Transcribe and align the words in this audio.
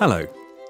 Hello, 0.00 0.26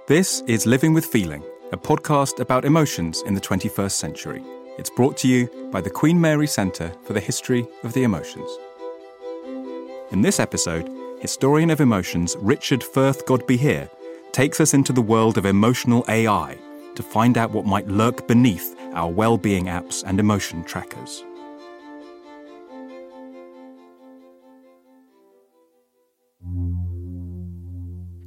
this 0.07 0.43
is 0.43 0.67
Living 0.67 0.93
with 0.93 1.07
Feeling, 1.07 1.43
a 1.73 1.79
podcast 1.79 2.41
about 2.41 2.67
emotions 2.67 3.23
in 3.23 3.33
the 3.33 3.41
21st 3.41 3.93
century. 3.93 4.43
It's 4.77 4.91
brought 4.91 5.17
to 5.19 5.29
you 5.29 5.49
by 5.73 5.81
the 5.81 5.89
Queen 5.89 6.21
Mary 6.21 6.47
Centre 6.47 6.93
for 7.05 7.15
the 7.15 7.21
History 7.21 7.67
of 7.85 7.95
the 7.95 8.03
Emotions. 8.03 8.51
In 10.11 10.21
this 10.21 10.39
episode, 10.39 10.91
historian 11.21 11.71
of 11.71 11.81
emotions 11.81 12.37
Richard 12.39 12.85
Firth 12.85 13.25
Godbehere 13.25 13.89
takes 14.33 14.61
us 14.61 14.75
into 14.75 14.93
the 14.93 15.01
world 15.01 15.39
of 15.39 15.47
emotional 15.47 16.05
AI 16.09 16.59
to 16.95 17.03
find 17.03 17.39
out 17.39 17.51
what 17.51 17.65
might 17.65 17.89
lurk 17.89 18.29
beneath 18.29 18.77
our 18.93 19.11
well-being 19.11 19.65
apps 19.65 20.05
and 20.07 20.21
emotion 20.21 20.63
trackers. 20.65 21.25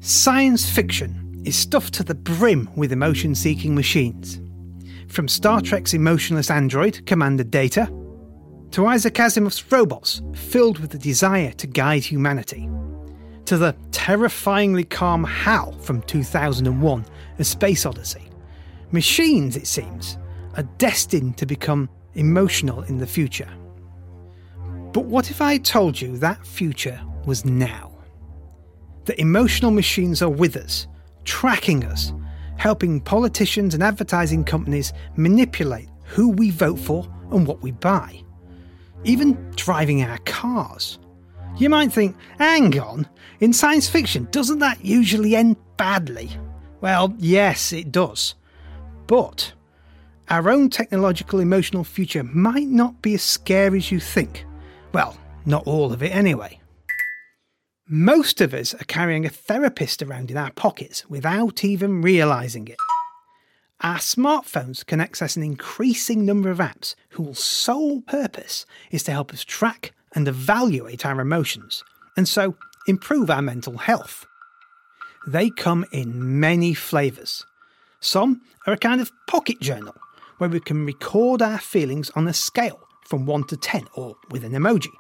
Science 0.07 0.69
fiction 0.69 1.41
is 1.43 1.57
stuffed 1.57 1.93
to 1.93 2.01
the 2.01 2.15
brim 2.15 2.69
with 2.77 2.93
emotion 2.93 3.35
seeking 3.35 3.75
machines. 3.75 4.39
From 5.09 5.27
Star 5.27 5.59
Trek's 5.59 5.93
emotionless 5.93 6.49
android, 6.49 7.05
Commander 7.05 7.43
Data, 7.43 7.91
to 8.71 8.85
Isaac 8.85 9.15
Asimov's 9.15 9.69
robots 9.69 10.21
filled 10.33 10.79
with 10.79 10.91
the 10.91 10.97
desire 10.97 11.51
to 11.51 11.67
guide 11.67 12.05
humanity, 12.05 12.69
to 13.43 13.57
the 13.57 13.75
terrifyingly 13.91 14.85
calm 14.85 15.25
HAL 15.25 15.73
from 15.79 16.01
2001 16.03 17.05
A 17.39 17.43
Space 17.43 17.85
Odyssey. 17.85 18.29
Machines, 18.91 19.57
it 19.57 19.67
seems, 19.67 20.17
are 20.55 20.63
destined 20.77 21.37
to 21.37 21.45
become 21.45 21.89
emotional 22.13 22.81
in 22.83 22.97
the 22.97 23.05
future. 23.05 23.49
But 24.93 25.03
what 25.03 25.31
if 25.31 25.41
I 25.41 25.57
told 25.57 25.99
you 25.99 26.17
that 26.19 26.47
future 26.47 26.97
was 27.25 27.43
now? 27.43 27.86
That 29.07 29.19
emotional 29.19 29.71
machines 29.71 30.21
are 30.21 30.29
with 30.29 30.55
us, 30.57 30.85
tracking 31.23 31.85
us, 31.85 32.13
helping 32.57 32.99
politicians 32.99 33.73
and 33.73 33.81
advertising 33.81 34.43
companies 34.43 34.91
manipulate 35.15 35.89
who 36.03 36.29
we 36.29 36.51
vote 36.51 36.77
for 36.77 37.07
and 37.31 37.47
what 37.47 37.61
we 37.61 37.71
buy. 37.71 38.21
Even 39.05 39.33
driving 39.55 40.03
our 40.03 40.17
cars. 40.19 40.99
You 41.57 41.69
might 41.69 41.93
think, 41.93 42.17
hang 42.37 42.77
on, 42.79 43.07
in 43.39 43.53
science 43.53 43.87
fiction, 43.87 44.27
doesn't 44.31 44.59
that 44.59 44.83
usually 44.83 45.35
end 45.35 45.55
badly? 45.77 46.29
Well, 46.81 47.15
yes, 47.17 47.71
it 47.71 47.91
does. 47.91 48.35
But 49.07 49.53
our 50.29 50.49
own 50.49 50.69
technological 50.69 51.39
emotional 51.39 51.85
future 51.85 52.23
might 52.23 52.67
not 52.67 53.01
be 53.01 53.13
as 53.13 53.23
scary 53.23 53.77
as 53.77 53.89
you 53.91 54.01
think. 54.01 54.45
Well, 54.91 55.17
not 55.45 55.65
all 55.65 55.93
of 55.93 56.03
it 56.03 56.13
anyway. 56.13 56.59
Most 57.89 58.41
of 58.41 58.53
us 58.53 58.73
are 58.73 58.83
carrying 58.83 59.25
a 59.25 59.29
therapist 59.29 60.03
around 60.03 60.29
in 60.29 60.35
our 60.35 60.51
pockets 60.51 61.09
without 61.09 61.63
even 61.63 62.01
realising 62.01 62.67
it. 62.67 62.75
Our 63.79 63.99
smartphones 63.99 64.85
can 64.85 64.99
access 64.99 65.37
an 65.37 65.43
increasing 65.43 66.25
number 66.25 66.49
of 66.49 66.57
apps 66.57 66.95
whose 67.11 67.39
sole 67.39 68.01
purpose 68.01 68.65
is 68.91 69.03
to 69.03 69.13
help 69.13 69.31
us 69.31 69.45
track 69.45 69.93
and 70.13 70.27
evaluate 70.27 71.05
our 71.05 71.21
emotions, 71.21 71.81
and 72.17 72.27
so 72.27 72.57
improve 72.87 73.29
our 73.29 73.41
mental 73.41 73.77
health. 73.77 74.25
They 75.25 75.49
come 75.49 75.85
in 75.93 76.41
many 76.41 76.73
flavours. 76.73 77.45
Some 78.01 78.41
are 78.65 78.73
a 78.73 78.77
kind 78.77 78.99
of 78.99 79.13
pocket 79.27 79.61
journal 79.61 79.95
where 80.39 80.49
we 80.49 80.59
can 80.59 80.85
record 80.85 81.41
our 81.41 81.57
feelings 81.57 82.09
on 82.15 82.27
a 82.27 82.33
scale 82.33 82.81
from 83.05 83.25
1 83.25 83.45
to 83.45 83.55
10 83.55 83.87
or 83.93 84.17
with 84.29 84.43
an 84.43 84.51
emoji. 84.51 84.91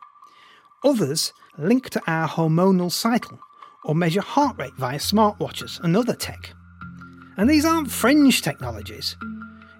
Others 0.87 1.33
link 1.57 1.89
to 1.89 2.01
our 2.07 2.29
hormonal 2.29 2.89
cycle 2.89 3.37
or 3.83 3.93
measure 3.93 4.21
heart 4.21 4.57
rate 4.57 4.75
via 4.77 4.97
smartwatches 4.97 5.83
and 5.83 5.97
other 5.97 6.13
tech. 6.13 6.53
And 7.35 7.49
these 7.49 7.65
aren't 7.65 7.91
fringe 7.91 8.41
technologies. 8.41 9.17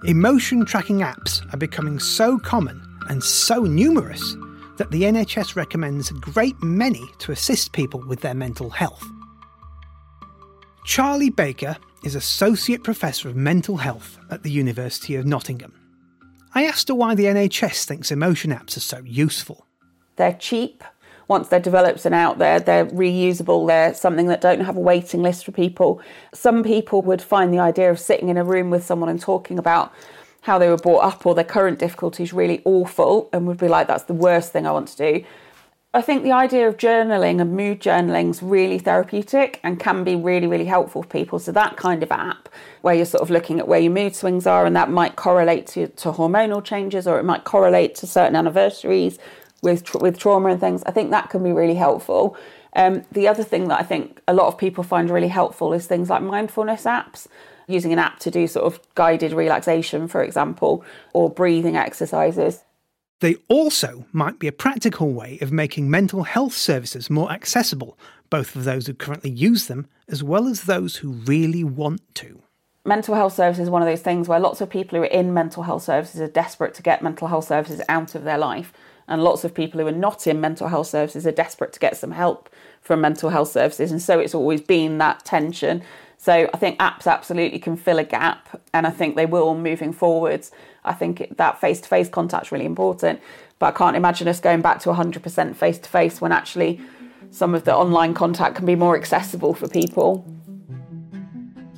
Emotion 0.04 0.66
tracking 0.66 1.00
apps 1.00 1.42
are 1.54 1.58
becoming 1.58 1.98
so 1.98 2.38
common 2.38 2.86
and 3.08 3.24
so 3.24 3.62
numerous 3.62 4.36
that 4.76 4.92
the 4.92 5.04
NHS 5.04 5.56
recommends 5.56 6.12
a 6.12 6.16
great 6.16 6.62
many 6.62 7.06
to 7.20 7.32
assist 7.32 7.72
people 7.72 8.06
with 8.06 8.20
their 8.20 8.36
mental 8.36 8.70
health. 8.70 9.06
Charley 10.84 11.30
Baker 11.30 11.78
is 12.04 12.16
Associate 12.16 12.84
Professor 12.84 13.30
of 13.30 13.38
Mental 13.38 13.78
Health 13.78 14.20
at 14.30 14.44
the 14.44 14.52
University 14.52 15.16
of 15.16 15.26
Nottingham. 15.26 15.72
I 16.54 16.66
asked 16.66 16.90
her 16.90 16.96
why 16.96 17.16
the 17.16 17.26
NHS 17.26 17.86
thinks 17.86 18.12
emotion 18.12 18.52
apps 18.52 18.76
are 18.76 18.82
so 18.82 19.02
useful. 19.06 19.68
They're 20.18 20.34
cheap. 20.34 20.84
Once 21.28 21.50
they're 21.50 21.60
developed 21.60 22.06
and 22.06 22.16
out 22.16 22.38
there, 22.38 22.60
they're 22.60 22.86
reusable. 22.86 23.68
They're 23.68 23.94
something 23.94 24.28
that 24.28 24.42
don't 24.42 24.62
have 24.62 24.78
a 24.78 24.82
waiting 24.82 25.22
list 25.22 25.46
for 25.46 25.52
people. 25.52 26.02
Some 26.34 26.64
people 26.64 27.02
would 27.02 27.22
find 27.22 27.54
the 27.54 27.60
idea 27.60 27.92
of 27.92 28.00
sitting 28.00 28.30
in 28.30 28.38
a 28.38 28.44
room 28.44 28.70
with 28.70 28.86
someone 28.86 29.10
and 29.10 29.20
talking 29.20 29.60
about 29.60 29.94
how 30.42 30.58
they 30.58 30.70
were 30.70 30.78
brought 30.78 31.04
up 31.04 31.26
or 31.26 31.36
their 31.36 31.44
current 31.44 31.80
difficulties 31.80 32.32
really 32.32 32.62
awful 32.64 33.30
and 33.34 33.46
would 33.48 33.58
be 33.58 33.68
like, 33.68 33.88
that's 33.88 34.06
the 34.06 34.14
worst 34.14 34.54
thing 34.54 34.66
I 34.66 34.72
want 34.72 34.88
to 34.90 34.98
do. 34.98 35.26
I 35.94 36.02
think 36.02 36.24
the 36.24 36.32
idea 36.32 36.68
of 36.68 36.78
journaling 36.78 37.42
and 37.42 37.56
mood 37.56 37.82
journaling 37.82 38.30
is 38.30 38.44
really 38.44 38.78
therapeutic 38.78 39.60
and 39.64 39.80
can 39.80 40.04
be 40.04 40.16
really, 40.16 40.46
really 40.46 40.66
helpful 40.66 41.02
for 41.02 41.10
people. 41.10 41.40
So, 41.40 41.52
that 41.54 41.76
kind 41.76 42.04
of 42.04 42.12
app 42.12 42.50
where 42.82 42.94
you're 42.94 43.06
sort 43.06 43.24
of 43.24 43.30
looking 43.30 43.58
at 43.58 43.68
where 43.68 43.80
your 43.80 43.92
mood 43.92 44.16
swings 44.16 44.46
are, 44.46 44.66
and 44.66 44.76
that 44.76 44.92
might 44.92 45.16
correlate 45.16 45.66
to, 45.68 45.88
to 45.88 46.12
hormonal 46.12 46.64
changes 46.64 47.08
or 47.08 47.20
it 47.20 47.24
might 47.24 47.46
correlate 47.46 47.96
to 47.96 48.08
certain 48.08 48.36
anniversaries 48.36 49.18
with, 49.62 49.94
with 49.96 50.18
trauma 50.18 50.50
and 50.50 50.60
things, 50.60 50.84
I 50.86 50.92
think 50.92 51.12
that 51.12 51.30
can 51.30 51.44
be 51.44 51.52
really 51.52 51.76
helpful. 51.76 52.38
Um, 52.74 53.04
the 53.12 53.28
other 53.28 53.44
thing 53.44 53.68
that 53.70 53.80
I 53.80 53.84
think 53.84 54.22
a 54.28 54.34
lot 54.34 54.48
of 54.48 54.58
people 54.58 54.84
find 54.84 55.10
really 55.10 55.28
helpful 55.28 55.74
is 55.74 55.88
things 55.88 56.10
like 56.10 56.22
mindfulness 56.22 56.84
apps 56.84 57.28
using 57.68 57.92
an 57.92 58.00
app 58.00 58.20
to 58.20 58.32
do 58.32 58.48
sort 58.48 58.66
of 58.66 58.80
guided 58.96 59.34
relaxation, 59.34 60.08
for 60.08 60.24
example, 60.24 60.86
or 61.14 61.30
breathing 61.30 61.76
exercises. 61.76 62.64
They 63.20 63.36
also 63.48 64.06
might 64.12 64.38
be 64.38 64.48
a 64.48 64.52
practical 64.52 65.12
way 65.12 65.40
of 65.42 65.52
making 65.52 65.90
mental 65.90 66.24
health 66.24 66.54
services 66.54 67.10
more 67.10 67.32
accessible, 67.32 67.98
both 68.30 68.52
for 68.52 68.60
those 68.60 68.86
who 68.86 68.94
currently 68.94 69.32
use 69.32 69.68
them 69.68 69.88
as 70.08 70.24
well 70.24 70.48
as 70.48 70.64
those 70.64 70.98
who 70.98 71.12
really 71.12 71.64
want 71.64 72.02
to. 72.16 72.42
Mental 72.86 73.16
health 73.16 73.34
services 73.34 73.64
is 73.64 73.70
one 73.70 73.82
of 73.82 73.88
those 73.88 74.02
things 74.02 74.28
where 74.28 74.40
lots 74.40 74.62
of 74.62 74.70
people 74.70 74.98
who 74.98 75.04
are 75.04 75.08
in 75.08 75.34
mental 75.34 75.64
health 75.64 75.84
services 75.84 76.22
are 76.22 76.28
desperate 76.28 76.74
to 76.76 76.84
get 76.84 77.02
mental 77.02 77.28
health 77.28 77.46
services 77.46 77.82
out 77.90 78.16
of 78.16 78.24
their 78.24 78.38
life. 78.38 78.72
And 79.08 79.24
lots 79.24 79.44
of 79.44 79.54
people 79.54 79.80
who 79.80 79.88
are 79.88 79.92
not 79.92 80.28
in 80.28 80.42
mental 80.42 80.68
health 80.68 80.88
services 80.88 81.26
are 81.26 81.32
desperate 81.32 81.72
to 81.74 81.80
get 81.80 81.96
some 81.96 82.12
help 82.12 82.50
from 82.82 83.02
mental 83.02 83.30
health 83.30 83.50
services. 83.50 83.92
And 83.92 84.02
so 84.02 84.20
it's 84.20 84.36
always 84.36 84.62
been 84.62 84.98
that 84.98 85.24
tension. 85.24 85.82
So 86.18 86.50
I 86.54 86.58
think 86.58 86.80
apps 86.80 87.06
absolutely 87.06 87.60
can 87.60 87.78
fill 87.78 88.00
a 88.00 88.04
gap, 88.04 88.62
and 88.74 88.88
I 88.88 88.90
think 88.90 89.16
they 89.16 89.28
will 89.28 89.56
moving 89.56 89.94
forwards. 89.94 90.52
I 90.84 90.94
think 90.94 91.38
that 91.38 91.62
face 91.62 91.80
to 91.82 91.88
face 91.88 92.10
contact 92.10 92.48
is 92.48 92.52
really 92.52 92.66
important, 92.66 93.22
but 93.60 93.68
I 93.68 93.78
can't 93.78 93.96
imagine 93.96 94.28
us 94.28 94.40
going 94.40 94.62
back 94.62 94.80
to 94.82 94.90
100% 94.90 95.56
face 95.56 95.78
to 95.78 95.90
face 95.90 96.20
when 96.20 96.32
actually 96.32 96.82
some 97.30 97.54
of 97.54 97.66
the 97.66 97.76
online 97.76 98.14
contact 98.14 98.56
can 98.56 98.66
be 98.66 98.76
more 98.76 98.98
accessible 98.98 99.54
for 99.54 99.68
people. 99.68 100.26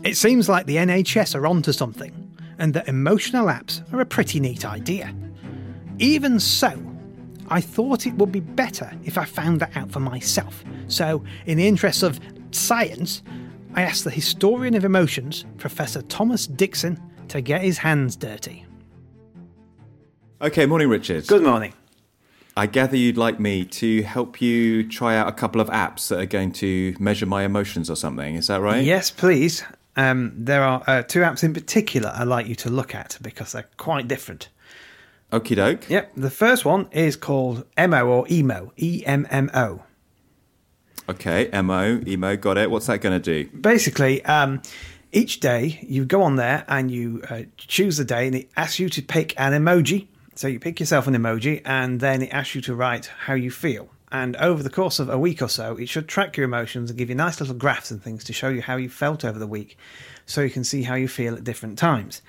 It 0.04 0.16
seems 0.16 0.48
like 0.48 0.66
the 0.66 0.78
NHS 0.78 1.36
are 1.36 1.46
onto 1.46 1.74
something, 1.74 2.14
and 2.58 2.74
that 2.74 2.88
emotional 2.88 3.48
apps 3.48 3.82
are 3.92 4.00
a 4.00 4.06
pretty 4.06 4.40
neat 4.40 4.64
idea. 4.64 5.14
Even 5.98 6.40
so, 6.40 6.72
I 7.50 7.62
thought 7.62 8.06
it 8.06 8.14
would 8.16 8.32
be 8.32 8.40
better 8.40 8.92
if 9.04 9.18
I 9.18 9.26
found 9.26 9.60
that 9.62 9.76
out 9.76 9.92
for 9.92 10.00
myself. 10.00 10.64
So, 10.88 11.24
in 11.46 11.58
the 11.58 11.68
interests 11.68 12.04
of 12.04 12.20
science, 12.52 13.24
I 13.74 13.82
asked 13.84 14.04
the 14.04 14.12
historian 14.12 14.76
of 14.76 14.86
emotions, 14.86 15.46
Professor 15.58 16.02
Thomas 16.04 16.48
Dixon, 16.48 17.00
to 17.30 17.42
get 17.42 17.62
his 17.62 17.78
hands 17.78 18.16
dirty. 18.16 18.66
Okay, 20.42 20.66
morning, 20.66 20.90
Richard. 20.90 21.28
Good 21.28 21.44
morning. 21.44 21.74
I 22.56 22.66
gather 22.66 22.98
you'd 22.98 23.18
like 23.18 23.40
me 23.40 23.66
to 23.66 24.02
help 24.04 24.42
you 24.42 24.88
try 24.88 25.16
out 25.16 25.28
a 25.28 25.32
couple 25.32 25.62
of 25.62 25.70
apps 25.70 26.10
that 26.10 26.20
are 26.20 26.26
going 26.26 26.52
to 26.54 26.96
measure 27.00 27.26
my 27.26 27.44
emotions 27.44 27.90
or 27.90 27.96
something. 27.96 28.36
Is 28.36 28.48
that 28.48 28.62
right? 28.62 28.84
Yes, 28.84 29.12
please. 29.12 29.64
Um, 29.96 30.34
there 30.36 30.64
are 30.64 30.84
uh, 30.88 31.04
two 31.04 31.20
apps 31.20 31.44
in 31.44 31.54
particular 31.54 32.12
I'd 32.14 32.28
like 32.28 32.48
you 32.48 32.56
to 32.56 32.70
look 32.70 32.96
at 32.96 33.18
because 33.22 33.52
they're 33.52 33.70
quite 33.78 34.08
different. 34.08 34.50
Okie 35.32 35.56
doke. 35.56 35.90
Yep. 35.90 36.12
The 36.16 36.30
first 36.30 36.66
one 36.66 36.88
is 36.92 37.16
called 37.16 37.66
Emo 37.80 38.06
or 38.08 38.26
Emo. 38.32 38.74
E 38.78 39.04
M 39.06 39.28
M 39.30 39.52
O. 39.54 39.84
Okay, 41.08 41.50
Emo, 41.58 42.02
Emo, 42.06 42.38
got 42.38 42.58
it. 42.58 42.70
What's 42.70 42.86
that 42.86 43.02
going 43.02 43.20
to 43.20 43.44
do? 43.44 43.50
Basically, 43.58 44.24
um, 44.26 44.62
each 45.12 45.40
day 45.40 45.80
you 45.82 46.06
go 46.06 46.22
on 46.22 46.36
there 46.36 46.66
and 46.68 46.92
you 46.92 47.24
uh, 47.30 47.44
choose 47.58 47.98
the 47.98 48.06
day 48.06 48.28
and 48.28 48.36
it 48.36 48.50
asks 48.56 48.78
you 48.78 48.90
to 48.90 49.02
pick 49.02 49.40
an 49.40 49.54
emoji. 49.54 50.08
So 50.36 50.48
you 50.48 50.60
pick 50.60 50.80
yourself 50.80 51.08
an 51.08 51.16
emoji 51.16 51.62
and 51.66 52.00
then 52.00 52.22
it 52.22 52.32
asks 52.32 52.54
you 52.54 52.62
to 52.62 52.76
write 52.76 53.08
how 53.08 53.34
you 53.34 53.50
feel. 53.50 53.90
And 54.12 54.36
over 54.38 54.64
the 54.64 54.70
course 54.70 55.00
of 55.00 55.10
a 55.10 55.18
week 55.18 55.42
or 55.42 55.50
so, 55.50 55.76
it 55.78 55.90
should 55.90 56.08
track 56.08 56.38
your 56.38 56.46
emotions 56.46 56.90
and 56.90 56.98
give 56.98 57.10
you 57.10 57.16
nice 57.16 57.40
little 57.40 57.56
graphs 57.56 57.92
and 57.92 58.02
things 58.02 58.24
to 58.26 58.34
show 58.34 58.50
you 58.50 58.62
how 58.62 58.76
you 58.76 58.90
felt 58.90 59.26
over 59.26 59.38
the 59.38 59.48
week 59.48 59.78
so 60.26 60.42
you 60.42 60.50
can 60.50 60.64
see 60.64 60.84
how 60.84 60.96
you 60.96 61.08
feel 61.08 61.36
at 61.36 61.44
different 61.44 61.78
times. 61.78 62.22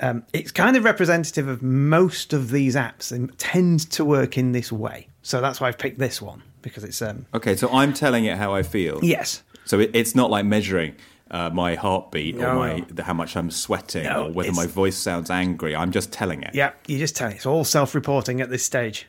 Um, 0.00 0.24
it's 0.32 0.50
kind 0.52 0.76
of 0.76 0.84
representative 0.84 1.46
of 1.48 1.62
most 1.62 2.32
of 2.32 2.50
these 2.50 2.74
apps. 2.76 3.08
They 3.10 3.26
tend 3.36 3.90
to 3.92 4.04
work 4.04 4.36
in 4.36 4.52
this 4.52 4.70
way. 4.72 5.08
So 5.22 5.40
that's 5.40 5.60
why 5.60 5.68
I've 5.68 5.78
picked 5.78 5.98
this 5.98 6.20
one 6.20 6.42
because 6.62 6.84
it's. 6.84 7.00
Um, 7.02 7.26
Okay, 7.34 7.56
so 7.56 7.68
I'm 7.70 7.92
telling 7.92 8.24
it 8.24 8.36
how 8.36 8.54
I 8.54 8.62
feel. 8.62 8.98
yes. 9.02 9.42
So 9.66 9.80
it, 9.80 9.90
it's 9.94 10.14
not 10.14 10.30
like 10.30 10.44
measuring 10.44 10.94
uh, 11.30 11.48
my 11.50 11.74
heartbeat 11.74 12.36
No, 12.36 12.50
or 12.50 12.54
my 12.54 12.84
the, 12.90 13.02
how 13.04 13.14
much 13.14 13.34
I'm 13.36 13.50
sweating 13.50 14.04
No, 14.04 14.26
or 14.26 14.30
whether 14.32 14.52
my 14.52 14.66
voice 14.66 14.96
sounds 14.96 15.30
angry. 15.30 15.74
I'm 15.74 15.90
just 15.90 16.12
telling 16.12 16.42
it. 16.42 16.54
Yeah, 16.54 16.72
you 16.86 16.98
just 16.98 17.16
tell 17.16 17.30
it. 17.30 17.36
It's 17.36 17.46
all 17.46 17.64
self-reporting 17.64 18.40
at 18.42 18.50
this 18.50 18.62
stage. 18.64 19.06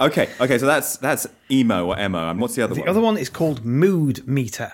Okay. 0.00 0.28
Okay. 0.40 0.58
So 0.58 0.66
that's 0.66 0.96
that's 0.98 1.26
emo 1.50 1.86
or 1.86 1.98
emo. 1.98 2.28
And 2.30 2.40
what's 2.40 2.54
the 2.56 2.62
other 2.62 2.74
The 2.74 2.80
one? 2.80 2.86
The 2.86 2.90
other 2.90 3.00
one 3.00 3.16
is 3.16 3.28
called 3.30 3.64
Mood 3.64 4.26
Meter. 4.26 4.72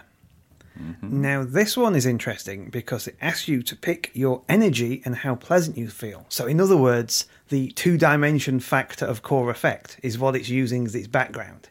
Mm-hmm. 0.81 1.21
Now, 1.21 1.45
this 1.45 1.77
one 1.77 1.97
is 1.97 2.07
interesting 2.07 2.71
because 2.71 3.07
it 3.09 3.17
asks 3.21 3.49
you 3.49 3.63
to 3.63 3.77
pick 3.77 4.11
your 4.15 4.43
energy 4.49 5.03
and 5.05 5.17
how 5.17 5.35
pleasant 5.35 5.77
you 5.77 5.89
feel. 5.89 6.25
So, 6.29 6.47
in 6.47 6.61
other 6.61 6.77
words, 6.77 7.27
the 7.49 7.71
two 7.73 7.99
dimension 7.99 8.61
factor 8.61 9.05
of 9.05 9.23
core 9.23 9.51
affect 9.51 9.99
is 10.03 10.19
what 10.19 10.37
it's 10.37 10.49
using 10.49 10.87
as 10.87 10.95
its 10.95 11.09
background. 11.09 11.69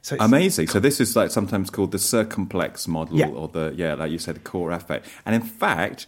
So, 0.00 0.14
it's, 0.14 0.24
Amazing. 0.24 0.68
So 0.68 0.80
this 0.80 1.00
is 1.00 1.16
like 1.16 1.30
sometimes 1.30 1.70
called 1.70 1.92
the 1.92 1.98
circumplex 1.98 2.88
model, 2.88 3.18
Yeah. 3.18 3.28
or 3.28 3.48
the 3.48 3.74
yeah, 3.76 3.94
like 3.94 4.10
you 4.10 4.18
said, 4.18 4.36
the 4.36 4.40
core 4.40 4.70
affect. 4.70 5.06
And 5.26 5.34
in 5.34 5.42
fact, 5.42 6.06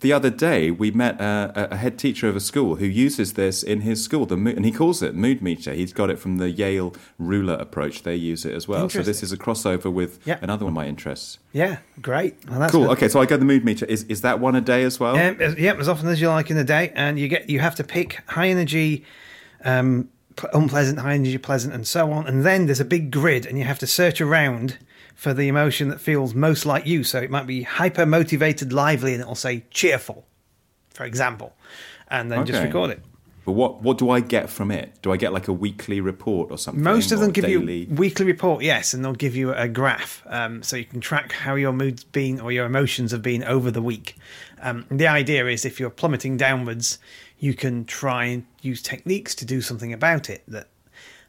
the 0.00 0.12
other 0.12 0.30
day 0.30 0.70
we 0.70 0.90
met 0.90 1.20
a, 1.20 1.68
a 1.72 1.76
head 1.76 1.98
teacher 1.98 2.28
of 2.28 2.36
a 2.36 2.40
school 2.40 2.76
who 2.76 2.86
uses 2.86 3.32
this 3.32 3.62
in 3.62 3.80
his 3.80 4.02
school, 4.02 4.26
the 4.26 4.34
and 4.36 4.64
he 4.64 4.70
calls 4.70 5.02
it 5.02 5.14
mood 5.14 5.42
meter. 5.42 5.72
He's 5.72 5.92
got 5.92 6.08
it 6.10 6.18
from 6.18 6.38
the 6.38 6.50
Yale 6.50 6.94
RULER 7.18 7.54
approach. 7.54 8.02
They 8.04 8.14
use 8.14 8.44
it 8.44 8.54
as 8.54 8.68
well. 8.68 8.88
So 8.88 9.02
this 9.02 9.22
is 9.22 9.32
a 9.32 9.36
crossover 9.36 9.92
with 9.92 10.20
Yeah. 10.24 10.38
another 10.40 10.64
one 10.64 10.72
of 10.72 10.76
my 10.76 10.86
interests. 10.86 11.38
yeah, 11.52 11.78
great. 12.00 12.36
Well, 12.48 12.60
that's 12.60 12.72
Cool. 12.72 12.84
good. 12.84 12.92
Okay, 12.92 13.08
so 13.08 13.20
I 13.20 13.26
go 13.26 13.36
the 13.36 13.44
mood 13.44 13.64
meter. 13.64 13.86
Is 13.86 14.04
is 14.04 14.20
that 14.22 14.38
one 14.40 14.54
a 14.54 14.60
day 14.60 14.84
as 14.84 15.00
well? 15.00 15.16
Um, 15.16 15.36
as- 15.40 15.58
yeah, 15.58 15.74
as 15.74 15.88
often 15.88 16.08
as 16.08 16.20
you 16.20 16.28
like 16.28 16.50
in 16.50 16.56
a 16.56 16.64
day, 16.64 16.92
and 16.94 17.18
you 17.18 17.26
get 17.28 17.50
you 17.50 17.58
have 17.60 17.74
to 17.76 17.84
pick 17.84 18.20
high 18.28 18.48
energy, 18.48 19.04
um, 19.64 20.08
unpleasant, 20.54 21.00
high 21.00 21.14
energy, 21.14 21.38
pleasant, 21.38 21.74
and 21.74 21.84
so 21.86 22.12
on. 22.12 22.26
And 22.28 22.44
then 22.44 22.66
there's 22.66 22.78
a 22.80 22.84
big 22.84 23.10
grid, 23.10 23.46
and 23.46 23.58
you 23.58 23.64
have 23.64 23.78
to 23.80 23.86
search 23.86 24.20
around 24.20 24.78
for 25.18 25.34
the 25.34 25.48
emotion 25.48 25.88
that 25.88 26.00
feels 26.00 26.32
most 26.32 26.64
like 26.64 26.86
you. 26.86 27.02
So 27.02 27.18
it 27.18 27.28
might 27.28 27.44
be 27.44 27.62
hyper 27.62 28.06
motivated, 28.06 28.72
lively, 28.72 29.14
and 29.14 29.20
it'll 29.20 29.34
say 29.34 29.64
cheerful, 29.68 30.24
for 30.90 31.04
example, 31.04 31.56
and 32.06 32.30
then 32.30 32.46
just 32.46 32.62
record 32.62 32.90
it. 32.90 33.02
But 33.44 33.52
what 33.52 33.82
what 33.82 33.98
do 33.98 34.10
I 34.10 34.20
get 34.20 34.48
from 34.48 34.70
it? 34.70 34.92
Do 35.02 35.10
I 35.10 35.16
get 35.16 35.32
like 35.32 35.48
a 35.48 35.52
weekly 35.52 36.00
report 36.00 36.52
or 36.52 36.56
something? 36.56 36.84
Most 36.84 37.10
of 37.10 37.18
them 37.18 37.32
give 37.32 37.46
daily? 37.46 37.86
you 37.86 37.94
weekly 37.96 38.26
report, 38.26 38.62
yes, 38.62 38.94
and 38.94 39.04
they'll 39.04 39.12
give 39.12 39.34
you 39.34 39.52
a 39.52 39.66
graph, 39.66 40.22
um, 40.26 40.62
so 40.62 40.76
you 40.76 40.84
can 40.84 41.00
track 41.00 41.32
how 41.32 41.56
your 41.56 41.72
mood's 41.72 42.04
been 42.04 42.38
or 42.38 42.52
your 42.52 42.66
emotions 42.66 43.10
have 43.10 43.22
been 43.22 43.42
over 43.42 43.72
the 43.72 43.82
week. 43.82 44.14
Um, 44.62 44.86
the 44.88 45.08
idea 45.08 45.48
is 45.48 45.64
if 45.64 45.80
you're 45.80 45.90
plummeting 45.90 46.36
downwards, 46.36 47.00
you 47.40 47.54
can 47.54 47.84
try 47.86 48.26
and 48.26 48.46
use 48.62 48.82
techniques 48.82 49.34
to 49.34 49.44
do 49.44 49.62
something 49.62 49.92
about 49.92 50.30
it 50.30 50.44
that 50.46 50.68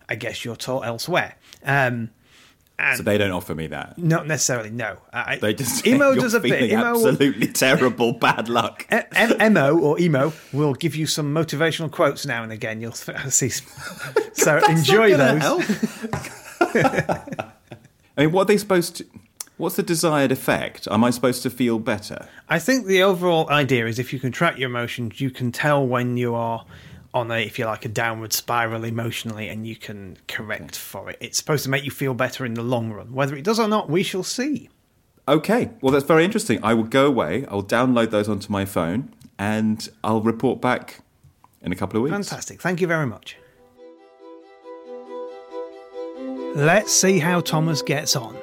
I 0.08 0.14
guess 0.14 0.46
you're 0.46 0.56
taught 0.56 0.86
elsewhere. 0.86 1.38
Um, 1.64 2.12
and 2.80 2.98
So 2.98 3.04
they 3.04 3.18
don't 3.18 3.32
offer 3.32 3.54
me 3.54 3.68
that. 3.68 3.98
not 3.98 4.26
necessarily, 4.28 4.70
no. 4.72 4.98
I, 5.14 5.36
They 5.38 5.54
just 5.54 5.86
emo 5.86 6.16
does 6.24 6.34
a 6.34 6.40
bit. 6.40 6.72
Emo 6.72 6.94
will- 6.94 7.08
absolutely 7.10 7.48
terrible, 7.66 8.14
bad 8.14 8.48
luck. 8.50 8.86
M- 8.90 9.04
M- 9.40 9.54
MO 9.54 9.78
or 9.80 10.00
emo 10.00 10.34
will 10.54 10.74
give 10.74 10.96
you 10.96 11.06
some 11.06 11.34
motivational 11.34 11.92
quotes 11.92 12.26
now 12.26 12.42
and 12.44 12.52
again. 12.52 12.82
You'll 12.82 12.92
see. 13.30 13.50
So 14.34 14.58
enjoy 14.70 15.16
those. 15.16 15.44
I 16.62 17.22
mean, 18.18 18.32
what 18.32 18.44
are 18.44 18.46
they 18.46 18.58
supposed 18.58 18.98
to? 18.98 19.06
What's 19.58 19.76
the 19.76 19.84
desired 19.84 20.32
effect? 20.32 20.88
Am 20.90 21.04
I 21.04 21.10
supposed 21.10 21.44
to 21.44 21.50
feel 21.50 21.80
better? 21.80 22.28
I 22.48 22.60
think 22.60 22.86
the 22.86 23.04
overall 23.04 23.50
idea 23.50 23.88
is 23.88 24.00
if 24.00 24.14
you 24.14 24.20
can 24.20 24.32
track 24.32 24.58
your 24.58 24.70
emotions, 24.70 25.20
you 25.20 25.30
can 25.30 25.52
tell 25.52 25.86
when 25.86 26.16
you 26.16 26.34
are 26.34 26.66
on 27.14 27.32
a, 27.32 27.40
if 27.44 27.58
you 27.58 27.66
like, 27.66 27.86
a 27.86 27.90
downward 27.90 28.34
spiral 28.34 28.84
emotionally, 28.84 29.50
and 29.50 29.66
you 29.66 29.76
can 29.76 30.18
correct 30.28 30.76
for 30.76 31.10
it. 31.10 31.18
It's 31.20 31.38
supposed 31.38 31.64
to 31.64 31.70
make 31.70 31.84
you 31.84 31.92
feel 31.92 32.14
better 32.14 32.46
in 32.46 32.54
the 32.54 32.64
long 32.64 32.92
run. 32.92 33.14
Whether 33.14 33.36
it 33.36 33.44
does 33.44 33.60
or 33.60 33.68
not, 33.68 33.90
we 33.90 34.04
shall 34.04 34.24
see. 34.24 34.70
Okay, 35.28 35.70
well, 35.82 35.92
that's 35.92 36.06
very 36.06 36.24
interesting. 36.24 36.60
I 36.64 36.74
will 36.74 36.84
go 36.84 37.06
away. 37.06 37.46
I'll 37.48 37.64
download 37.64 38.12
those 38.12 38.30
onto 38.30 38.52
my 38.52 38.66
phone, 38.66 39.14
and 39.38 39.88
I'll 40.04 40.22
report 40.22 40.62
back 40.62 41.02
in 41.62 41.72
a 41.72 41.76
couple 41.76 41.98
of 41.98 42.04
weeks. 42.04 42.14
Fantastic. 42.14 42.62
Thank 42.62 42.82
you 42.82 42.88
very 42.88 43.06
much. 43.06 43.38
Let's 46.56 46.92
see 46.92 47.20
how 47.20 47.42
Thomas 47.42 47.82
gets 47.82 48.16
on. 48.16 48.36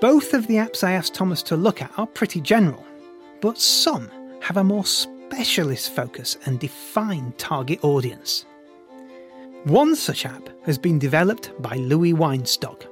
Both 0.00 0.34
of 0.34 0.46
the 0.46 0.56
apps 0.56 0.84
I 0.84 0.92
asked 0.92 1.14
Thomas 1.14 1.42
to 1.44 1.56
look 1.56 1.80
at 1.80 1.90
are 1.98 2.06
pretty 2.06 2.42
general, 2.42 2.84
but 3.40 3.58
some 3.58 4.10
have 4.40 4.58
a 4.58 4.64
more 4.64 4.84
specialist 5.26 5.90
focus 5.92 6.38
and 6.46 6.60
defined 6.60 7.36
target 7.36 7.82
audience. 7.82 8.46
One 9.64 9.96
such 9.96 10.24
app 10.24 10.48
has 10.64 10.78
been 10.78 11.00
developed 11.00 11.50
by 11.60 11.74
Louis 11.76 12.12
Weinstock, 12.12 12.84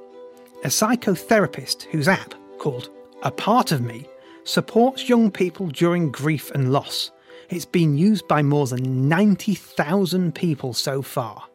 a 0.65 0.67
psychotherapist 0.67 1.83
whose 1.83 2.09
app, 2.09 2.33
called 2.59 2.89
A 3.23 3.31
Part 3.31 3.71
of 3.71 3.81
Me, 3.81 4.05
supports 4.43 5.07
young 5.07 5.31
people 5.31 5.67
during 5.67 6.11
grief 6.11 6.51
and 6.51 6.73
loss. 6.73 7.11
It's 7.49 7.65
been 7.65 7.97
used 7.97 8.27
by 8.27 8.43
more 8.43 8.67
than 8.67 9.07
90,000 9.07 10.35
people 10.35 10.73
so 10.73 11.01
far. 11.01 11.47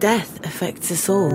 Death 0.00 0.44
affects 0.44 0.92
us 0.92 1.08
all. 1.08 1.30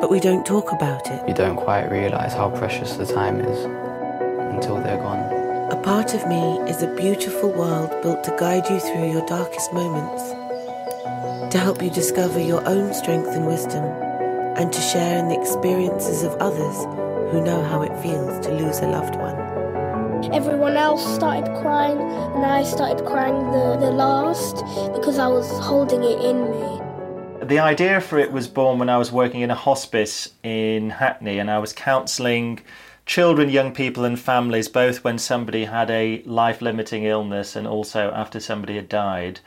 But 0.00 0.10
we 0.10 0.20
don't 0.20 0.44
talk 0.44 0.70
about 0.72 1.10
it. 1.10 1.26
You 1.26 1.34
don't 1.34 1.56
quite 1.56 1.86
realise 1.86 2.34
how 2.34 2.50
precious 2.50 2.94
the 2.94 3.06
time 3.06 3.40
is 3.40 3.64
until 4.54 4.76
they're 4.76 4.98
gone. 4.98 5.41
A 5.72 5.76
part 5.76 6.12
of 6.12 6.28
me 6.28 6.60
is 6.68 6.82
a 6.82 6.94
beautiful 6.96 7.50
world 7.50 7.90
built 8.02 8.22
to 8.24 8.36
guide 8.38 8.68
you 8.68 8.78
through 8.78 9.10
your 9.10 9.24
darkest 9.24 9.72
moments, 9.72 10.22
to 11.50 11.58
help 11.58 11.82
you 11.82 11.88
discover 11.88 12.38
your 12.38 12.62
own 12.68 12.92
strength 12.92 13.28
and 13.28 13.46
wisdom, 13.46 13.82
and 13.82 14.70
to 14.70 14.80
share 14.82 15.18
in 15.18 15.28
the 15.28 15.40
experiences 15.40 16.24
of 16.24 16.34
others 16.34 16.76
who 17.32 17.42
know 17.42 17.64
how 17.64 17.80
it 17.80 18.02
feels 18.02 18.38
to 18.44 18.52
lose 18.52 18.80
a 18.80 18.86
loved 18.86 19.16
one. 19.16 20.34
Everyone 20.34 20.76
else 20.76 21.02
started 21.14 21.46
crying, 21.62 21.98
and 21.98 22.44
I 22.44 22.64
started 22.64 23.06
crying 23.06 23.50
the, 23.50 23.78
the 23.80 23.92
last 23.92 24.56
because 24.94 25.18
I 25.18 25.28
was 25.28 25.50
holding 25.64 26.02
it 26.02 26.20
in 26.20 26.50
me. 26.50 27.46
The 27.46 27.60
idea 27.60 28.02
for 28.02 28.18
it 28.18 28.30
was 28.30 28.46
born 28.46 28.78
when 28.78 28.90
I 28.90 28.98
was 28.98 29.10
working 29.10 29.40
in 29.40 29.50
a 29.50 29.54
hospice 29.54 30.28
in 30.42 30.90
Hackney 30.90 31.38
and 31.38 31.50
I 31.50 31.58
was 31.60 31.72
counselling 31.72 32.60
children, 33.06 33.48
young 33.48 33.72
people, 33.72 34.04
and 34.04 34.18
families 34.18 34.68
both 34.68 35.04
when 35.04 35.18
somebody 35.18 35.64
had 35.64 35.90
a 35.90 36.22
life 36.24 36.62
limiting 36.62 37.04
illness 37.04 37.56
and 37.56 37.66
also 37.66 38.10
after 38.12 38.40
somebody 38.40 38.76
had 38.76 38.88
died. 38.88 39.40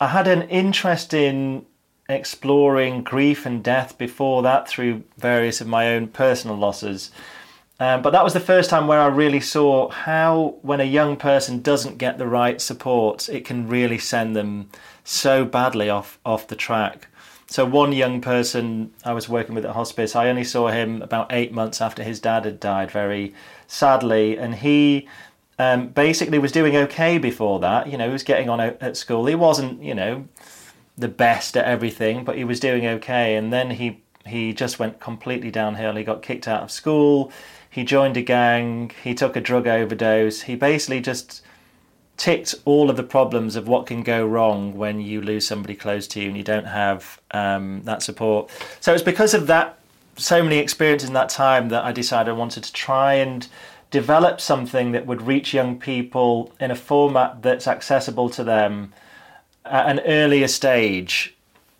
I 0.00 0.08
had 0.08 0.28
an 0.28 0.42
interest 0.48 1.14
in 1.14 1.66
exploring 2.08 3.02
grief 3.02 3.46
and 3.46 3.62
death 3.62 3.96
before 3.96 4.42
that 4.42 4.68
through 4.68 5.02
various 5.16 5.60
of 5.60 5.66
my 5.66 5.94
own 5.94 6.08
personal 6.08 6.56
losses. 6.56 7.10
Um, 7.80 8.02
but 8.02 8.10
that 8.10 8.22
was 8.22 8.34
the 8.34 8.40
first 8.40 8.70
time 8.70 8.86
where 8.86 9.00
I 9.00 9.06
really 9.06 9.40
saw 9.40 9.90
how, 9.90 10.56
when 10.62 10.80
a 10.80 10.84
young 10.84 11.16
person 11.16 11.60
doesn't 11.60 11.98
get 11.98 12.18
the 12.18 12.26
right 12.26 12.60
support, 12.60 13.28
it 13.28 13.44
can 13.44 13.66
really 13.68 13.98
send 13.98 14.36
them 14.36 14.70
so 15.02 15.44
badly 15.44 15.90
off 15.90 16.18
off 16.24 16.46
the 16.46 16.56
track. 16.56 17.08
So 17.54 17.64
one 17.64 17.92
young 17.92 18.20
person 18.20 18.92
I 19.04 19.12
was 19.12 19.28
working 19.28 19.54
with 19.54 19.64
at 19.64 19.76
hospice, 19.76 20.16
I 20.16 20.28
only 20.28 20.42
saw 20.42 20.70
him 20.70 21.00
about 21.02 21.32
eight 21.32 21.52
months 21.52 21.80
after 21.80 22.02
his 22.02 22.18
dad 22.18 22.44
had 22.44 22.58
died, 22.58 22.90
very 22.90 23.32
sadly, 23.68 24.36
and 24.36 24.56
he 24.56 25.06
um, 25.56 25.86
basically 25.90 26.40
was 26.40 26.50
doing 26.50 26.74
okay 26.74 27.16
before 27.16 27.60
that. 27.60 27.88
You 27.88 27.96
know, 27.96 28.08
he 28.08 28.12
was 28.12 28.24
getting 28.24 28.48
on 28.48 28.60
at 28.60 28.96
school. 28.96 29.26
He 29.26 29.36
wasn't, 29.36 29.80
you 29.80 29.94
know, 29.94 30.26
the 30.98 31.06
best 31.06 31.56
at 31.56 31.64
everything, 31.64 32.24
but 32.24 32.36
he 32.36 32.42
was 32.42 32.58
doing 32.58 32.88
okay. 32.88 33.36
And 33.36 33.52
then 33.52 33.70
he 33.70 34.02
he 34.26 34.52
just 34.52 34.80
went 34.80 34.98
completely 34.98 35.52
downhill. 35.52 35.94
He 35.94 36.02
got 36.02 36.22
kicked 36.22 36.48
out 36.48 36.64
of 36.64 36.72
school. 36.72 37.30
He 37.70 37.84
joined 37.84 38.16
a 38.16 38.22
gang. 38.22 38.90
He 39.04 39.14
took 39.14 39.36
a 39.36 39.40
drug 39.40 39.68
overdose. 39.68 40.40
He 40.40 40.56
basically 40.56 41.00
just 41.00 41.40
ticked 42.16 42.54
all 42.64 42.90
of 42.90 42.96
the 42.96 43.02
problems 43.02 43.56
of 43.56 43.66
what 43.66 43.86
can 43.86 44.02
go 44.02 44.24
wrong 44.24 44.76
when 44.76 45.00
you 45.00 45.20
lose 45.20 45.46
somebody 45.46 45.74
close 45.74 46.06
to 46.08 46.20
you 46.20 46.28
and 46.28 46.36
you 46.36 46.44
don't 46.44 46.66
have 46.66 47.20
um, 47.32 47.82
that 47.84 48.02
support. 48.02 48.50
So 48.80 48.94
it's 48.94 49.02
because 49.02 49.34
of 49.34 49.46
that, 49.48 49.78
so 50.16 50.42
many 50.42 50.58
experiences 50.58 51.08
in 51.08 51.14
that 51.14 51.28
time 51.28 51.70
that 51.70 51.84
I 51.84 51.92
decided 51.92 52.30
I 52.30 52.34
wanted 52.34 52.64
to 52.64 52.72
try 52.72 53.14
and 53.14 53.46
develop 53.90 54.40
something 54.40 54.92
that 54.92 55.06
would 55.06 55.22
reach 55.22 55.52
young 55.54 55.78
people 55.78 56.52
in 56.60 56.70
a 56.70 56.76
format 56.76 57.42
that's 57.42 57.66
accessible 57.66 58.30
to 58.30 58.44
them 58.44 58.92
at 59.64 59.88
an 59.88 60.00
earlier 60.00 60.48
stage 60.48 61.34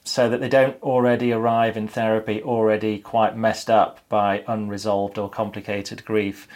so 0.05 0.29
that 0.29 0.41
they 0.41 0.49
don't 0.49 0.81
already 0.83 1.33
arrive 1.33 1.77
in 1.77 1.89
therapy 1.89 2.43
already 2.43 2.99
quite 2.99 3.37
messed 3.37 3.71
up 3.71 4.01
by 4.09 4.45
unresolved 4.47 5.19
or 5.19 5.29
complicated 5.29 6.05
grief 6.05 6.47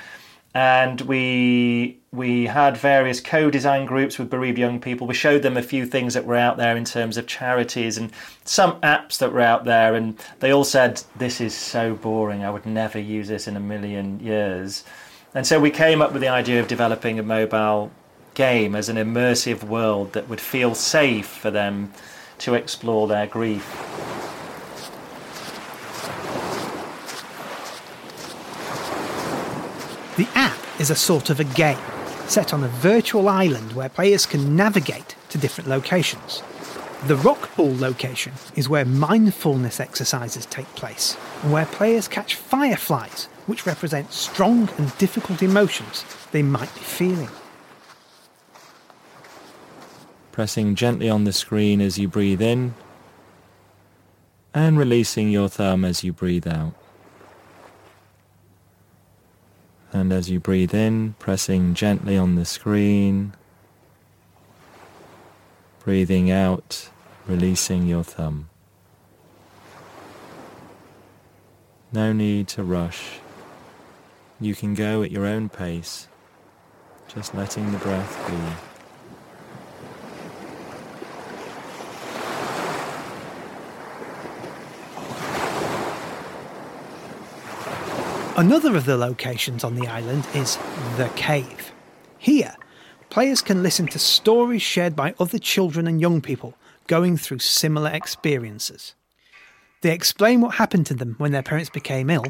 and 0.54 1.02
we 1.02 1.97
we 2.10 2.46
had 2.46 2.76
various 2.76 3.20
co-design 3.20 3.84
groups 3.84 4.18
with 4.18 4.30
bereaved 4.30 4.58
young 4.58 4.80
people. 4.80 5.06
We 5.06 5.14
showed 5.14 5.42
them 5.42 5.58
a 5.58 5.62
few 5.62 5.84
things 5.84 6.14
that 6.14 6.24
were 6.24 6.36
out 6.36 6.56
there 6.56 6.74
in 6.74 6.84
terms 6.84 7.18
of 7.18 7.26
charities 7.26 7.98
and 7.98 8.10
some 8.44 8.80
apps 8.80 9.18
that 9.18 9.32
were 9.32 9.42
out 9.42 9.64
there, 9.66 9.94
and 9.94 10.18
they 10.40 10.50
all 10.50 10.64
said, 10.64 11.02
"This 11.16 11.38
is 11.40 11.54
so 11.54 11.94
boring. 11.94 12.42
I 12.42 12.50
would 12.50 12.64
never 12.64 12.98
use 12.98 13.28
this 13.28 13.46
in 13.46 13.56
a 13.56 13.60
million 13.60 14.20
years." 14.20 14.84
And 15.34 15.46
so 15.46 15.60
we 15.60 15.70
came 15.70 16.00
up 16.00 16.12
with 16.12 16.22
the 16.22 16.28
idea 16.28 16.60
of 16.60 16.66
developing 16.66 17.18
a 17.18 17.22
mobile 17.22 17.90
game 18.32 18.74
as 18.74 18.88
an 18.88 18.96
immersive 18.96 19.62
world 19.62 20.14
that 20.14 20.28
would 20.28 20.40
feel 20.40 20.74
safe 20.74 21.26
for 21.26 21.50
them 21.50 21.92
to 22.38 22.54
explore 22.54 23.06
their 23.06 23.26
grief. 23.26 23.66
The 30.16 30.26
app 30.34 30.56
is 30.80 30.88
a 30.88 30.96
sort 30.96 31.28
of 31.30 31.38
a 31.38 31.44
game 31.44 31.76
set 32.28 32.52
on 32.52 32.62
a 32.62 32.68
virtual 32.68 33.28
island 33.28 33.72
where 33.72 33.88
players 33.88 34.26
can 34.26 34.54
navigate 34.54 35.16
to 35.30 35.38
different 35.38 35.68
locations. 35.68 36.42
The 37.06 37.16
rock 37.16 37.50
pool 37.52 37.76
location 37.76 38.32
is 38.56 38.68
where 38.68 38.84
mindfulness 38.84 39.78
exercises 39.78 40.46
take 40.46 40.66
place 40.74 41.16
and 41.42 41.52
where 41.52 41.66
players 41.66 42.08
catch 42.08 42.34
fireflies, 42.34 43.26
which 43.46 43.66
represent 43.66 44.12
strong 44.12 44.68
and 44.78 44.96
difficult 44.98 45.42
emotions 45.42 46.04
they 46.32 46.42
might 46.42 46.74
be 46.74 46.80
feeling. 46.80 47.30
Pressing 50.32 50.74
gently 50.74 51.08
on 51.08 51.24
the 51.24 51.32
screen 51.32 51.80
as 51.80 51.98
you 51.98 52.08
breathe 52.08 52.42
in 52.42 52.74
and 54.52 54.78
releasing 54.78 55.30
your 55.30 55.48
thumb 55.48 55.84
as 55.84 56.02
you 56.02 56.12
breathe 56.12 56.48
out. 56.48 56.74
And 59.92 60.12
as 60.12 60.28
you 60.28 60.38
breathe 60.38 60.74
in, 60.74 61.14
pressing 61.18 61.74
gently 61.74 62.16
on 62.16 62.34
the 62.34 62.44
screen 62.44 63.32
Breathing 65.88 66.30
out, 66.30 66.90
releasing 67.26 67.86
your 67.86 68.04
thumb. 68.04 68.50
No 71.94 72.12
need 72.12 72.46
to 72.48 72.62
rush. 72.62 73.20
You 74.38 74.54
can 74.54 74.74
go 74.74 75.02
at 75.02 75.10
your 75.10 75.24
own 75.24 75.48
pace, 75.48 76.08
just 77.06 77.34
letting 77.34 77.72
the 77.72 77.78
breath 77.78 78.28
be. 78.28 78.67
Another 88.38 88.76
of 88.76 88.84
the 88.84 88.96
locations 88.96 89.64
on 89.64 89.74
the 89.74 89.88
island 89.88 90.24
is 90.32 90.58
the 90.96 91.10
cave. 91.16 91.72
Here, 92.18 92.54
players 93.10 93.42
can 93.42 93.64
listen 93.64 93.88
to 93.88 93.98
stories 93.98 94.62
shared 94.62 94.94
by 94.94 95.12
other 95.18 95.40
children 95.40 95.88
and 95.88 96.00
young 96.00 96.20
people 96.20 96.54
going 96.86 97.16
through 97.16 97.40
similar 97.40 97.90
experiences. 97.90 98.94
They 99.82 99.92
explain 99.92 100.40
what 100.40 100.54
happened 100.54 100.86
to 100.86 100.94
them 100.94 101.16
when 101.18 101.32
their 101.32 101.42
parents 101.42 101.68
became 101.68 102.10
ill 102.10 102.26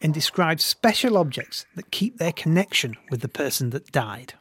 and 0.00 0.14
describe 0.14 0.58
special 0.58 1.18
objects 1.18 1.66
that 1.76 1.90
keep 1.90 2.16
their 2.16 2.32
connection 2.32 2.96
with 3.10 3.20
the 3.20 3.28
person 3.28 3.68
that 3.70 3.92
died. 3.92 4.32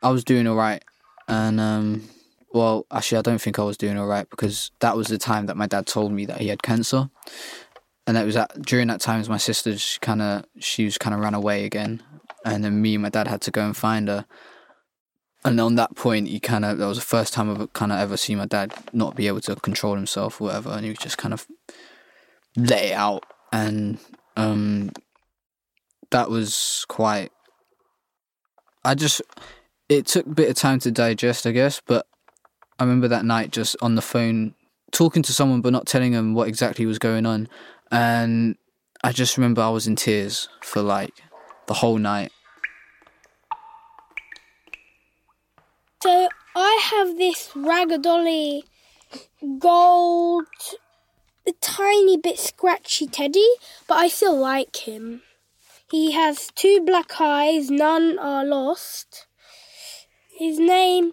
I 0.00 0.10
was 0.10 0.22
doing 0.22 0.46
all 0.46 0.54
right. 0.54 0.84
And, 1.26 1.58
um, 1.58 2.04
well, 2.52 2.86
actually, 2.92 3.18
I 3.18 3.22
don't 3.22 3.40
think 3.40 3.58
I 3.58 3.64
was 3.64 3.76
doing 3.76 3.98
all 3.98 4.06
right 4.06 4.30
because 4.30 4.70
that 4.78 4.96
was 4.96 5.08
the 5.08 5.18
time 5.18 5.46
that 5.46 5.56
my 5.56 5.66
dad 5.66 5.88
told 5.88 6.12
me 6.12 6.24
that 6.26 6.40
he 6.40 6.46
had 6.46 6.62
cancer. 6.62 7.10
And 8.10 8.16
that 8.16 8.26
was 8.26 8.34
at, 8.34 8.60
during 8.62 8.88
that 8.88 9.00
time, 9.00 9.24
my 9.28 9.36
sister 9.36 9.76
kind 10.00 10.20
of, 10.20 10.44
she 10.58 10.84
was 10.84 10.98
kind 10.98 11.14
of 11.14 11.20
ran 11.20 11.34
away 11.34 11.64
again. 11.64 12.02
And 12.44 12.64
then 12.64 12.82
me 12.82 12.94
and 12.96 13.02
my 13.02 13.08
dad 13.08 13.28
had 13.28 13.40
to 13.42 13.52
go 13.52 13.64
and 13.64 13.76
find 13.76 14.08
her 14.08 14.26
and 15.44 15.60
on 15.60 15.76
that 15.76 15.96
point, 15.96 16.28
you 16.28 16.40
kind 16.40 16.64
of 16.64 16.78
that 16.78 16.86
was 16.86 16.98
the 16.98 17.04
first 17.04 17.32
time 17.32 17.50
I've 17.50 17.72
kind 17.72 17.92
of 17.92 17.98
ever 17.98 18.16
seen 18.16 18.38
my 18.38 18.46
dad 18.46 18.74
not 18.92 19.16
be 19.16 19.26
able 19.26 19.40
to 19.42 19.56
control 19.56 19.94
himself 19.94 20.40
or 20.40 20.44
whatever, 20.44 20.70
and 20.70 20.84
he 20.84 20.90
was 20.90 20.98
just 20.98 21.18
kind 21.18 21.32
of 21.32 21.46
let 22.56 22.84
it 22.84 22.92
out, 22.92 23.24
and 23.50 23.98
um, 24.36 24.90
that 26.10 26.28
was 26.28 26.84
quite. 26.88 27.32
I 28.84 28.94
just 28.94 29.22
it 29.88 30.06
took 30.06 30.26
a 30.26 30.30
bit 30.30 30.50
of 30.50 30.56
time 30.56 30.78
to 30.80 30.90
digest, 30.90 31.46
I 31.46 31.52
guess, 31.52 31.80
but 31.86 32.06
I 32.78 32.84
remember 32.84 33.08
that 33.08 33.24
night 33.24 33.50
just 33.50 33.76
on 33.80 33.94
the 33.94 34.02
phone 34.02 34.54
talking 34.92 35.22
to 35.22 35.32
someone 35.32 35.60
but 35.60 35.72
not 35.72 35.86
telling 35.86 36.12
them 36.12 36.34
what 36.34 36.48
exactly 36.48 36.84
was 36.84 36.98
going 36.98 37.24
on, 37.24 37.48
and 37.90 38.56
I 39.02 39.12
just 39.12 39.36
remember 39.36 39.62
I 39.62 39.70
was 39.70 39.86
in 39.86 39.96
tears 39.96 40.48
for 40.62 40.82
like 40.82 41.14
the 41.66 41.74
whole 41.74 41.98
night 41.98 42.32
So 46.02 46.28
I 46.56 46.80
have 46.92 47.18
this 47.18 47.48
Ragadolly 47.48 48.62
gold, 49.58 50.46
a 51.46 51.52
tiny 51.60 52.16
bit 52.16 52.38
scratchy 52.38 53.06
teddy, 53.06 53.46
but 53.86 53.96
I 53.96 54.08
still 54.08 54.34
like 54.34 54.74
him. 54.88 55.20
He 55.90 56.12
has 56.12 56.48
two 56.54 56.80
black 56.86 57.20
eyes, 57.20 57.68
none 57.68 58.18
are 58.18 58.46
lost. 58.46 59.26
His 60.38 60.58
name 60.58 61.12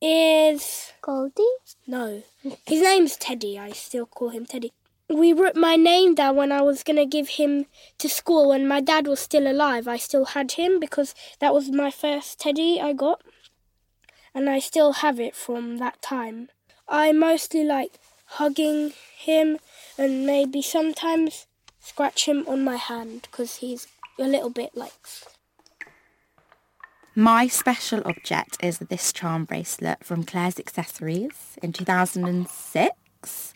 is. 0.00 0.92
Goldie? 1.02 1.42
No. 1.86 2.22
His 2.66 2.80
name's 2.80 3.16
Teddy. 3.16 3.58
I 3.58 3.72
still 3.72 4.06
call 4.06 4.30
him 4.30 4.46
Teddy. 4.46 4.72
We 5.08 5.32
wrote 5.32 5.56
my 5.56 5.76
name 5.76 6.14
down 6.14 6.36
when 6.36 6.50
I 6.50 6.62
was 6.62 6.82
going 6.82 6.96
to 6.96 7.06
give 7.06 7.28
him 7.28 7.66
to 7.98 8.08
school 8.08 8.48
when 8.48 8.66
my 8.66 8.80
dad 8.80 9.06
was 9.06 9.20
still 9.20 9.46
alive. 9.46 9.86
I 9.86 9.98
still 9.98 10.24
had 10.26 10.52
him 10.52 10.80
because 10.80 11.14
that 11.40 11.54
was 11.54 11.70
my 11.70 11.90
first 11.90 12.40
Teddy 12.40 12.80
I 12.80 12.92
got 12.92 13.22
and 14.36 14.50
I 14.50 14.58
still 14.58 14.92
have 14.92 15.18
it 15.18 15.34
from 15.34 15.78
that 15.78 16.02
time. 16.02 16.50
I 16.86 17.10
mostly 17.12 17.64
like 17.64 17.98
hugging 18.36 18.92
him 19.16 19.58
and 19.96 20.26
maybe 20.26 20.60
sometimes 20.60 21.46
scratch 21.80 22.28
him 22.28 22.44
on 22.46 22.62
my 22.62 22.76
hand 22.76 23.28
because 23.30 23.56
he's 23.56 23.86
a 24.18 24.24
little 24.24 24.50
bit 24.50 24.76
like. 24.76 24.92
My 27.14 27.46
special 27.46 28.02
object 28.04 28.58
is 28.62 28.78
this 28.78 29.10
charm 29.10 29.46
bracelet 29.46 30.04
from 30.04 30.24
Claire's 30.24 30.58
Accessories 30.58 31.56
in 31.62 31.72
2006. 31.72 33.54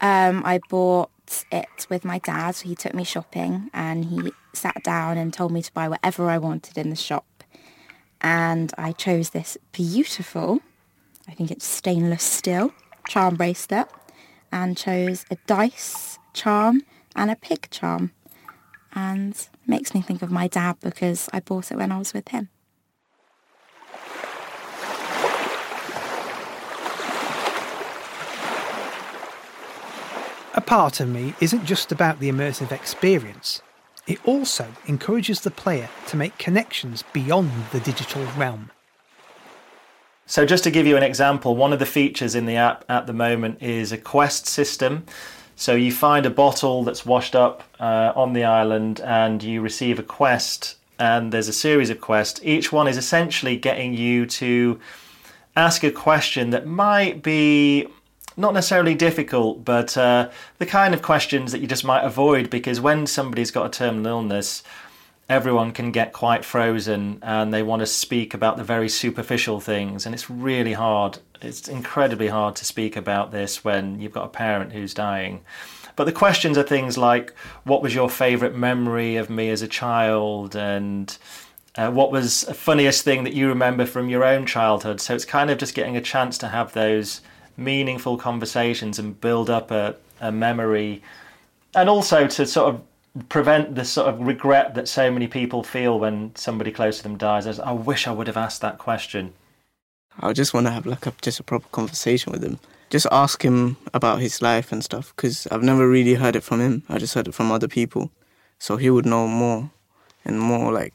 Um, 0.00 0.42
I 0.44 0.60
bought 0.68 1.10
it 1.50 1.86
with 1.88 2.04
my 2.04 2.18
dad. 2.18 2.56
He 2.56 2.74
took 2.74 2.94
me 2.94 3.04
shopping 3.04 3.70
and 3.72 4.04
he 4.04 4.32
sat 4.52 4.82
down 4.82 5.18
and 5.18 5.32
told 5.32 5.52
me 5.52 5.62
to 5.62 5.72
buy 5.72 5.88
whatever 5.88 6.28
I 6.28 6.38
wanted 6.38 6.78
in 6.78 6.90
the 6.90 6.96
shop 6.96 7.24
and 8.24 8.72
I 8.78 8.92
chose 8.92 9.30
this 9.30 9.58
beautiful, 9.72 10.60
I 11.28 11.34
think 11.34 11.50
it's 11.50 11.66
stainless 11.66 12.22
steel, 12.22 12.72
charm 13.06 13.36
bracelet 13.36 13.86
and 14.50 14.78
chose 14.78 15.26
a 15.30 15.36
dice 15.46 16.18
charm 16.32 16.82
and 17.14 17.30
a 17.30 17.36
pig 17.36 17.68
charm 17.70 18.12
and 18.94 19.48
makes 19.66 19.94
me 19.94 20.00
think 20.00 20.22
of 20.22 20.30
my 20.30 20.48
dad 20.48 20.76
because 20.80 21.28
I 21.34 21.40
bought 21.40 21.70
it 21.70 21.76
when 21.76 21.92
I 21.92 21.98
was 21.98 22.14
with 22.14 22.28
him. 22.28 22.48
A 30.56 30.60
part 30.60 31.00
of 31.00 31.08
me 31.08 31.34
isn't 31.40 31.64
just 31.64 31.90
about 31.90 32.20
the 32.20 32.30
immersive 32.30 32.70
experience. 32.70 33.60
It 34.06 34.24
also 34.24 34.68
encourages 34.86 35.40
the 35.40 35.50
player 35.50 35.88
to 36.06 36.16
make 36.16 36.38
connections 36.38 37.02
beyond 37.12 37.50
the 37.72 37.80
digital 37.80 38.24
realm. 38.36 38.70
So, 40.26 40.46
just 40.46 40.62
to 40.62 40.70
give 40.70 40.86
you 40.86 40.96
an 40.96 41.02
example, 41.02 41.56
one 41.56 41.72
of 41.72 41.80
the 41.80 41.86
features 41.86 42.36
in 42.36 42.46
the 42.46 42.54
app 42.54 42.84
at 42.88 43.08
the 43.08 43.12
moment 43.12 43.62
is 43.62 43.90
a 43.90 43.98
quest 43.98 44.46
system. 44.46 45.06
So, 45.56 45.74
you 45.74 45.90
find 45.90 46.24
a 46.24 46.30
bottle 46.30 46.84
that's 46.84 47.04
washed 47.04 47.34
up 47.34 47.64
uh, 47.80 48.12
on 48.14 48.32
the 48.32 48.44
island 48.44 49.00
and 49.00 49.42
you 49.42 49.60
receive 49.60 49.98
a 49.98 50.04
quest, 50.04 50.76
and 51.00 51.32
there's 51.32 51.48
a 51.48 51.52
series 51.52 51.90
of 51.90 52.00
quests. 52.00 52.40
Each 52.44 52.70
one 52.70 52.86
is 52.86 52.96
essentially 52.96 53.56
getting 53.56 53.92
you 53.92 54.24
to 54.26 54.78
ask 55.56 55.82
a 55.82 55.90
question 55.90 56.50
that 56.50 56.64
might 56.64 57.24
be 57.24 57.88
not 58.36 58.54
necessarily 58.54 58.94
difficult, 58.94 59.64
but 59.64 59.96
uh, 59.96 60.30
the 60.58 60.66
kind 60.66 60.94
of 60.94 61.02
questions 61.02 61.52
that 61.52 61.60
you 61.60 61.66
just 61.66 61.84
might 61.84 62.04
avoid 62.04 62.50
because 62.50 62.80
when 62.80 63.06
somebody's 63.06 63.50
got 63.50 63.66
a 63.66 63.70
terminal 63.70 64.06
illness, 64.06 64.62
everyone 65.28 65.72
can 65.72 65.90
get 65.90 66.12
quite 66.12 66.44
frozen 66.44 67.18
and 67.22 67.52
they 67.52 67.62
want 67.62 67.80
to 67.80 67.86
speak 67.86 68.34
about 68.34 68.56
the 68.56 68.64
very 68.64 68.88
superficial 68.88 69.60
things, 69.60 70.04
and 70.04 70.14
it's 70.14 70.28
really 70.28 70.72
hard. 70.72 71.18
It's 71.40 71.68
incredibly 71.68 72.28
hard 72.28 72.56
to 72.56 72.64
speak 72.64 72.96
about 72.96 73.30
this 73.30 73.64
when 73.64 74.00
you've 74.00 74.12
got 74.12 74.26
a 74.26 74.28
parent 74.28 74.72
who's 74.72 74.94
dying. 74.94 75.42
But 75.96 76.04
the 76.04 76.12
questions 76.12 76.58
are 76.58 76.64
things 76.64 76.98
like, 76.98 77.32
what 77.64 77.82
was 77.82 77.94
your 77.94 78.10
favourite 78.10 78.54
memory 78.54 79.16
of 79.16 79.30
me 79.30 79.50
as 79.50 79.62
a 79.62 79.68
child? 79.68 80.56
And 80.56 81.16
uh, 81.76 81.90
what 81.90 82.10
was 82.10 82.42
the 82.42 82.54
funniest 82.54 83.04
thing 83.04 83.24
that 83.24 83.34
you 83.34 83.48
remember 83.48 83.86
from 83.86 84.08
your 84.08 84.24
own 84.24 84.46
childhood? 84.46 85.00
So 85.00 85.14
it's 85.14 85.24
kind 85.24 85.50
of 85.50 85.58
just 85.58 85.74
getting 85.74 85.96
a 85.96 86.00
chance 86.00 86.36
to 86.38 86.48
have 86.48 86.72
those 86.72 87.20
meaningful 87.56 88.16
conversations 88.16 88.98
and 88.98 89.20
build 89.20 89.50
up 89.50 89.70
a, 89.70 89.96
a 90.20 90.32
memory. 90.32 91.02
And 91.74 91.88
also 91.88 92.26
to 92.26 92.46
sort 92.46 92.74
of 92.74 92.82
prevent 93.28 93.74
the 93.74 93.84
sort 93.84 94.08
of 94.08 94.20
regret 94.20 94.74
that 94.74 94.88
so 94.88 95.10
many 95.10 95.28
people 95.28 95.62
feel 95.62 95.98
when 95.98 96.34
somebody 96.34 96.72
close 96.72 96.96
to 96.96 97.02
them 97.04 97.16
dies 97.16 97.46
as 97.46 97.60
i 97.60 97.70
wish 97.70 98.08
i 98.08 98.10
would 98.10 98.26
have 98.26 98.36
asked 98.36 98.60
that 98.60 98.78
question. 98.78 99.32
I 100.20 100.32
just 100.32 100.54
want 100.54 100.66
to 100.66 100.72
have 100.72 100.86
like 100.86 101.06
a, 101.06 101.12
just 101.22 101.40
a 101.40 101.42
proper 101.42 101.66
conversation 101.72 102.32
with 102.32 102.42
him. 102.42 102.60
Just 102.90 103.06
ask 103.10 103.44
him 103.44 103.76
about 103.92 104.20
his 104.20 104.40
life 104.42 104.72
and 104.72 104.82
stuff 104.82 105.12
because 105.14 105.46
i've 105.52 105.62
never 105.62 105.88
really 105.88 106.14
heard 106.14 106.34
it 106.36 106.42
from 106.42 106.60
him. 106.60 106.82
I 106.88 106.98
just 106.98 107.14
heard 107.14 107.28
it 107.28 107.34
from 107.34 107.52
other 107.52 107.68
people. 107.68 108.10
So 108.58 108.76
he 108.76 108.90
would 108.90 109.06
know 109.06 109.28
more 109.28 109.70
and 110.24 110.40
more 110.40 110.72
like 110.72 110.94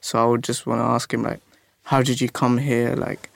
so 0.00 0.22
i 0.22 0.24
would 0.24 0.42
just 0.42 0.66
want 0.66 0.80
to 0.80 0.84
ask 0.84 1.12
him 1.12 1.22
like 1.22 1.40
how 1.84 2.02
did 2.02 2.20
you 2.20 2.28
come 2.28 2.58
here? 2.58 2.94
Like 2.94 3.30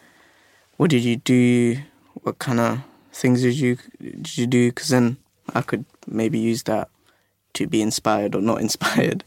what 0.76 0.90
did 0.90 1.02
you 1.02 1.16
do 1.16 1.78
what 2.24 2.38
kind 2.38 2.58
of 2.58 2.80
things 3.12 3.42
did 3.42 3.54
you 3.54 3.78
did 4.00 4.36
you 4.36 4.46
do? 4.46 4.70
Because 4.70 4.88
then 4.88 5.18
I 5.54 5.62
could 5.62 5.84
maybe 6.06 6.38
use 6.38 6.64
that 6.64 6.88
to 7.54 7.66
be 7.66 7.80
inspired 7.80 8.34
or 8.34 8.40
not 8.40 8.60
inspired 8.68 9.22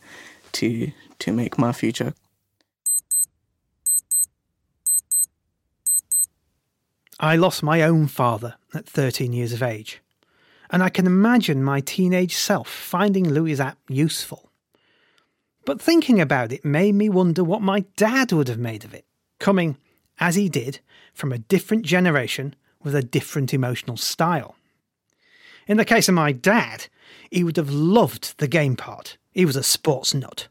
to 0.54 0.92
to 1.20 1.32
make 1.32 1.58
my 1.58 1.72
future. 1.72 2.14
I 7.20 7.36
lost 7.36 7.64
my 7.64 7.82
own 7.82 8.08
father 8.08 8.56
at 8.76 8.86
13 8.86 9.34
years 9.34 9.52
of 9.52 9.64
age, 9.64 10.02
and 10.70 10.84
I 10.84 10.90
can 10.90 11.08
imagine 11.08 11.64
my 11.64 11.80
teenage 11.80 12.36
self 12.36 12.68
finding 12.68 13.30
Louis' 13.30 13.60
app 13.60 13.78
useful. 13.88 14.52
But 15.66 15.82
thinking 15.82 16.22
about 16.22 16.52
it 16.52 16.64
made 16.64 16.94
me 16.94 17.10
wonder 17.10 17.44
what 17.44 17.62
my 17.62 17.82
dad 17.96 18.32
would 18.32 18.48
have 18.48 18.60
made 18.60 18.86
of 18.86 18.94
it, 18.94 19.06
coming, 19.40 19.78
as 20.20 20.36
he 20.36 20.48
did, 20.48 20.80
from 21.14 21.32
a 21.34 21.40
different 21.40 21.84
generation 21.84 22.56
with 22.84 22.96
a 22.96 23.02
different 23.02 23.54
emotional 23.54 23.98
style. 23.98 24.56
In 25.68 25.78
the 25.78 25.86
case 25.86 26.08
of 26.08 26.16
my 26.16 26.32
dad, 26.32 26.88
he 27.30 27.44
would 27.44 27.58
have 27.58 27.70
loved 27.70 28.38
the 28.38 28.48
game 28.48 28.76
part. 28.76 29.18
He 29.32 29.46
was 29.46 29.56
a 29.56 29.64
sports 29.64 30.14
nut. 30.14 30.48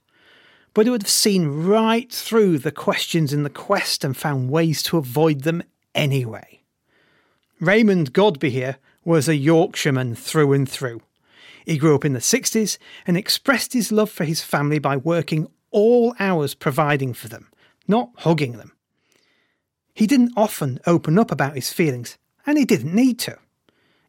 But 0.74 0.84
he 0.84 0.90
would 0.90 1.02
have 1.02 1.10
seen 1.10 1.64
right 1.64 2.12
through 2.12 2.58
the 2.58 2.70
questions 2.70 3.32
in 3.32 3.42
the 3.42 3.50
quest 3.50 4.04
and 4.04 4.14
found 4.14 4.50
ways 4.50 4.82
to 4.84 4.98
avoid 4.98 5.42
them 5.42 5.62
anyway. 5.94 6.60
Raymond 7.60 8.12
Godbehere 8.12 8.76
was 9.02 9.28
a 9.28 9.36
Yorkshireman 9.36 10.14
through 10.14 10.52
and 10.52 10.68
through. 10.68 11.00
He 11.64 11.78
grew 11.78 11.94
up 11.94 12.04
in 12.04 12.12
the 12.12 12.18
60s 12.18 12.76
and 13.06 13.16
expressed 13.16 13.72
his 13.72 13.90
love 13.90 14.10
for 14.10 14.24
his 14.24 14.42
family 14.42 14.78
by 14.78 14.98
working 14.98 15.48
all 15.70 16.14
hours 16.20 16.54
providing 16.54 17.14
for 17.14 17.28
them, 17.28 17.50
not 17.88 18.10
hugging 18.18 18.58
them. 18.58 18.72
He 19.96 20.06
didn't 20.06 20.34
often 20.36 20.78
open 20.86 21.18
up 21.18 21.30
about 21.30 21.54
his 21.54 21.72
feelings, 21.72 22.18
and 22.44 22.58
he 22.58 22.66
didn't 22.66 22.94
need 22.94 23.18
to. 23.20 23.38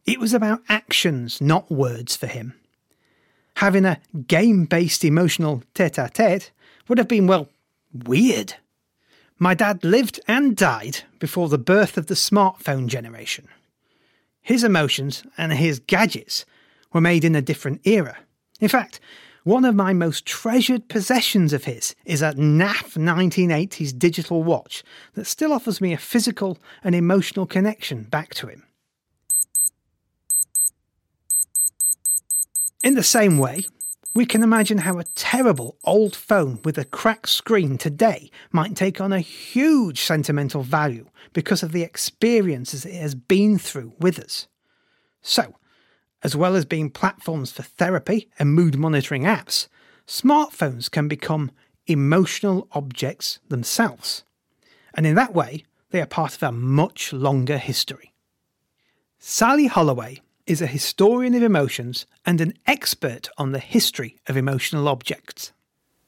It 0.04 0.20
was 0.20 0.34
about 0.34 0.60
actions, 0.68 1.40
not 1.40 1.70
words 1.70 2.14
for 2.14 2.26
him. 2.26 2.52
Having 3.56 3.86
a 3.86 4.00
game 4.26 4.66
based 4.66 5.02
emotional 5.02 5.62
tete 5.72 5.96
a 5.96 6.10
tete 6.12 6.50
would 6.88 6.98
have 6.98 7.08
been, 7.08 7.26
well, 7.26 7.48
weird. 8.04 8.56
My 9.38 9.54
dad 9.54 9.82
lived 9.82 10.20
and 10.28 10.54
died 10.54 11.04
before 11.20 11.48
the 11.48 11.56
birth 11.56 11.96
of 11.96 12.08
the 12.08 12.14
smartphone 12.14 12.86
generation. 12.88 13.48
His 14.42 14.64
emotions 14.64 15.22
and 15.38 15.54
his 15.54 15.78
gadgets 15.78 16.44
were 16.92 17.00
made 17.00 17.24
in 17.24 17.34
a 17.34 17.40
different 17.40 17.80
era. 17.86 18.18
In 18.60 18.68
fact, 18.68 19.00
one 19.48 19.64
of 19.64 19.74
my 19.74 19.94
most 19.94 20.26
treasured 20.26 20.90
possessions 20.90 21.54
of 21.54 21.64
his 21.64 21.96
is 22.04 22.20
a 22.20 22.34
naff 22.34 22.98
1980s 22.98 23.98
digital 23.98 24.42
watch 24.42 24.84
that 25.14 25.24
still 25.24 25.54
offers 25.54 25.80
me 25.80 25.94
a 25.94 25.96
physical 25.96 26.58
and 26.84 26.94
emotional 26.94 27.46
connection 27.46 28.02
back 28.02 28.34
to 28.34 28.46
him. 28.46 28.62
In 32.84 32.94
the 32.94 33.02
same 33.02 33.38
way, 33.38 33.64
we 34.14 34.26
can 34.26 34.42
imagine 34.42 34.78
how 34.78 34.98
a 34.98 35.04
terrible 35.14 35.78
old 35.82 36.14
phone 36.14 36.60
with 36.62 36.76
a 36.76 36.84
cracked 36.84 37.30
screen 37.30 37.78
today 37.78 38.30
might 38.52 38.76
take 38.76 39.00
on 39.00 39.14
a 39.14 39.20
huge 39.20 40.02
sentimental 40.02 40.62
value 40.62 41.06
because 41.32 41.62
of 41.62 41.72
the 41.72 41.84
experiences 41.84 42.84
it 42.84 43.00
has 43.00 43.14
been 43.14 43.56
through 43.56 43.94
with 43.98 44.18
us. 44.18 44.46
So, 45.22 45.54
as 46.22 46.36
well 46.36 46.56
as 46.56 46.64
being 46.64 46.90
platforms 46.90 47.52
for 47.52 47.62
therapy 47.62 48.28
and 48.38 48.54
mood 48.54 48.76
monitoring 48.76 49.22
apps, 49.22 49.68
smartphones 50.06 50.90
can 50.90 51.08
become 51.08 51.50
emotional 51.86 52.68
objects 52.72 53.38
themselves. 53.48 54.24
And 54.94 55.06
in 55.06 55.14
that 55.14 55.34
way, 55.34 55.64
they 55.90 56.00
are 56.00 56.06
part 56.06 56.34
of 56.34 56.42
a 56.42 56.52
much 56.52 57.12
longer 57.12 57.58
history. 57.58 58.12
Sally 59.18 59.66
Holloway 59.66 60.20
is 60.46 60.62
a 60.62 60.66
historian 60.66 61.34
of 61.34 61.42
emotions 61.42 62.06
and 62.24 62.40
an 62.40 62.54
expert 62.66 63.28
on 63.36 63.52
the 63.52 63.58
history 63.58 64.18
of 64.26 64.36
emotional 64.36 64.88
objects. 64.88 65.52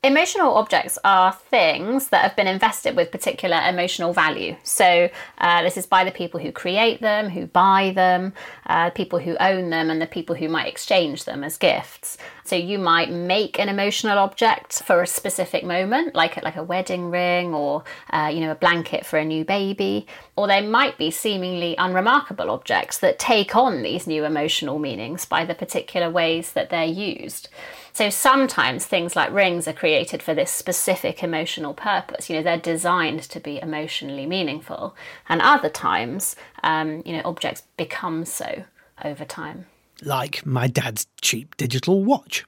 Emotional 0.02 0.54
objects 0.54 0.98
are 1.04 1.30
things 1.30 2.08
that 2.08 2.22
have 2.22 2.34
been 2.34 2.46
invested 2.46 2.96
with 2.96 3.10
particular 3.10 3.60
emotional 3.68 4.14
value. 4.14 4.56
So, 4.62 5.10
uh, 5.36 5.62
this 5.62 5.76
is 5.76 5.84
by 5.84 6.04
the 6.04 6.10
people 6.10 6.40
who 6.40 6.52
create 6.52 7.02
them, 7.02 7.28
who 7.28 7.44
buy 7.44 7.92
them, 7.94 8.32
uh, 8.64 8.88
people 8.88 9.18
who 9.18 9.36
own 9.36 9.68
them, 9.68 9.90
and 9.90 10.00
the 10.00 10.06
people 10.06 10.34
who 10.34 10.48
might 10.48 10.68
exchange 10.68 11.26
them 11.26 11.44
as 11.44 11.58
gifts. 11.58 12.16
So, 12.44 12.56
you 12.56 12.78
might 12.78 13.10
make 13.10 13.60
an 13.60 13.68
emotional 13.68 14.16
object 14.16 14.82
for 14.84 15.02
a 15.02 15.06
specific 15.06 15.64
moment, 15.64 16.14
like, 16.14 16.42
like 16.42 16.56
a 16.56 16.64
wedding 16.64 17.10
ring 17.10 17.52
or 17.52 17.84
uh, 18.10 18.30
you 18.32 18.40
know, 18.40 18.52
a 18.52 18.54
blanket 18.54 19.04
for 19.04 19.18
a 19.18 19.24
new 19.26 19.44
baby. 19.44 20.06
Or 20.34 20.46
they 20.46 20.66
might 20.66 20.96
be 20.96 21.10
seemingly 21.10 21.74
unremarkable 21.76 22.48
objects 22.48 22.96
that 23.00 23.18
take 23.18 23.54
on 23.54 23.82
these 23.82 24.06
new 24.06 24.24
emotional 24.24 24.78
meanings 24.78 25.26
by 25.26 25.44
the 25.44 25.54
particular 25.54 26.08
ways 26.08 26.52
that 26.52 26.70
they're 26.70 26.86
used. 26.86 27.50
So 27.92 28.10
sometimes 28.10 28.86
things 28.86 29.16
like 29.16 29.32
rings 29.32 29.66
are 29.66 29.72
created 29.72 30.22
for 30.22 30.34
this 30.34 30.50
specific 30.50 31.22
emotional 31.22 31.74
purpose. 31.74 32.30
You 32.30 32.36
know, 32.36 32.42
they're 32.42 32.58
designed 32.58 33.22
to 33.22 33.40
be 33.40 33.60
emotionally 33.60 34.26
meaningful, 34.26 34.94
and 35.28 35.40
other 35.40 35.68
times, 35.68 36.36
um, 36.62 37.02
you 37.04 37.14
know, 37.14 37.22
objects 37.24 37.62
become 37.76 38.24
so 38.24 38.64
over 39.04 39.24
time. 39.24 39.66
Like 40.02 40.46
my 40.46 40.66
dad's 40.66 41.06
cheap 41.20 41.56
digital 41.56 42.04
watch 42.04 42.44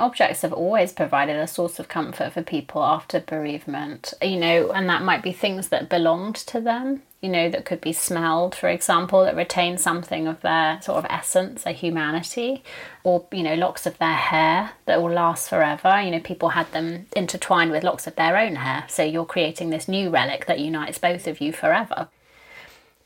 objects 0.00 0.42
have 0.42 0.52
always 0.52 0.92
provided 0.92 1.36
a 1.36 1.46
source 1.46 1.78
of 1.78 1.88
comfort 1.88 2.32
for 2.32 2.42
people 2.42 2.82
after 2.82 3.20
bereavement, 3.20 4.14
you 4.22 4.38
know, 4.38 4.72
and 4.72 4.88
that 4.88 5.02
might 5.02 5.22
be 5.22 5.32
things 5.32 5.68
that 5.68 5.90
belonged 5.90 6.34
to 6.34 6.60
them, 6.60 7.02
you 7.20 7.28
know, 7.28 7.50
that 7.50 7.64
could 7.64 7.80
be 7.80 7.92
smelled, 7.92 8.54
for 8.54 8.68
example, 8.68 9.24
that 9.24 9.36
retain 9.36 9.76
something 9.76 10.26
of 10.26 10.40
their 10.40 10.80
sort 10.80 10.98
of 10.98 11.06
essence, 11.10 11.64
their 11.64 11.74
humanity, 11.74 12.62
or, 13.04 13.26
you 13.30 13.42
know, 13.42 13.54
locks 13.54 13.84
of 13.84 13.98
their 13.98 14.14
hair 14.14 14.72
that 14.86 15.02
will 15.02 15.12
last 15.12 15.48
forever. 15.48 16.00
You 16.00 16.12
know, 16.12 16.20
people 16.20 16.50
had 16.50 16.72
them 16.72 17.06
intertwined 17.14 17.70
with 17.70 17.84
locks 17.84 18.06
of 18.06 18.16
their 18.16 18.38
own 18.38 18.56
hair, 18.56 18.84
so 18.88 19.02
you're 19.02 19.26
creating 19.26 19.70
this 19.70 19.88
new 19.88 20.08
relic 20.08 20.46
that 20.46 20.60
unites 20.60 20.98
both 20.98 21.26
of 21.26 21.40
you 21.40 21.52
forever 21.52 22.08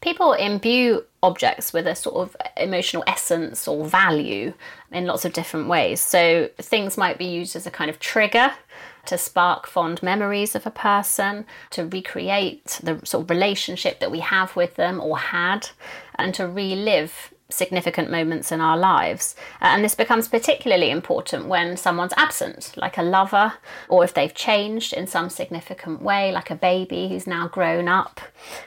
people 0.05 0.35
imbue 0.35 1.03
objects 1.23 1.73
with 1.73 1.87
a 1.87 1.95
sort 1.97 2.17
of 2.17 2.37
emotional 2.59 3.03
essence 3.07 3.67
or 3.67 3.87
value 3.87 4.53
in 4.93 5.07
lots 5.07 5.25
of 5.25 5.33
different 5.33 5.67
ways. 5.67 5.99
So 5.99 6.51
things 6.59 6.99
might 6.99 7.17
be 7.17 7.25
used 7.25 7.57
as 7.57 7.67
a 7.67 7.71
kind 7.71 7.89
of 7.89 7.99
trigger 7.99 8.53
to 9.07 9.19
spark 9.19 9.67
fond 9.67 10.03
memories 10.03 10.55
of 10.55 10.67
a 10.67 10.71
person, 10.71 11.45
to 11.71 11.87
recreate 11.87 12.81
the 12.83 13.01
sort 13.05 13.25
of 13.25 13.31
relationship 13.31 14.01
that 14.01 14.11
we 14.11 14.21
have 14.21 14.57
with 14.57 14.77
them 14.77 15.01
or 15.01 15.19
had, 15.19 15.71
and 16.17 16.35
to 16.35 16.47
relive 16.47 17.35
significant 17.51 18.11
moments 18.11 18.51
in 18.51 18.61
our 18.61 18.77
lives. 18.77 19.37
Uh, 19.61 19.67
and 19.67 19.85
this 19.85 19.95
becomes 19.95 20.29
particularly 20.29 20.91
important 20.91 21.47
when 21.47 21.77
someone's 21.77 22.15
absent, 22.17 22.73
like 22.77 22.99
a 22.99 23.03
lover, 23.03 23.55
or 23.89 24.03
if 24.03 24.15
they've 24.15 24.35
changed 24.35 24.93
in 24.93 25.07
some 25.07 25.31
significant 25.31 26.03
way, 26.03 26.33
like 26.33 26.51
a 26.51 26.57
baby 26.57 27.09
who's 27.09 27.27
now 27.27 27.47
grown 27.47 27.87
up, 27.87 28.21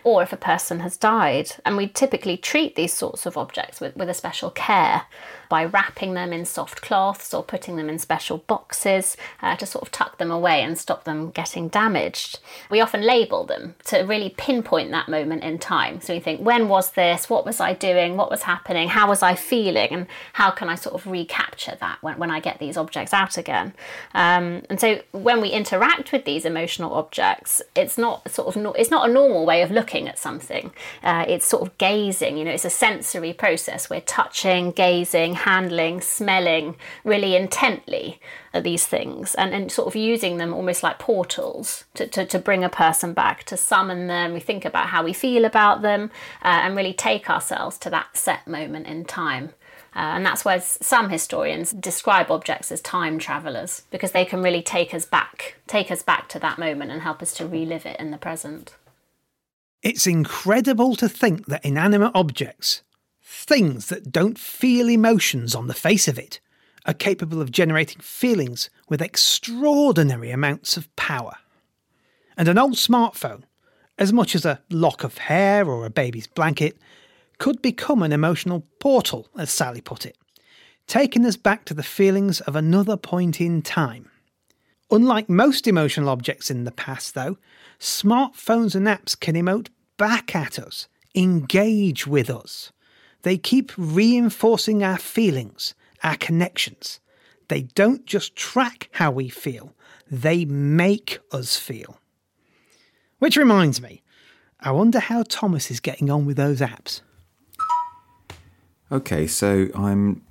or 0.04 0.22
if 0.22 0.32
a 0.32 0.38
person 0.38 0.80
has 0.80 0.96
died. 0.96 1.52
And 1.66 1.76
we 1.76 1.88
typically 1.88 2.38
treat 2.38 2.76
these 2.76 2.94
sorts 2.94 3.26
of 3.26 3.38
objects 3.38 3.82
with, 3.82 3.96
with 3.96 4.10
a 4.10 4.14
special 4.14 4.52
care 4.52 5.04
by 5.50 5.66
wrapping 5.66 6.14
them 6.14 6.34
in 6.34 6.46
soft 6.46 6.82
cloths 6.82 7.34
or 7.34 7.44
putting 7.44 7.76
them 7.76 7.90
in 7.90 8.00
special 8.00 8.40
boxes 8.40 9.18
uh, 9.42 9.56
to 9.56 9.66
sort 9.66 9.84
of 9.84 9.92
tuck 9.92 10.18
them 10.18 10.32
away 10.32 10.62
and 10.62 10.78
stop 10.78 11.04
them 11.04 11.32
getting 11.32 11.68
damaged. 11.68 12.40
We 12.70 12.82
often 12.82 13.02
label 13.02 13.46
them 13.46 13.76
to 13.86 14.00
really 14.00 14.30
pinpoint 14.30 14.92
that 14.92 15.10
moment 15.10 15.44
in 15.44 15.60
time. 15.60 16.02
So 16.02 16.14
we 16.14 16.20
think, 16.20 16.42
when 16.42 16.68
was 16.68 16.92
this? 16.92 17.30
What 17.30 17.46
was 17.46 17.60
I 17.60 17.74
doing? 17.74 18.18
What 18.18 18.30
was 18.30 18.44
happening? 18.44 18.90
How 18.90 19.08
was 19.08 19.24
I 19.24 19.36
feeling? 19.36 19.90
And 19.92 20.08
how 20.34 20.52
can 20.52 20.70
I 20.70 20.76
sort 20.76 20.96
of 20.96 21.08
recapture 21.08 21.78
that 21.80 21.98
when, 22.02 22.18
when 22.20 22.32
I 22.32 22.40
get 22.40 22.60
these 22.60 22.78
objects 22.78 23.14
out 23.14 23.38
again? 23.38 23.74
Um, 24.14 24.64
and 24.70 24.80
so 24.80 25.02
when 25.12 25.42
we 25.42 25.50
interact 25.50 26.12
with 26.12 26.26
these 26.26 26.46
emotional 26.46 26.94
objects, 26.94 27.62
it's 27.76 27.98
not 27.98 28.30
sort 28.30 28.48
of 28.48 28.62
no, 28.62 28.74
it's 28.74 28.92
not 28.92 29.10
a 29.10 29.12
normal 29.12 29.46
way 29.46 29.62
of 29.62 29.72
looking 29.72 30.08
at 30.08 30.20
something. 30.20 30.72
Uh, 31.04 31.26
it's 31.28 31.46
sort 31.46 31.64
of 31.68 31.78
gazing. 31.78 32.38
You 32.38 32.46
know, 32.46 32.52
it's 32.52 32.66
a 32.66 32.70
sensory 32.70 33.34
process. 33.34 33.90
We're 33.90 34.02
touching, 34.02 34.72
gazing, 34.72 35.37
handling, 35.38 36.02
smelling 36.02 36.76
really 37.04 37.36
intently 37.36 38.20
at 38.54 38.64
these 38.64 38.86
things 38.86 39.36
and, 39.36 39.54
and 39.54 39.72
sort 39.72 39.88
of 39.88 39.96
using 39.96 40.38
them 40.38 40.54
almost 40.54 40.84
like 40.84 41.00
portals 41.00 41.86
to, 41.94 42.08
to, 42.08 42.26
to 42.26 42.40
bring 42.40 42.64
a 42.64 42.70
person 42.70 43.14
back, 43.14 43.44
to 43.46 43.58
summon 43.58 44.08
them. 44.08 44.34
We 44.34 44.40
think 44.40 44.66
about 44.66 44.88
how 44.88 45.04
we 45.04 45.14
feel 45.14 45.46
about 45.46 45.82
them 45.82 46.12
uh, 46.44 46.62
and 46.64 46.76
really 46.76 46.94
take 46.94 47.30
ourselves 47.30 47.78
to 47.80 47.90
that 47.92 48.18
set 48.18 48.48
moment 48.48 48.88
in 48.88 49.06
time. 49.06 49.54
Uh, 49.96 50.14
and 50.14 50.26
that's 50.26 50.46
where 50.46 50.62
some 50.62 51.10
historians 51.10 51.72
describe 51.72 52.30
objects 52.30 52.72
as 52.72 52.82
time 52.82 53.18
travelers 53.18 53.84
because 53.90 54.12
they 54.12 54.26
can 54.26 54.44
really 54.44 54.62
take 54.62 54.94
us 54.94 55.06
back, 55.06 55.56
take 55.66 55.90
us 55.90 56.04
back 56.04 56.30
to 56.30 56.40
that 56.40 56.60
moment 56.60 56.92
and 56.92 57.02
help 57.02 57.22
us 57.22 57.34
to 57.34 57.48
relive 57.48 57.86
it 57.86 58.00
in 58.00 58.12
the 58.12 58.18
present. 58.18 58.76
It's 59.82 60.06
incredible 60.06 60.96
to 60.98 61.08
think 61.08 61.46
that 61.48 61.64
inanimate 61.64 62.12
objects, 62.14 62.84
things 63.38 63.90
that 63.90 64.12
don't 64.12 64.40
feel 64.40 64.90
emotions 64.90 65.54
on 65.54 65.68
the 65.68 65.74
face 65.76 66.08
of 66.08 66.18
it 66.18 66.40
are 66.88 66.94
capable 66.94 67.40
of 67.40 67.52
generating 67.52 68.02
feelings 68.02 68.72
with 68.90 69.00
extraordinary 69.00 70.32
amounts 70.32 70.76
of 70.76 70.94
power. 70.96 71.36
And 72.36 72.48
an 72.48 72.58
old 72.58 72.74
smartphone, 72.74 73.44
as 74.00 74.12
much 74.12 74.34
as 74.34 74.44
a 74.44 74.62
lock 74.72 75.04
of 75.04 75.20
hair 75.20 75.70
or 75.70 75.86
a 75.86 75.92
baby's 75.92 76.26
blanket, 76.26 76.80
could 77.38 77.62
become 77.62 78.02
an 78.02 78.12
emotional 78.12 78.66
portal, 78.80 79.28
as 79.38 79.52
Sally 79.52 79.82
put 79.82 80.04
it, 80.04 80.18
taking 80.88 81.24
us 81.24 81.38
back 81.38 81.64
to 81.66 81.76
the 81.76 81.84
feelings 81.84 82.42
of 82.42 82.56
another 82.56 82.98
point 82.98 83.40
in 83.40 83.62
time. 83.62 84.10
Unlike 84.90 85.30
most 85.30 85.68
emotional 85.68 86.10
objects 86.10 86.50
in 86.50 86.64
the 86.64 86.72
past, 86.72 87.14
though, 87.14 87.38
smartphones 87.80 88.74
and 88.74 88.88
apps 88.88 89.20
can 89.20 89.36
emote 89.36 89.68
back 89.98 90.36
at 90.36 90.58
us, 90.58 90.88
engage 91.14 92.08
with 92.08 92.32
us. 92.32 92.72
They 93.28 93.38
keep 93.38 93.74
reinforcing 93.76 94.84
our 94.84 94.98
feelings, 94.98 95.76
our 96.02 96.16
connections. 96.16 97.02
They 97.50 97.64
don't 97.64 98.06
just 98.06 98.38
track 98.38 98.88
how 98.94 99.12
we 99.12 99.28
feel, 99.28 99.76
they 100.10 100.46
make 100.46 101.20
us 101.34 101.58
feel. 101.58 102.00
Which 103.20 103.36
reminds 103.36 103.82
me, 103.82 104.02
I 104.62 104.72
wonder 104.72 105.02
how 105.02 105.24
Thomas 105.28 105.70
is 105.70 105.82
getting 105.82 106.10
on 106.10 106.26
with 106.26 106.38
those 106.38 106.62
apps. 106.62 107.02
Okay, 108.94 109.28
so 109.28 109.68
I'm 109.76 110.22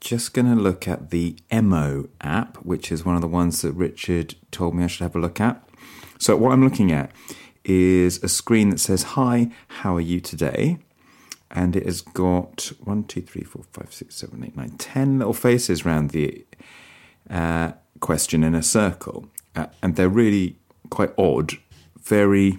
just 0.00 0.34
going 0.34 0.54
to 0.54 0.60
look 0.60 0.86
at 0.86 1.08
the 1.08 1.38
Emo 1.50 2.10
app, 2.20 2.58
which 2.58 2.92
is 2.92 3.06
one 3.06 3.14
of 3.14 3.22
the 3.22 3.26
ones 3.26 3.62
that 3.62 3.72
Richard 3.72 4.34
told 4.50 4.74
me 4.74 4.84
I 4.84 4.88
should 4.88 5.04
have 5.04 5.16
a 5.16 5.18
look 5.18 5.40
at. 5.40 5.66
So, 6.18 6.36
what 6.36 6.52
I'm 6.52 6.62
looking 6.62 6.92
at 6.92 7.10
is 7.64 8.22
a 8.22 8.28
screen 8.28 8.68
that 8.68 8.80
says, 8.80 9.02
Hi, 9.14 9.50
how 9.68 9.96
are 9.96 10.02
you 10.02 10.20
today? 10.20 10.80
And 11.54 11.76
it 11.76 11.86
has 11.86 12.00
got 12.00 12.72
one, 12.82 13.04
two, 13.04 13.22
three, 13.22 13.44
four, 13.44 13.64
five, 13.72 13.92
six, 13.94 14.16
seven, 14.16 14.42
eight, 14.44 14.56
nine, 14.56 14.70
ten 14.70 15.18
little 15.18 15.32
faces 15.32 15.86
around 15.86 16.10
the 16.10 16.44
uh, 17.30 17.72
question 18.00 18.42
in 18.42 18.54
a 18.54 18.62
circle. 18.62 19.28
Uh, 19.54 19.66
and 19.82 19.94
they're 19.94 20.08
really 20.08 20.58
quite 20.90 21.12
odd, 21.16 21.52
very 22.02 22.58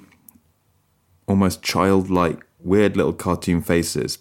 almost 1.28 1.62
childlike, 1.62 2.46
weird 2.60 2.96
little 2.96 3.14
cartoon 3.14 3.62
faces, 3.62 4.18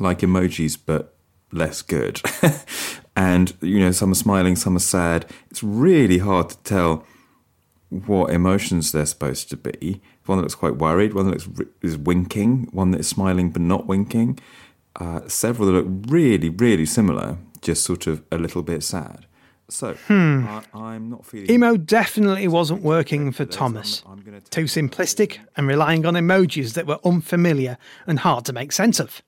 like 0.00 0.20
emojis, 0.20 0.78
but 0.84 1.16
less 1.52 1.82
good. 1.82 2.20
and, 3.16 3.54
you 3.60 3.78
know, 3.78 3.92
some 3.92 4.12
are 4.12 4.16
smiling, 4.16 4.56
some 4.56 4.76
are 4.76 4.80
sad. 4.80 5.26
It's 5.50 5.62
really 5.62 6.18
hard 6.18 6.50
to 6.50 6.58
tell 6.58 7.06
what 8.06 8.30
emotions 8.30 8.92
they're 8.92 9.06
supposed 9.06 9.50
to 9.50 9.56
be. 9.56 10.00
One 10.26 10.38
that 10.38 10.42
looks 10.42 10.54
quite 10.54 10.76
worried, 10.76 11.14
one 11.14 11.30
that 11.30 11.46
looks 11.46 11.70
is 11.82 11.96
winking, 11.96 12.68
one 12.72 12.90
that 12.92 13.00
is 13.00 13.08
smiling 13.08 13.50
but 13.50 13.62
not 13.62 13.86
winking. 13.86 14.38
Uh, 14.96 15.20
several 15.26 15.66
that 15.66 15.72
look 15.72 15.86
really, 16.08 16.48
really 16.48 16.86
similar, 16.86 17.38
just 17.60 17.84
sort 17.84 18.06
of 18.06 18.22
a 18.30 18.38
little 18.38 18.62
bit 18.62 18.82
sad. 18.82 19.26
So, 19.68 19.94
Hmm. 19.94 20.46
I, 20.74 20.94
am 20.94 21.08
not 21.08 21.24
feeling. 21.24 21.50
Emo 21.50 21.76
definitely 21.76 22.46
wasn't 22.48 22.82
working 22.82 23.32
for 23.32 23.46
Thomas. 23.46 24.02
Too 24.50 24.64
simplistic 24.64 25.38
and 25.56 25.66
relying 25.66 26.04
on 26.04 26.14
emojis 26.14 26.74
that 26.74 26.86
were 26.86 26.98
unfamiliar 27.04 27.78
and 28.06 28.18
hard 28.18 28.44
to 28.44 28.52
make 28.52 28.72
sense 28.72 29.00
of. 29.00 29.22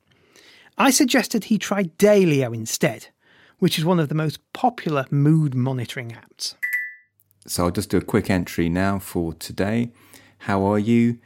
I 0.76 0.90
suggested 0.90 1.44
he 1.44 1.56
try 1.58 1.84
Daylio 1.84 2.54
instead, 2.54 3.08
which 3.58 3.78
is 3.78 3.84
one 3.84 3.98
of 3.98 4.10
the 4.10 4.14
most 4.14 4.38
popular 4.52 5.06
mood 5.10 5.54
monitoring 5.54 6.10
apps. 6.10 6.54
So 7.46 7.64
I'll 7.64 7.70
just 7.70 7.90
do 7.90 7.96
a 7.96 8.02
quick 8.02 8.30
entry 8.30 8.68
now 8.68 8.98
for 8.98 9.32
today. 9.34 9.90
How 10.38 10.64
are 10.64 10.78
you? 10.78 11.18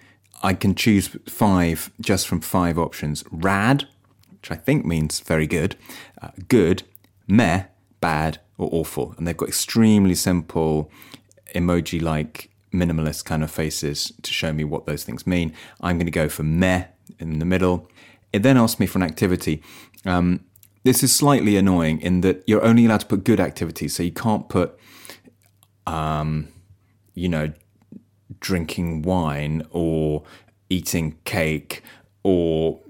I 0.43 0.55
can 0.55 0.75
choose 0.75 1.09
five 1.29 1.91
just 2.01 2.27
from 2.27 2.41
five 2.41 2.79
options. 2.79 3.25
Rad, 3.31 3.87
which 4.31 4.51
I 4.51 4.57
think 4.57 4.85
means 4.85 5.21
very 5.21 5.47
good, 5.47 5.77
uh, 6.21 6.31
good, 6.49 6.83
meh, 7.27 7.65
bad, 8.01 8.39
or 8.57 8.69
awful. 8.73 9.15
And 9.17 9.27
they've 9.27 9.37
got 9.37 9.49
extremely 9.49 10.15
simple 10.15 10.91
emoji 11.55 12.01
like 12.01 12.51
minimalist 12.73 13.25
kind 13.25 13.43
of 13.43 13.51
faces 13.51 14.13
to 14.23 14.33
show 14.33 14.53
me 14.53 14.65
what 14.65 14.87
those 14.87 15.05
things 15.05 15.27
mean. 15.27 15.53
I'm 15.81 15.97
going 15.97 16.07
to 16.07 16.13
go 16.13 16.29
for 16.29 16.43
meh 16.43 16.87
in 17.19 17.39
the 17.39 17.45
middle. 17.45 17.89
It 18.33 18.43
then 18.43 18.57
asks 18.57 18.79
me 18.79 18.87
for 18.87 18.99
an 18.99 19.03
activity. 19.03 19.63
Um, 20.05 20.45
this 20.85 21.03
is 21.03 21.15
slightly 21.15 21.57
annoying 21.57 22.01
in 22.01 22.23
that 22.23 22.43
you're 22.47 22.65
only 22.65 22.87
allowed 22.87 23.01
to 23.01 23.07
put 23.07 23.25
good 23.25 23.41
activities, 23.41 23.95
so 23.95 24.03
you 24.03 24.13
can't 24.13 24.49
put, 24.49 24.79
um, 25.91 26.49
you 27.15 27.29
know, 27.29 27.53
drinking 28.39 29.03
wine 29.03 29.67
or 29.71 30.23
eating 30.69 31.19
cake 31.25 31.83
or 32.23 32.81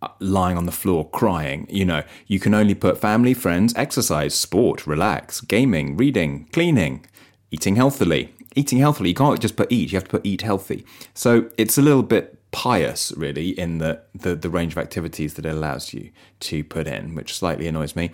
uh, 0.00 0.08
lying 0.20 0.56
on 0.56 0.64
the 0.64 0.72
floor 0.72 1.08
crying. 1.10 1.66
You 1.68 1.84
know, 1.84 2.02
you 2.26 2.40
can 2.40 2.54
only 2.54 2.74
put 2.74 2.98
family, 2.98 3.34
friends, 3.34 3.74
exercise, 3.76 4.34
sport, 4.34 4.86
relax, 4.86 5.40
gaming, 5.42 5.96
reading, 5.96 6.48
cleaning, 6.52 7.04
eating 7.50 7.76
healthily. 7.76 8.32
Eating 8.56 8.78
healthily, 8.78 9.08
you 9.08 9.14
can't 9.16 9.40
just 9.40 9.56
put 9.56 9.70
eat, 9.70 9.90
you 9.90 9.96
have 9.96 10.04
to 10.04 10.10
put 10.10 10.24
eat 10.24 10.42
healthy. 10.42 10.86
So 11.12 11.50
it's 11.58 11.76
a 11.76 11.82
little 11.82 12.04
bit 12.04 12.38
pious, 12.52 13.12
really, 13.16 13.48
in 13.58 13.78
the, 13.78 14.00
the, 14.14 14.36
the 14.36 14.48
range 14.48 14.74
of 14.74 14.78
activities 14.78 15.34
that 15.34 15.44
it 15.44 15.48
allows 15.48 15.92
you 15.92 16.10
to 16.40 16.62
put 16.62 16.86
in, 16.86 17.16
which 17.16 17.34
slightly 17.34 17.66
annoys 17.66 17.96
me. 17.96 18.12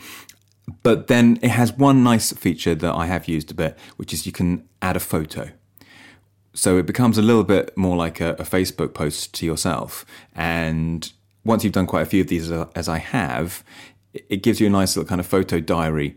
But 0.83 1.09
then 1.09 1.39
it 1.43 1.51
has 1.51 1.73
one 1.73 2.03
nice 2.03 2.33
feature 2.33 2.75
that 2.75 2.95
I 2.95 3.07
have 3.07 3.29
used 3.29 3.51
a 3.51 3.55
bit, 3.55 3.77
which 3.97 4.13
is 4.13 4.27
you 4.27 4.33
can 4.33 4.69
add 4.81 4.97
a 4.97 5.01
photo. 5.01 5.51
So 6.53 6.79
it 6.79 6.87
becomes 6.87 7.19
a 7.19 7.23
little 7.23 7.45
bit 7.45 7.77
more 7.77 7.97
like 7.97 8.21
a, 8.21 8.31
a 8.33 8.45
Facebook 8.45 8.95
post 8.95 9.35
to 9.35 9.47
yourself. 9.47 10.05
And 10.35 11.13
once 11.45 11.65
you've 11.65 11.73
done 11.73 11.87
quite 11.87 12.03
a 12.03 12.07
few 12.07 12.21
of 12.21 12.29
these, 12.29 12.51
as, 12.51 12.67
as 12.75 12.89
I 12.89 12.99
have, 12.99 13.65
it 14.13 14.43
gives 14.43 14.61
you 14.61 14.67
a 14.67 14.71
nice 14.71 14.97
little 14.97 15.09
kind 15.09 15.21
of 15.21 15.27
photo 15.27 15.61
diary 15.61 16.17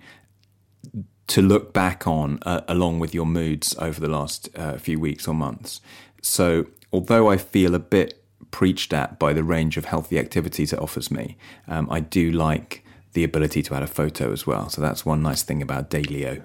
to 1.27 1.41
look 1.41 1.73
back 1.73 2.07
on 2.07 2.39
uh, 2.43 2.61
along 2.67 2.99
with 2.99 3.13
your 3.13 3.25
moods 3.25 3.75
over 3.79 3.99
the 3.99 4.07
last 4.07 4.49
uh, 4.55 4.77
few 4.77 4.99
weeks 4.99 5.27
or 5.27 5.33
months. 5.33 5.81
So, 6.21 6.67
although 6.91 7.29
I 7.29 7.37
feel 7.37 7.75
a 7.75 7.79
bit 7.79 8.23
preached 8.51 8.93
at 8.93 9.17
by 9.17 9.33
the 9.33 9.43
range 9.43 9.77
of 9.77 9.85
healthy 9.85 10.19
activities 10.19 10.73
it 10.73 10.79
offers 10.79 11.09
me, 11.09 11.37
um, 11.67 11.87
I 11.89 12.01
do 12.01 12.31
like 12.31 12.82
the 13.13 13.23
ability 13.23 13.61
to 13.63 13.75
add 13.75 13.83
a 13.83 13.87
photo 13.87 14.31
as 14.31 14.45
well. 14.45 14.69
So, 14.69 14.81
that's 14.81 15.05
one 15.05 15.21
nice 15.21 15.43
thing 15.43 15.61
about 15.61 15.89
Daylio. 15.89 16.41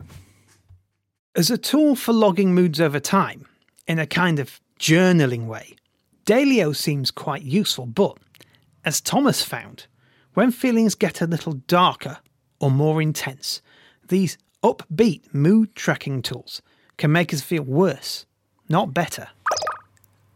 As 1.35 1.51
a 1.51 1.59
tool 1.59 1.95
for 1.95 2.13
logging 2.13 2.55
moods 2.55 2.81
over 2.81 3.01
time, 3.01 3.47
in 3.87 3.99
a 3.99 4.07
kind 4.07 4.39
of 4.39 4.61
journaling 4.79 5.47
way, 5.47 5.75
Daylio 6.27 6.75
seems 6.75 7.11
quite 7.11 7.43
useful, 7.43 7.87
but 7.87 8.19
as 8.85 9.01
Thomas 9.01 9.43
found, 9.43 9.87
when 10.35 10.51
feelings 10.51 10.95
get 10.95 11.21
a 11.21 11.27
little 11.27 11.55
darker 11.55 12.19
or 12.61 12.71
more 12.71 13.01
intense, 13.01 13.63
these 14.09 14.39
upbeat 14.63 15.33
mood 15.33 15.75
tracking 15.75 16.23
tools 16.23 16.63
can 16.97 17.13
make 17.13 17.33
us 17.33 17.41
feel 17.41 17.63
worse, 17.63 18.27
not 18.69 18.93
better. 18.93 19.29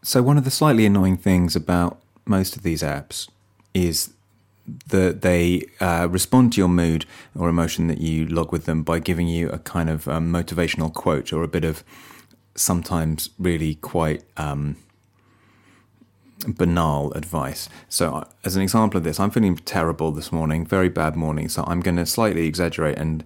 So, 0.02 0.22
one 0.22 0.38
of 0.38 0.44
the 0.44 0.50
slightly 0.50 0.86
annoying 0.86 1.16
things 1.16 1.54
about 1.54 2.00
most 2.24 2.56
of 2.56 2.62
these 2.62 2.82
apps 2.82 3.28
is 3.74 4.14
that 4.88 5.22
they 5.22 5.66
uh, 5.80 6.06
respond 6.10 6.52
to 6.52 6.60
your 6.60 6.68
mood 6.68 7.04
or 7.36 7.48
emotion 7.48 7.88
that 7.88 7.98
you 7.98 8.26
log 8.26 8.52
with 8.52 8.64
them 8.64 8.82
by 8.82 8.98
giving 8.98 9.26
you 9.26 9.48
a 9.50 9.58
kind 9.58 9.90
of 9.90 10.06
um, 10.08 10.32
motivational 10.32 10.92
quote 10.92 11.32
or 11.32 11.42
a 11.42 11.48
bit 11.48 11.64
of 11.64 11.82
sometimes 12.54 13.30
really 13.38 13.74
quite 13.76 14.22
um, 14.36 14.76
banal 16.46 17.12
advice. 17.12 17.68
So, 17.88 18.14
uh, 18.14 18.24
as 18.44 18.56
an 18.56 18.62
example 18.62 18.98
of 18.98 19.04
this, 19.04 19.18
I'm 19.18 19.30
feeling 19.30 19.56
terrible 19.56 20.12
this 20.12 20.32
morning, 20.32 20.66
very 20.66 20.88
bad 20.88 21.16
morning. 21.16 21.48
So, 21.48 21.64
I'm 21.66 21.80
going 21.80 21.96
to 21.96 22.06
slightly 22.06 22.46
exaggerate 22.46 22.98
and 22.98 23.24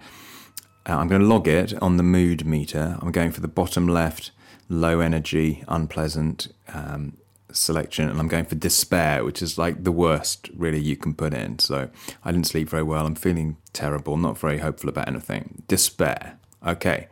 uh, 0.89 0.97
I'm 0.97 1.09
going 1.09 1.21
to 1.21 1.27
log 1.27 1.49
it 1.49 1.75
on 1.83 1.97
the 1.97 2.03
mood 2.03 2.47
meter. 2.47 2.99
I'm 3.01 3.13
going 3.13 3.33
for 3.33 3.41
the 3.41 3.49
bottom 3.49 3.89
left, 3.89 4.31
low 4.69 5.01
energy, 5.01 5.65
unpleasant 5.69 6.49
um, 6.73 7.17
selection, 7.57 8.09
and 8.09 8.19
I'm 8.19 8.29
going 8.29 8.45
for 8.45 8.55
despair, 8.55 9.25
which 9.25 9.43
is 9.43 9.59
like 9.59 9.85
the 9.85 9.93
worst 9.93 10.51
really 10.55 10.81
you 10.81 10.97
can 10.97 11.15
put 11.15 11.35
in. 11.35 11.59
So, 11.59 11.91
I 12.25 12.33
didn't 12.33 12.47
sleep 12.47 12.69
very 12.69 12.83
well. 12.83 13.07
I'm 13.07 13.15
feeling 13.15 13.57
terrible, 13.73 14.17
not 14.17 14.39
very 14.39 14.59
hopeful 14.59 14.89
about 14.89 15.09
anything. 15.09 15.63
Despair. 15.69 16.39
Okay. 16.67 17.09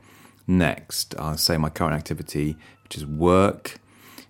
Next, 0.46 1.14
I'll 1.18 1.38
say 1.38 1.56
my 1.56 1.70
current 1.70 1.94
activity, 1.94 2.56
which 2.82 2.96
is 2.96 3.06
work 3.06 3.80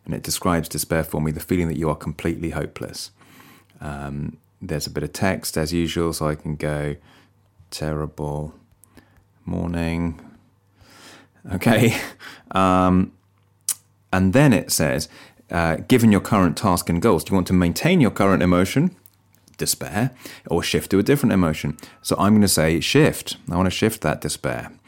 and 0.05 0.15
it 0.15 0.23
describes 0.23 0.69
despair 0.69 1.03
for 1.03 1.21
me 1.21 1.33
the 1.33 1.41
feeling 1.41 1.69
that 1.69 1.79
you 1.79 1.89
are 1.89 1.97
completely 1.97 2.51
hopeless. 2.51 3.11
Um, 3.81 4.39
there's 4.61 4.87
a 4.87 4.91
bit 4.91 5.03
of 5.03 5.13
text 5.13 5.57
as 5.57 5.73
usual, 5.73 6.13
so 6.13 6.29
I 6.29 6.35
can 6.35 6.57
go 6.57 6.97
terrible 7.71 8.55
morning. 9.45 10.21
Okay. 11.53 11.97
Um, 12.51 13.13
and 14.13 14.33
then 14.33 14.53
it 14.53 14.71
says, 14.71 15.09
uh, 15.51 15.77
given 15.89 16.11
your 16.11 16.21
current 16.21 16.57
task 16.57 16.89
and 16.89 17.01
goals, 17.01 17.25
do 17.25 17.31
you 17.31 17.35
want 17.35 17.47
to 17.49 17.53
maintain 17.53 18.01
your 18.01 18.11
current 18.11 18.43
emotion, 18.43 18.97
despair, 19.57 20.11
or 20.47 20.63
shift 20.63 20.91
to 20.91 20.99
a 20.99 21.03
different 21.03 21.33
emotion? 21.33 21.77
So 22.03 22.17
I'm 22.19 22.33
going 22.33 22.43
to 22.43 22.49
say 22.49 22.81
shift. 22.81 23.37
I 23.51 23.57
want 23.57 23.67
to 23.67 23.71
shift 23.71 24.03
that 24.03 24.21
despair. 24.21 24.73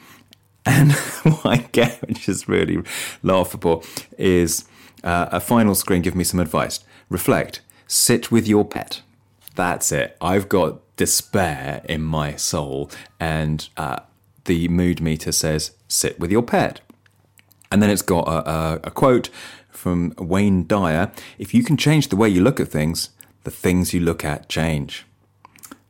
And 0.68 0.90
what 1.22 1.46
I 1.46 1.56
get, 1.70 2.00
which 2.08 2.28
is 2.28 2.48
really 2.48 2.82
laughable, 3.22 3.84
is 4.18 4.64
uh, 5.04 5.28
a 5.30 5.38
final 5.38 5.76
screen 5.76 6.02
give 6.02 6.16
me 6.16 6.24
some 6.24 6.40
advice. 6.40 6.80
Reflect, 7.08 7.60
sit 7.86 8.32
with 8.32 8.48
your 8.48 8.64
pet. 8.64 9.02
That's 9.54 9.92
it. 9.92 10.16
I've 10.20 10.48
got 10.48 10.80
despair 10.96 11.82
in 11.88 12.02
my 12.02 12.34
soul, 12.34 12.90
and 13.20 13.68
uh, 13.76 14.00
the 14.46 14.66
mood 14.66 15.00
meter 15.00 15.30
says, 15.30 15.72
sit 15.86 16.18
with 16.18 16.32
your 16.32 16.42
pet. 16.42 16.80
And 17.70 17.82
then 17.82 17.90
it's 17.90 18.02
got 18.02 18.26
a, 18.26 18.50
a, 18.50 18.80
a 18.84 18.90
quote 18.90 19.30
from 19.76 20.14
Wayne 20.18 20.66
Dyer 20.66 21.12
If 21.38 21.54
you 21.54 21.62
can 21.62 21.76
change 21.76 22.08
the 22.08 22.16
way 22.16 22.28
you 22.28 22.42
look 22.42 22.60
at 22.60 22.68
things, 22.68 23.10
the 23.44 23.50
things 23.50 23.94
you 23.94 24.00
look 24.00 24.24
at 24.24 24.48
change. 24.48 25.06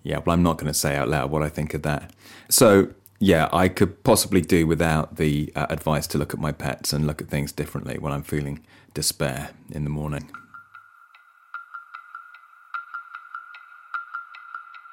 Yeah, 0.03 0.19
well, 0.19 0.35
I'm 0.35 0.43
not 0.43 0.59
going 0.59 0.73
to 0.73 0.79
say 0.79 0.97
out 0.97 1.09
loud 1.09 1.31
what 1.31 1.43
I 1.43 1.49
think 1.49 1.75
of 1.75 1.83
that. 1.83 2.13
So, 2.49 2.89
yeah, 3.19 3.49
I 3.53 3.69
could 3.69 4.05
possibly 4.05 4.41
do 4.41 4.67
without 4.67 5.17
the 5.17 5.53
uh, 5.57 5.67
advice 5.71 6.07
to 6.09 6.19
look 6.19 6.35
at 6.35 6.41
my 6.41 6.53
pets 6.53 6.93
and 6.93 7.07
look 7.07 7.21
at 7.21 7.29
things 7.29 7.51
differently 7.51 7.99
when 7.99 8.13
I'm 8.13 8.23
feeling 8.23 8.65
despair 8.95 9.51
in 9.71 9.85
the 9.85 9.91
morning. 9.91 10.31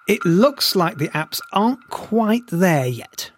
It 0.08 0.24
looks 0.26 0.76
like 0.76 0.98
the 0.98 1.10
apps 1.10 1.42
aren't 1.52 1.90
quite 1.90 2.48
there 2.48 2.88
yet. 2.88 3.32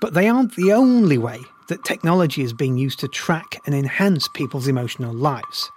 But 0.00 0.12
they 0.12 0.28
aren't 0.28 0.56
the 0.56 0.72
only 0.72 1.16
way 1.16 1.40
that 1.68 1.84
technology 1.84 2.42
is 2.42 2.52
being 2.52 2.76
used 2.76 3.00
to 3.00 3.08
track 3.08 3.60
and 3.66 3.74
enhance 3.74 4.28
people's 4.28 4.68
emotional 4.68 5.14
lives. 5.14 5.70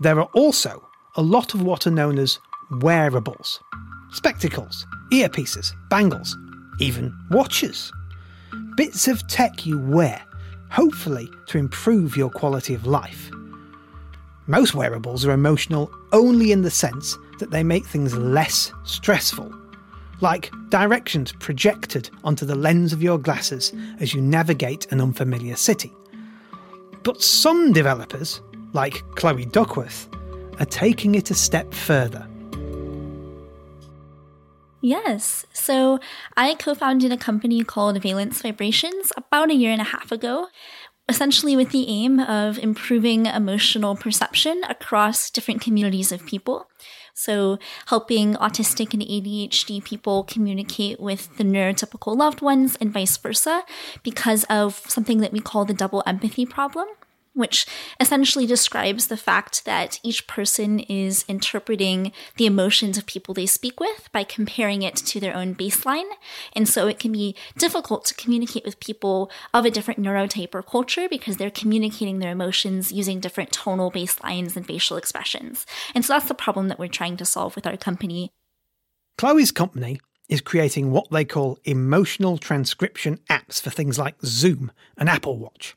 There 0.00 0.18
are 0.18 0.28
also 0.34 0.88
a 1.16 1.22
lot 1.22 1.54
of 1.54 1.62
what 1.62 1.86
are 1.86 1.92
known 1.92 2.18
as 2.18 2.38
wearables 2.70 3.60
spectacles, 4.10 4.86
earpieces, 5.10 5.72
bangles, 5.90 6.36
even 6.78 7.12
watches. 7.30 7.92
Bits 8.76 9.08
of 9.08 9.26
tech 9.26 9.66
you 9.66 9.78
wear, 9.78 10.22
hopefully 10.70 11.28
to 11.48 11.58
improve 11.58 12.16
your 12.16 12.30
quality 12.30 12.74
of 12.74 12.86
life. 12.86 13.28
Most 14.46 14.74
wearables 14.74 15.26
are 15.26 15.32
emotional 15.32 15.90
only 16.12 16.52
in 16.52 16.62
the 16.62 16.70
sense 16.70 17.16
that 17.38 17.50
they 17.50 17.64
make 17.64 17.84
things 17.86 18.14
less 18.14 18.72
stressful, 18.84 19.52
like 20.20 20.50
directions 20.70 21.32
projected 21.32 22.10
onto 22.22 22.46
the 22.46 22.54
lens 22.54 22.92
of 22.92 23.02
your 23.02 23.18
glasses 23.18 23.72
as 24.00 24.14
you 24.14 24.20
navigate 24.20 24.90
an 24.92 25.00
unfamiliar 25.00 25.56
city. 25.56 25.92
But 27.02 27.22
some 27.22 27.72
developers, 27.72 28.40
like 28.72 29.02
Chloe 29.16 29.44
Duckworth, 29.44 30.08
are 30.58 30.66
taking 30.66 31.14
it 31.14 31.30
a 31.30 31.34
step 31.34 31.74
further. 31.74 32.26
Yes. 34.80 35.46
So 35.54 35.98
I 36.36 36.54
co 36.56 36.74
founded 36.74 37.10
a 37.10 37.16
company 37.16 37.64
called 37.64 38.02
Valence 38.02 38.42
Vibrations 38.42 39.12
about 39.16 39.50
a 39.50 39.54
year 39.54 39.72
and 39.72 39.80
a 39.80 39.84
half 39.84 40.12
ago, 40.12 40.48
essentially 41.08 41.56
with 41.56 41.70
the 41.70 41.88
aim 41.88 42.20
of 42.20 42.58
improving 42.58 43.24
emotional 43.24 43.96
perception 43.96 44.62
across 44.68 45.30
different 45.30 45.62
communities 45.62 46.12
of 46.12 46.26
people. 46.26 46.68
So, 47.14 47.58
helping 47.86 48.34
autistic 48.34 48.92
and 48.92 49.02
ADHD 49.02 49.82
people 49.84 50.24
communicate 50.24 50.98
with 50.98 51.36
the 51.36 51.44
neurotypical 51.44 52.16
loved 52.16 52.40
ones 52.40 52.76
and 52.80 52.92
vice 52.92 53.16
versa 53.16 53.62
because 54.02 54.44
of 54.44 54.82
something 54.88 55.18
that 55.18 55.32
we 55.32 55.40
call 55.40 55.64
the 55.64 55.74
double 55.74 56.02
empathy 56.06 56.44
problem 56.44 56.88
which 57.34 57.66
essentially 58.00 58.46
describes 58.46 59.08
the 59.08 59.16
fact 59.16 59.64
that 59.64 60.00
each 60.02 60.26
person 60.26 60.78
is 60.80 61.24
interpreting 61.28 62.12
the 62.36 62.46
emotions 62.46 62.96
of 62.96 63.06
people 63.06 63.34
they 63.34 63.46
speak 63.46 63.78
with 63.80 64.10
by 64.12 64.24
comparing 64.24 64.82
it 64.82 64.96
to 64.96 65.20
their 65.20 65.36
own 65.36 65.54
baseline. 65.54 66.08
And 66.54 66.68
so 66.68 66.86
it 66.86 66.98
can 66.98 67.12
be 67.12 67.36
difficult 67.58 68.04
to 68.06 68.14
communicate 68.14 68.64
with 68.64 68.80
people 68.80 69.30
of 69.52 69.64
a 69.64 69.70
different 69.70 70.00
neurotype 70.00 70.54
or 70.54 70.62
culture 70.62 71.08
because 71.08 71.36
they're 71.36 71.50
communicating 71.50 72.20
their 72.20 72.32
emotions 72.32 72.92
using 72.92 73.20
different 73.20 73.52
tonal 73.52 73.90
baselines 73.90 74.56
and 74.56 74.66
facial 74.66 74.96
expressions. 74.96 75.66
And 75.94 76.04
so 76.04 76.14
that's 76.14 76.28
the 76.28 76.34
problem 76.34 76.68
that 76.68 76.78
we're 76.78 76.88
trying 76.88 77.16
to 77.18 77.24
solve 77.24 77.56
with 77.56 77.66
our 77.66 77.76
company. 77.76 78.32
Chloe's 79.18 79.52
company 79.52 80.00
is 80.28 80.40
creating 80.40 80.90
what 80.90 81.10
they 81.10 81.24
call 81.24 81.58
emotional 81.64 82.38
transcription 82.38 83.18
apps 83.28 83.60
for 83.60 83.70
things 83.70 83.98
like 83.98 84.14
Zoom 84.24 84.72
and 84.96 85.08
Apple 85.08 85.38
Watch. 85.38 85.76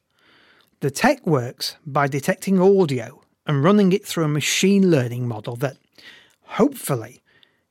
The 0.79 0.91
tech 0.91 1.25
works 1.25 1.75
by 1.87 2.07
detecting 2.07 2.59
audio 2.59 3.19
and 3.47 3.63
running 3.63 3.93
it 3.93 4.05
through 4.05 4.25
a 4.25 4.29
machine 4.29 4.91
learning 4.91 5.27
model 5.27 5.55
that, 5.55 5.77
hopefully, 6.43 7.23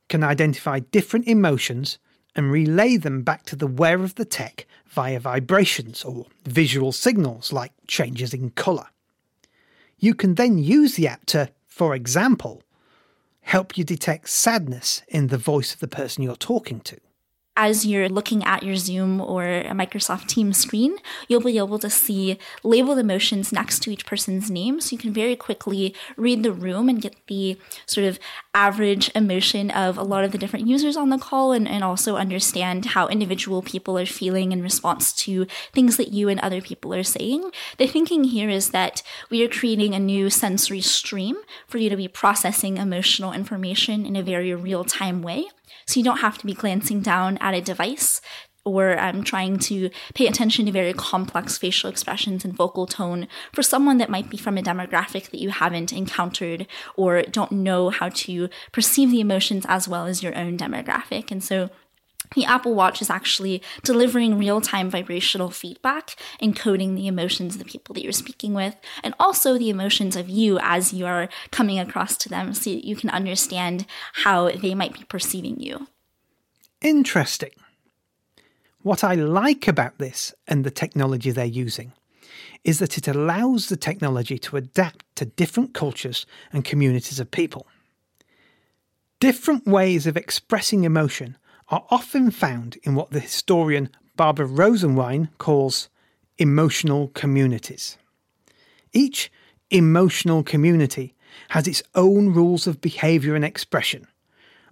can 0.09 0.25
identify 0.25 0.79
different 0.79 1.25
emotions 1.25 1.99
and 2.35 2.51
relay 2.51 2.97
them 2.97 3.21
back 3.21 3.45
to 3.45 3.55
the 3.55 3.65
wearer 3.65 4.03
of 4.03 4.15
the 4.15 4.25
tech 4.25 4.67
via 4.87 5.21
vibrations 5.21 6.03
or 6.03 6.25
visual 6.43 6.91
signals 6.91 7.53
like 7.53 7.71
changes 7.87 8.33
in 8.33 8.49
colour. 8.49 8.87
You 9.97 10.13
can 10.13 10.35
then 10.35 10.57
use 10.57 10.95
the 10.95 11.07
app 11.07 11.25
to, 11.27 11.49
for 11.65 11.95
example, 11.95 12.61
help 13.39 13.77
you 13.77 13.85
detect 13.85 14.27
sadness 14.27 15.01
in 15.07 15.27
the 15.27 15.37
voice 15.37 15.73
of 15.73 15.79
the 15.79 15.87
person 15.87 16.23
you're 16.23 16.35
talking 16.35 16.81
to 16.81 16.97
as 17.57 17.85
you're 17.85 18.07
looking 18.07 18.43
at 18.43 18.61
your 18.61 18.75
Zoom 18.75 19.19
or 19.19 19.43
a 19.43 19.71
Microsoft 19.71 20.27
Teams 20.27 20.57
screen, 20.57 20.95
you'll 21.27 21.41
be 21.41 21.57
able 21.57 21.79
to 21.79 21.89
see 21.89 22.37
labeled 22.63 22.99
emotions 22.99 23.51
next 23.51 23.79
to 23.83 23.91
each 23.91 24.05
person's 24.05 24.51
name. 24.51 24.79
So 24.79 24.93
you 24.93 24.99
can 24.99 25.11
very 25.11 25.35
quickly 25.35 25.95
read 26.15 26.43
the 26.43 26.51
room 26.53 26.87
and 26.87 27.01
get 27.01 27.15
the 27.27 27.57
sort 27.87 28.05
of 28.05 28.19
average 28.57 29.11
emotion 29.13 29.69
of 29.69 29.99
a 29.99 30.03
lot 30.03 30.23
of 30.23 30.31
the 30.31 30.37
different 30.39 30.65
users 30.65 30.97
on 30.97 31.11
the 31.11 31.19
call 31.19 31.51
and, 31.51 31.67
and 31.67 31.83
also 31.83 32.15
understand 32.15 32.87
how 32.87 33.07
individual 33.07 33.61
people 33.61 33.99
are 33.99 34.05
feeling 34.07 34.51
in 34.51 34.63
response 34.63 35.13
to 35.13 35.45
things 35.73 35.95
that 35.97 36.11
you 36.11 36.27
and 36.27 36.39
other 36.39 36.59
people 36.59 36.91
are 36.91 37.03
saying. 37.03 37.51
The 37.77 37.85
thinking 37.85 38.23
here 38.23 38.49
is 38.49 38.71
that 38.71 39.03
we 39.29 39.45
are 39.45 39.47
creating 39.47 39.93
a 39.93 39.99
new 39.99 40.31
sensory 40.31 40.81
stream 40.81 41.35
for 41.67 41.77
you 41.77 41.91
to 41.91 41.95
be 41.95 42.07
processing 42.07 42.77
emotional 42.77 43.31
information 43.31 44.07
in 44.07 44.15
a 44.15 44.23
very 44.23 44.55
real 44.55 44.83
time 44.83 45.21
way. 45.21 45.49
So 45.85 45.99
you 45.99 46.03
don't 46.03 46.17
have 46.17 46.39
to 46.39 46.45
be 46.45 46.53
glancing 46.53 47.01
down 47.01 47.37
at 47.37 47.53
a 47.53 47.61
device 47.61 48.21
or 48.67 48.99
um, 48.99 49.23
trying 49.23 49.57
to 49.57 49.89
pay 50.13 50.27
attention 50.27 50.65
to 50.65 50.71
very 50.71 50.93
complex 50.93 51.57
facial 51.57 51.89
expressions 51.89 52.43
and 52.43 52.53
vocal 52.53 52.85
tone 52.85 53.27
for 53.53 53.63
someone 53.63 53.97
that 53.97 54.09
might 54.09 54.29
be 54.29 54.37
from 54.37 54.57
a 54.57 54.61
demographic 54.61 55.29
that 55.31 55.39
you 55.39 55.49
haven't 55.49 55.93
encountered 55.93 56.67
or 56.95 57.21
don't 57.21 57.51
know 57.51 57.89
how 57.89 58.09
to 58.09 58.49
perceive 58.71 59.11
the 59.11 59.21
emotions 59.21 59.65
as 59.67 59.87
well 59.87 60.05
as 60.05 60.21
your 60.21 60.35
own 60.37 60.57
demographic. 60.57 61.31
And 61.31 61.43
so 61.43 61.69
the 62.35 62.45
Apple 62.45 62.73
Watch 62.73 63.01
is 63.01 63.09
actually 63.09 63.61
delivering 63.83 64.37
real 64.37 64.59
time 64.59 64.89
vibrational 64.89 65.49
feedback, 65.49 66.15
encoding 66.41 66.95
the 66.95 67.07
emotions 67.07 67.55
of 67.55 67.59
the 67.59 67.65
people 67.65 67.93
that 67.93 68.03
you're 68.03 68.11
speaking 68.11 68.53
with, 68.53 68.75
and 69.03 69.13
also 69.19 69.57
the 69.57 69.69
emotions 69.69 70.15
of 70.15 70.27
you 70.27 70.59
as 70.61 70.93
you 70.93 71.05
are 71.05 71.29
coming 71.51 71.79
across 71.79 72.17
to 72.17 72.29
them 72.29 72.53
so 72.53 72.69
you 72.69 72.95
can 72.95 73.09
understand 73.09 73.85
how 74.25 74.51
they 74.51 74.75
might 74.75 74.93
be 74.93 75.05
perceiving 75.05 75.59
you. 75.59 75.87
Interesting. 76.81 77.51
What 78.87 79.03
I 79.03 79.15
like 79.15 79.67
about 79.67 79.97
this 79.97 80.33
and 80.47 80.63
the 80.63 80.71
technology 80.71 81.29
they're 81.31 81.43
using 81.43 81.91
is 82.63 82.79
that 82.79 82.97
it 82.97 83.05
allows 83.05 83.67
the 83.67 83.75
technology 83.75 84.39
to 84.39 84.55
adapt 84.55 85.03
to 85.17 85.25
different 85.25 85.73
cultures 85.73 86.25
and 86.53 86.63
communities 86.63 87.19
of 87.19 87.29
people. 87.29 87.67
Different 89.19 89.65
ways 89.65 90.07
of 90.07 90.15
expressing 90.15 90.85
emotion 90.85 91.35
are 91.67 91.83
often 91.89 92.31
found 92.31 92.77
in 92.83 92.95
what 92.95 93.11
the 93.11 93.19
historian 93.19 93.89
Barbara 94.15 94.47
Rosenwein 94.47 95.31
calls 95.37 95.89
emotional 96.37 97.09
communities. 97.09 97.97
Each 98.93 99.29
emotional 99.69 100.43
community 100.43 101.13
has 101.49 101.67
its 101.67 101.83
own 101.93 102.29
rules 102.29 102.67
of 102.67 102.79
behaviour 102.79 103.35
and 103.35 103.43
expression. 103.43 104.07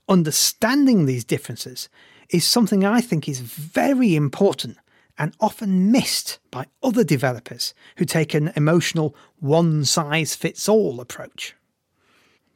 Understanding 0.07 1.05
these 1.05 1.25
differences 1.25 1.89
is 2.29 2.45
something 2.45 2.83
I 2.83 3.01
think 3.01 3.27
is 3.27 3.39
very 3.39 4.15
important 4.15 4.77
and 5.17 5.33
often 5.39 5.91
missed 5.91 6.39
by 6.51 6.65
other 6.83 7.03
developers 7.03 7.73
who 7.97 8.05
take 8.05 8.33
an 8.33 8.51
emotional 8.55 9.15
one 9.39 9.85
size 9.85 10.35
fits 10.35 10.67
all 10.67 10.99
approach. 10.99 11.55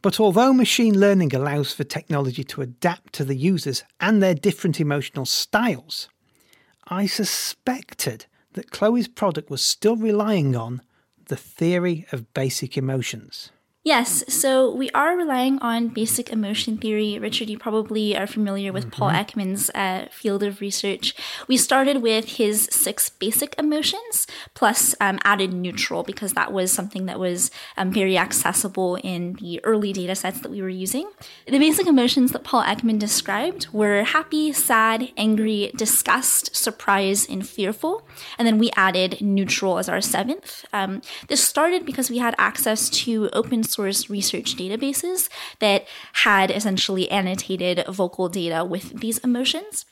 But 0.02 0.20
although 0.20 0.54
machine 0.54 1.00
learning 1.00 1.36
allows 1.36 1.74
for 1.74 1.84
technology 1.84 2.44
to 2.46 2.62
adapt 2.62 3.14
to 3.14 3.26
the 3.26 3.36
users 3.36 3.84
and 4.00 4.22
their 4.22 4.34
different 4.34 4.80
emotional 4.80 5.26
styles, 5.26 6.10
I 6.88 7.06
suspected 7.06 8.26
that 8.54 8.72
Chloe's 8.72 9.08
product 9.08 9.50
was 9.50 9.62
still 9.62 9.96
relying 9.96 10.56
on 10.56 10.82
the 11.26 11.36
theory 11.36 12.06
of 12.12 12.34
basic 12.34 12.78
emotions. 12.78 13.52
Yes, 13.90 14.24
so 14.28 14.72
we 14.72 14.92
are 14.92 15.18
relying 15.18 15.58
on 15.64 15.88
basic 15.88 16.30
emotion 16.30 16.78
theory. 16.78 17.18
Richard, 17.18 17.50
you 17.50 17.58
probably 17.58 18.16
are 18.16 18.28
familiar 18.28 18.72
with 18.72 18.92
mm-hmm. 18.92 19.02
Paul 19.02 19.10
Ekman's 19.10 19.72
uh, 19.72 20.06
field 20.12 20.44
of 20.44 20.62
research. 20.62 21.16
We 21.48 21.58
started 21.58 22.04
with 22.04 22.38
his 22.38 22.70
six 22.72 23.10
basic 23.10 23.56
emotions 23.58 24.28
plus 24.54 24.94
um, 25.02 25.18
added 25.24 25.54
neutral 25.54 26.04
because 26.04 26.34
that 26.34 26.54
was 26.54 26.72
something 26.72 27.08
that 27.08 27.20
was 27.20 27.50
um, 27.78 27.92
very 27.92 28.16
accessible 28.16 28.98
in 28.98 29.34
the 29.42 29.60
early 29.64 29.92
data 29.92 30.14
sets 30.14 30.40
that 30.42 30.52
we 30.52 30.62
were 30.62 30.70
using. 30.70 31.10
The 31.48 31.58
basic 31.58 31.88
emotions 31.88 32.32
that 32.34 32.44
Paul 32.44 32.62
Ekman 32.66 33.00
described 33.00 33.70
were 33.74 34.04
happy, 34.04 34.54
sad, 34.54 35.12
angry, 35.18 35.72
disgust, 35.76 36.56
surprise, 36.56 37.28
and 37.28 37.42
fearful. 37.50 38.08
And 38.38 38.48
then 38.48 38.60
we 38.60 38.70
added 38.76 39.20
neutral 39.20 39.80
as 39.80 39.90
our 39.90 40.00
seventh. 40.00 40.64
Um, 40.72 41.02
this 41.28 41.44
started 41.44 41.88
because 41.88 42.12
we 42.12 42.20
had 42.20 42.36
access 42.38 42.88
to 42.92 43.32
open 43.34 43.64
source 43.64 43.79
research 44.10 44.56
databases 44.56 45.30
that 45.60 45.88
had 46.14 46.52
essentially 46.52 47.10
annotated 47.10 47.86
vocal 47.88 48.30
data 48.30 48.64
with 48.66 49.00
these 49.00 49.18
emotions. 49.20 49.86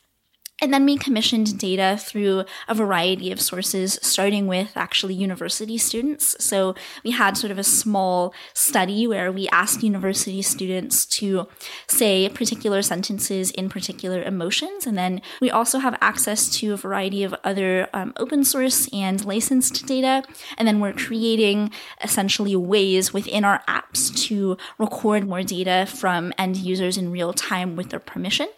And 0.60 0.74
then 0.74 0.84
we 0.84 0.96
commissioned 0.96 1.56
data 1.56 1.96
through 2.00 2.44
a 2.66 2.74
variety 2.74 3.30
of 3.30 3.40
sources, 3.40 3.96
starting 4.02 4.48
with 4.48 4.72
actually 4.76 5.14
university 5.14 5.78
students. 5.78 6.34
So 6.44 6.74
we 7.04 7.12
had 7.12 7.36
sort 7.36 7.52
of 7.52 7.58
a 7.58 7.64
small 7.64 8.34
study 8.54 9.06
where 9.06 9.30
we 9.30 9.48
asked 9.50 9.84
university 9.84 10.42
students 10.42 11.06
to 11.06 11.46
say 11.86 12.28
particular 12.28 12.82
sentences 12.82 13.52
in 13.52 13.68
particular 13.68 14.20
emotions. 14.20 14.84
And 14.84 14.98
then 14.98 15.22
we 15.40 15.48
also 15.48 15.78
have 15.78 15.96
access 16.00 16.48
to 16.58 16.72
a 16.72 16.76
variety 16.76 17.22
of 17.22 17.36
other 17.44 17.88
um, 17.94 18.12
open 18.16 18.44
source 18.44 18.88
and 18.92 19.24
licensed 19.24 19.86
data. 19.86 20.24
And 20.56 20.66
then 20.66 20.80
we're 20.80 20.92
creating 20.92 21.70
essentially 22.02 22.56
ways 22.56 23.12
within 23.12 23.44
our 23.44 23.62
apps 23.68 24.12
to 24.26 24.56
record 24.76 25.28
more 25.28 25.44
data 25.44 25.86
from 25.86 26.32
end 26.36 26.56
users 26.56 26.98
in 26.98 27.12
real 27.12 27.32
time 27.32 27.76
with 27.76 27.90
their 27.90 28.00
permission. 28.00 28.48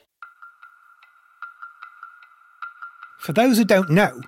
For 3.21 3.35
those 3.35 3.59
who 3.59 3.67
don't 3.67 3.91
know, 3.91 4.23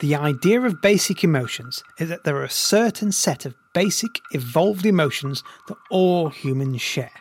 the 0.00 0.16
idea 0.16 0.60
of 0.62 0.82
basic 0.82 1.22
emotions 1.22 1.84
is 2.00 2.08
that 2.08 2.24
there 2.24 2.36
are 2.38 2.44
a 2.44 2.50
certain 2.50 3.12
set 3.12 3.46
of 3.46 3.54
basic 3.72 4.20
evolved 4.32 4.84
emotions 4.84 5.44
that 5.68 5.76
all 5.90 6.28
humans 6.28 6.82
share. 6.82 7.12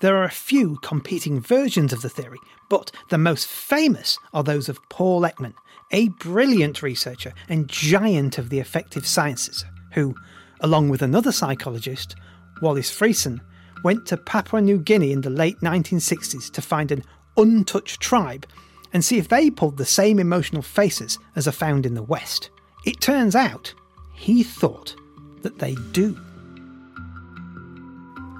There 0.00 0.16
are 0.16 0.24
a 0.24 0.30
few 0.30 0.78
competing 0.82 1.40
versions 1.40 1.92
of 1.92 2.02
the 2.02 2.08
theory, 2.08 2.40
but 2.68 2.90
the 3.10 3.16
most 3.16 3.46
famous 3.46 4.18
are 4.32 4.42
those 4.42 4.68
of 4.68 4.80
Paul 4.88 5.22
Ekman, 5.22 5.54
a 5.92 6.08
brilliant 6.08 6.82
researcher 6.82 7.32
and 7.48 7.68
giant 7.68 8.36
of 8.36 8.48
the 8.48 8.58
affective 8.58 9.06
sciences, 9.06 9.64
who, 9.92 10.16
along 10.60 10.88
with 10.88 11.00
another 11.00 11.30
psychologist, 11.30 12.16
Wallace 12.60 12.90
Friesen, 12.90 13.40
went 13.84 14.04
to 14.06 14.16
Papua 14.16 14.60
New 14.60 14.78
Guinea 14.78 15.12
in 15.12 15.20
the 15.20 15.30
late 15.30 15.60
1960s 15.60 16.50
to 16.50 16.60
find 16.60 16.90
an 16.90 17.04
untouched 17.36 18.00
tribe 18.00 18.46
and 18.94 19.04
see 19.04 19.18
if 19.18 19.28
they 19.28 19.50
pulled 19.50 19.76
the 19.76 19.84
same 19.84 20.18
emotional 20.18 20.62
faces 20.62 21.18
as 21.36 21.46
are 21.46 21.52
found 21.52 21.84
in 21.84 21.94
the 21.94 22.02
West. 22.02 22.50
It 22.86 23.00
turns 23.00 23.34
out 23.34 23.74
he 24.14 24.42
thought 24.42 24.94
that 25.42 25.58
they 25.58 25.74
do. 25.92 26.16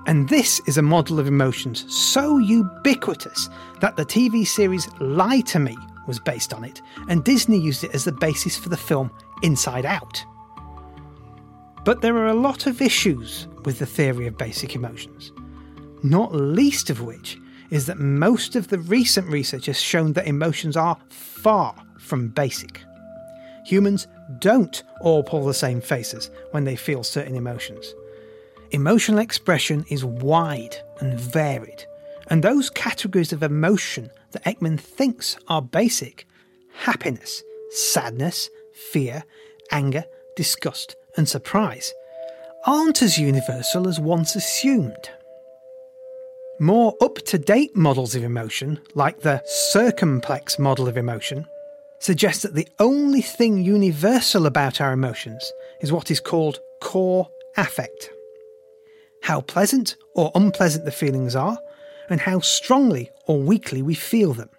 And 0.06 0.28
this 0.28 0.60
is 0.66 0.78
a 0.78 0.82
model 0.82 1.18
of 1.18 1.26
emotions 1.26 1.84
so 1.92 2.38
ubiquitous 2.38 3.48
that 3.80 3.96
the 3.96 4.04
TV 4.04 4.46
series 4.46 4.88
Lie 5.00 5.40
to 5.42 5.58
Me 5.58 5.76
was 6.06 6.20
based 6.20 6.52
on 6.52 6.62
it, 6.62 6.82
and 7.08 7.24
Disney 7.24 7.58
used 7.58 7.82
it 7.82 7.94
as 7.94 8.04
the 8.04 8.12
basis 8.12 8.56
for 8.56 8.68
the 8.68 8.76
film 8.76 9.10
Inside 9.42 9.86
Out. 9.86 10.24
But 11.84 12.00
there 12.00 12.16
are 12.16 12.28
a 12.28 12.34
lot 12.34 12.66
of 12.66 12.80
issues 12.80 13.48
with 13.64 13.78
the 13.78 13.86
theory 13.86 14.26
of 14.26 14.38
basic 14.38 14.74
emotions, 14.74 15.32
not 16.02 16.34
least 16.34 16.90
of 16.90 17.00
which 17.00 17.38
is 17.70 17.86
that 17.86 17.98
most 17.98 18.56
of 18.56 18.68
the 18.68 18.78
recent 18.78 19.26
research 19.28 19.66
has 19.66 19.80
shown 19.80 20.12
that 20.14 20.26
emotions 20.26 20.76
are 20.76 20.98
far 21.08 21.74
from 21.98 22.28
basic. 22.28 22.82
Humans 23.66 24.06
don't 24.38 24.82
all 25.00 25.22
pull 25.22 25.44
the 25.46 25.54
same 25.54 25.80
faces 25.80 26.30
when 26.52 26.64
they 26.64 26.76
feel 26.76 27.02
certain 27.02 27.36
emotions. 27.36 27.94
Emotional 28.70 29.20
expression 29.20 29.84
is 29.88 30.04
wide 30.04 30.76
and 31.00 31.18
varied, 31.18 31.84
and 32.28 32.42
those 32.42 32.70
categories 32.70 33.32
of 33.32 33.42
emotion 33.42 34.10
that 34.32 34.44
Ekman 34.44 34.80
thinks 34.80 35.36
are 35.48 35.62
basic 35.62 36.26
happiness, 36.74 37.42
sadness, 37.70 38.50
fear, 38.72 39.22
anger, 39.70 40.04
disgust, 40.36 40.96
and 41.16 41.28
surprise 41.28 41.92
aren't 42.66 43.02
as 43.02 43.18
universal 43.18 43.86
as 43.86 44.00
once 44.00 44.34
assumed. 44.36 45.10
More 46.60 46.94
up 47.00 47.16
to 47.16 47.38
date 47.38 47.74
models 47.74 48.14
of 48.14 48.22
emotion, 48.22 48.80
like 48.94 49.20
the 49.20 49.42
circumplex 49.72 50.56
model 50.56 50.86
of 50.86 50.96
emotion, 50.96 51.46
suggest 51.98 52.42
that 52.42 52.54
the 52.54 52.68
only 52.78 53.22
thing 53.22 53.64
universal 53.64 54.46
about 54.46 54.80
our 54.80 54.92
emotions 54.92 55.52
is 55.80 55.90
what 55.90 56.12
is 56.12 56.20
called 56.20 56.60
core 56.80 57.28
affect. 57.56 58.08
How 59.22 59.40
pleasant 59.40 59.96
or 60.14 60.30
unpleasant 60.36 60.84
the 60.84 60.92
feelings 60.92 61.34
are, 61.34 61.58
and 62.08 62.20
how 62.20 62.38
strongly 62.38 63.10
or 63.26 63.40
weakly 63.40 63.82
we 63.82 63.94
feel 63.94 64.32
them. 64.32 64.50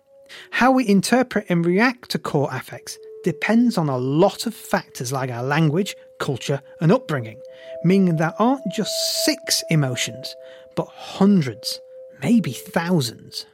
How 0.52 0.72
we 0.72 0.86
interpret 0.86 1.46
and 1.48 1.66
react 1.66 2.12
to 2.12 2.20
core 2.20 2.50
affects 2.52 2.98
depends 3.24 3.78
on 3.78 3.88
a 3.88 3.98
lot 3.98 4.46
of 4.46 4.54
factors 4.54 5.14
like 5.14 5.32
our 5.32 5.44
language, 5.44 5.96
culture, 6.20 6.62
and 6.82 6.92
upbringing, 6.92 7.40
meaning 7.86 8.18
there 8.18 8.34
aren't 8.38 8.70
just 8.74 8.92
six 9.24 9.64
emotions, 9.70 10.36
but 10.76 10.88
hundreds 10.88 11.80
maybe 12.22 12.52
thousands. 12.52 13.46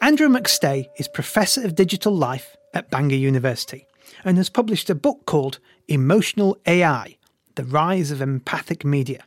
Andrew 0.00 0.28
McStay 0.28 0.86
is 0.98 1.08
Professor 1.08 1.64
of 1.64 1.74
Digital 1.74 2.14
Life 2.14 2.56
at 2.74 2.90
Bangor 2.90 3.16
University 3.16 3.86
and 4.24 4.36
has 4.36 4.48
published 4.48 4.90
a 4.90 4.94
book 4.94 5.26
called 5.26 5.58
Emotional 5.88 6.56
AI 6.66 7.16
The 7.54 7.64
Rise 7.64 8.10
of 8.10 8.20
Empathic 8.20 8.84
Media. 8.84 9.24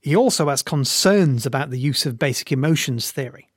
He 0.00 0.16
also 0.16 0.48
has 0.48 0.62
concerns 0.62 1.46
about 1.46 1.70
the 1.70 1.78
use 1.78 2.06
of 2.06 2.18
basic 2.18 2.52
emotions 2.52 3.10
theory. 3.10 3.48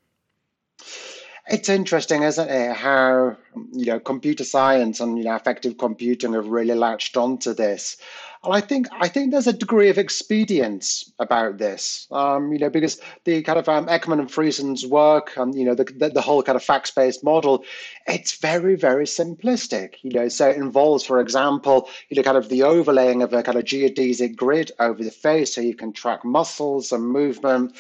It's 1.48 1.70
interesting, 1.70 2.24
isn't 2.24 2.50
it, 2.50 2.76
how 2.76 3.36
you 3.74 3.86
know 3.86 4.00
computer 4.00 4.44
science 4.44 5.00
and 5.00 5.18
you 5.18 5.24
know 5.24 5.36
affective 5.36 5.78
computing 5.78 6.34
have 6.34 6.48
really 6.48 6.76
latched 6.76 7.18
onto 7.18 7.54
this. 7.54 7.98
And 8.44 8.56
I 8.56 8.60
think 8.60 8.88
I 8.92 9.08
think 9.08 9.30
there's 9.30 9.46
a 9.46 9.54
degree 9.54 9.90
of 9.90 10.00
expedience 10.00 11.12
about 11.20 11.60
this, 11.60 12.08
um, 12.12 12.52
you 12.52 12.58
know, 12.58 12.72
because 12.72 13.00
the 13.24 13.44
kind 13.44 13.60
of 13.60 13.70
um, 13.70 13.86
Ekman 13.86 14.20
and 14.20 14.30
Friesen's 14.30 14.84
work, 14.84 15.34
and 15.36 15.54
um, 15.54 15.58
you 15.58 15.64
know, 15.64 15.76
the, 15.76 15.84
the, 15.84 16.10
the 16.10 16.22
whole 16.22 16.42
kind 16.42 16.56
of 16.56 16.64
FACS-based 16.64 17.24
model, 17.24 17.64
it's 18.08 18.38
very 18.38 18.76
very 18.76 19.06
simplistic, 19.06 19.96
you 20.02 20.12
know. 20.12 20.28
So 20.28 20.50
it 20.50 20.58
involves, 20.58 21.06
for 21.06 21.22
example, 21.22 21.88
you 22.10 22.18
know, 22.18 22.24
kind 22.24 22.38
of 22.38 22.50
the 22.50 22.64
overlaying 22.64 23.22
of 23.22 23.32
a 23.32 23.44
kind 23.44 23.60
of 23.60 23.66
geodesic 23.66 24.36
grid 24.36 24.72
over 24.80 25.04
the 25.04 25.12
face, 25.12 25.54
so 25.54 25.62
you 25.62 25.76
can 25.76 25.94
track 25.94 26.26
muscles 26.26 26.92
and 26.92 27.06
movement 27.08 27.76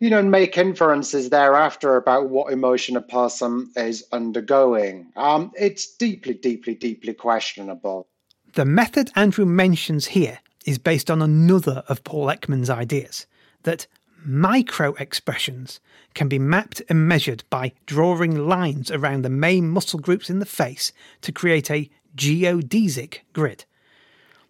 you 0.00 0.08
know, 0.08 0.18
and 0.18 0.30
make 0.30 0.56
inferences 0.56 1.28
thereafter 1.28 1.96
about 1.96 2.30
what 2.30 2.52
emotion 2.52 2.96
a 2.96 3.02
person 3.02 3.70
is 3.76 4.02
undergoing. 4.12 5.12
Um, 5.14 5.52
it's 5.56 5.94
deeply, 5.94 6.32
deeply, 6.32 6.74
deeply 6.74 7.12
questionable. 7.12 8.08
The 8.54 8.64
method 8.64 9.12
Andrew 9.14 9.46
mentions 9.46 10.08
here 10.08 10.40
is 10.66 10.78
based 10.78 11.08
on 11.08 11.22
another 11.22 11.84
of 11.86 12.02
Paul 12.02 12.26
Ekman's 12.26 12.68
ideas 12.68 13.26
that 13.62 13.86
micro 14.24 14.94
expressions 14.94 15.78
can 16.14 16.28
be 16.28 16.38
mapped 16.38 16.82
and 16.88 17.06
measured 17.06 17.44
by 17.48 17.72
drawing 17.86 18.48
lines 18.48 18.90
around 18.90 19.22
the 19.22 19.30
main 19.30 19.70
muscle 19.70 20.00
groups 20.00 20.28
in 20.28 20.40
the 20.40 20.46
face 20.46 20.92
to 21.20 21.30
create 21.30 21.70
a 21.70 21.88
geodesic 22.16 23.20
grid. 23.32 23.66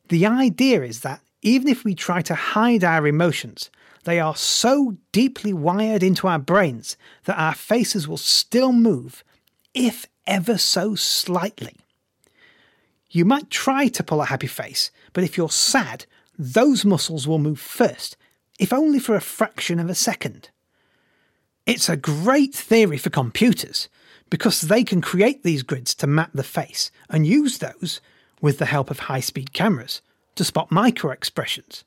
The 0.09 0.25
idea 0.25 0.83
is 0.83 1.01
that 1.01 1.21
even 1.43 1.69
if 1.69 1.85
we 1.85 1.95
try 1.95 2.23
to 2.23 2.35
hide 2.35 2.83
our 2.83 3.07
emotions, 3.07 3.71
they 4.05 4.19
are 4.19 4.35
so 4.35 4.97
deeply 5.13 5.53
wired 5.53 6.03
into 6.03 6.27
our 6.27 6.39
brains 6.39 6.97
that 7.25 7.39
our 7.39 7.55
faces 7.55 8.09
will 8.09 8.17
still 8.17 8.73
move, 8.73 9.23
if 9.75 10.07
ever 10.27 10.57
so 10.57 10.95
slightly. 10.95 11.77
You 13.11 13.25
might 13.25 13.51
try 13.51 13.89
to 13.89 14.05
pull 14.05 14.23
a 14.23 14.27
happy 14.27 14.47
face, 14.47 14.91
but 15.13 15.25
if 15.25 15.37
you're 15.37 15.51
sad, 15.51 16.07
those 16.39 16.85
muscles 16.85 17.27
will 17.27 17.39
move 17.39 17.59
first, 17.59 18.17
if 18.59 18.73
only 18.73 19.01
for 19.01 19.17
a 19.17 19.21
fraction 19.21 19.81
of 19.81 19.91
a 19.91 19.95
second. 19.95 20.51
It's 21.67 21.89
a 21.89 21.97
great 21.97 22.55
theory 22.55 22.99
for 22.99 23.11
computers 23.11 23.89
because 24.31 24.63
they 24.63 24.85
can 24.85 25.01
create 25.01 25.43
these 25.43 25.65
grids 25.65 25.95
to 25.97 26.07
map 26.07 26.31
the 26.33 26.45
face 26.45 26.93
and 27.09 27.27
use 27.27 27.59
those, 27.59 28.01
with 28.41 28.59
the 28.59 28.67
help 28.67 28.91
of 28.91 29.01
high 29.01 29.21
speed 29.21 29.53
cameras, 29.53 30.01
to 30.37 30.45
spot 30.45 30.71
micro 30.71 31.11
expressions. 31.11 31.85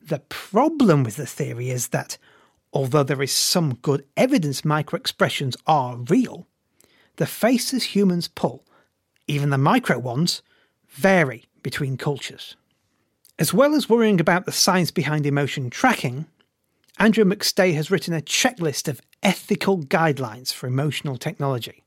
The 0.00 0.20
problem 0.20 1.02
with 1.02 1.16
the 1.16 1.26
theory 1.26 1.70
is 1.70 1.88
that, 1.88 2.16
although 2.72 3.02
there 3.02 3.22
is 3.22 3.32
some 3.32 3.74
good 3.74 4.04
evidence 4.16 4.64
micro 4.64 4.96
expressions 4.98 5.56
are 5.66 5.96
real, 5.96 6.46
the 7.16 7.26
faces 7.26 7.84
humans 7.84 8.28
pull 8.28 8.64
even 9.26 9.50
the 9.50 9.58
micro 9.58 9.98
ones, 9.98 10.42
vary 10.88 11.44
between 11.62 11.96
cultures. 11.96 12.56
As 13.38 13.52
well 13.52 13.74
as 13.74 13.88
worrying 13.88 14.20
about 14.20 14.46
the 14.46 14.52
science 14.52 14.90
behind 14.90 15.26
emotion 15.26 15.70
tracking, 15.70 16.26
Andrew 16.98 17.24
McStay 17.24 17.74
has 17.74 17.90
written 17.90 18.14
a 18.14 18.20
checklist 18.20 18.86
of 18.86 19.00
ethical 19.22 19.78
guidelines 19.78 20.52
for 20.52 20.66
emotional 20.68 21.16
technology. 21.16 21.82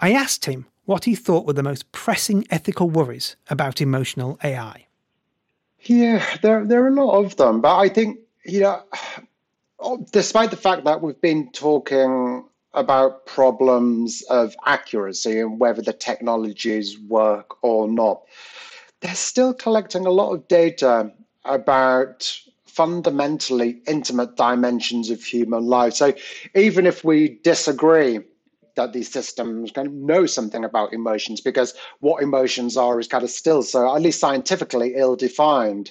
I 0.00 0.12
asked 0.12 0.46
him 0.46 0.66
what 0.84 1.04
he 1.04 1.14
thought 1.14 1.46
were 1.46 1.52
the 1.52 1.62
most 1.62 1.92
pressing 1.92 2.44
ethical 2.50 2.90
worries 2.90 3.36
about 3.48 3.80
emotional 3.80 4.38
AI. 4.42 4.86
Yeah, 5.84 6.24
there, 6.42 6.64
there 6.64 6.84
are 6.84 6.88
a 6.88 7.04
lot 7.04 7.24
of 7.24 7.36
them, 7.36 7.60
but 7.60 7.76
I 7.76 7.88
think, 7.88 8.18
you 8.44 8.60
know, 8.60 8.82
despite 10.12 10.50
the 10.50 10.56
fact 10.56 10.84
that 10.84 11.02
we've 11.02 11.20
been 11.20 11.52
talking 11.52 12.44
about 12.74 13.26
problems 13.26 14.22
of 14.30 14.54
accuracy 14.66 15.40
and 15.40 15.60
whether 15.60 15.82
the 15.82 15.92
technologies 15.92 16.98
work 16.98 17.62
or 17.62 17.88
not. 17.88 18.22
They're 19.00 19.14
still 19.14 19.52
collecting 19.52 20.06
a 20.06 20.10
lot 20.10 20.32
of 20.32 20.48
data 20.48 21.12
about 21.44 22.38
fundamentally 22.64 23.82
intimate 23.86 24.36
dimensions 24.36 25.10
of 25.10 25.22
human 25.22 25.66
life. 25.66 25.92
So 25.94 26.14
even 26.54 26.86
if 26.86 27.04
we 27.04 27.40
disagree 27.42 28.20
that 28.74 28.92
these 28.92 29.10
systems 29.10 29.70
kind 29.70 29.86
of 29.86 29.92
know 29.92 30.26
something 30.26 30.64
about 30.64 30.92
emotions 30.92 31.40
because 31.40 31.74
what 32.00 32.22
emotions 32.22 32.76
are 32.76 32.98
is 32.98 33.08
kind 33.08 33.24
of 33.24 33.30
still 33.30 33.62
so, 33.62 33.94
at 33.94 34.02
least 34.02 34.20
scientifically, 34.20 34.94
ill 34.96 35.16
defined. 35.16 35.90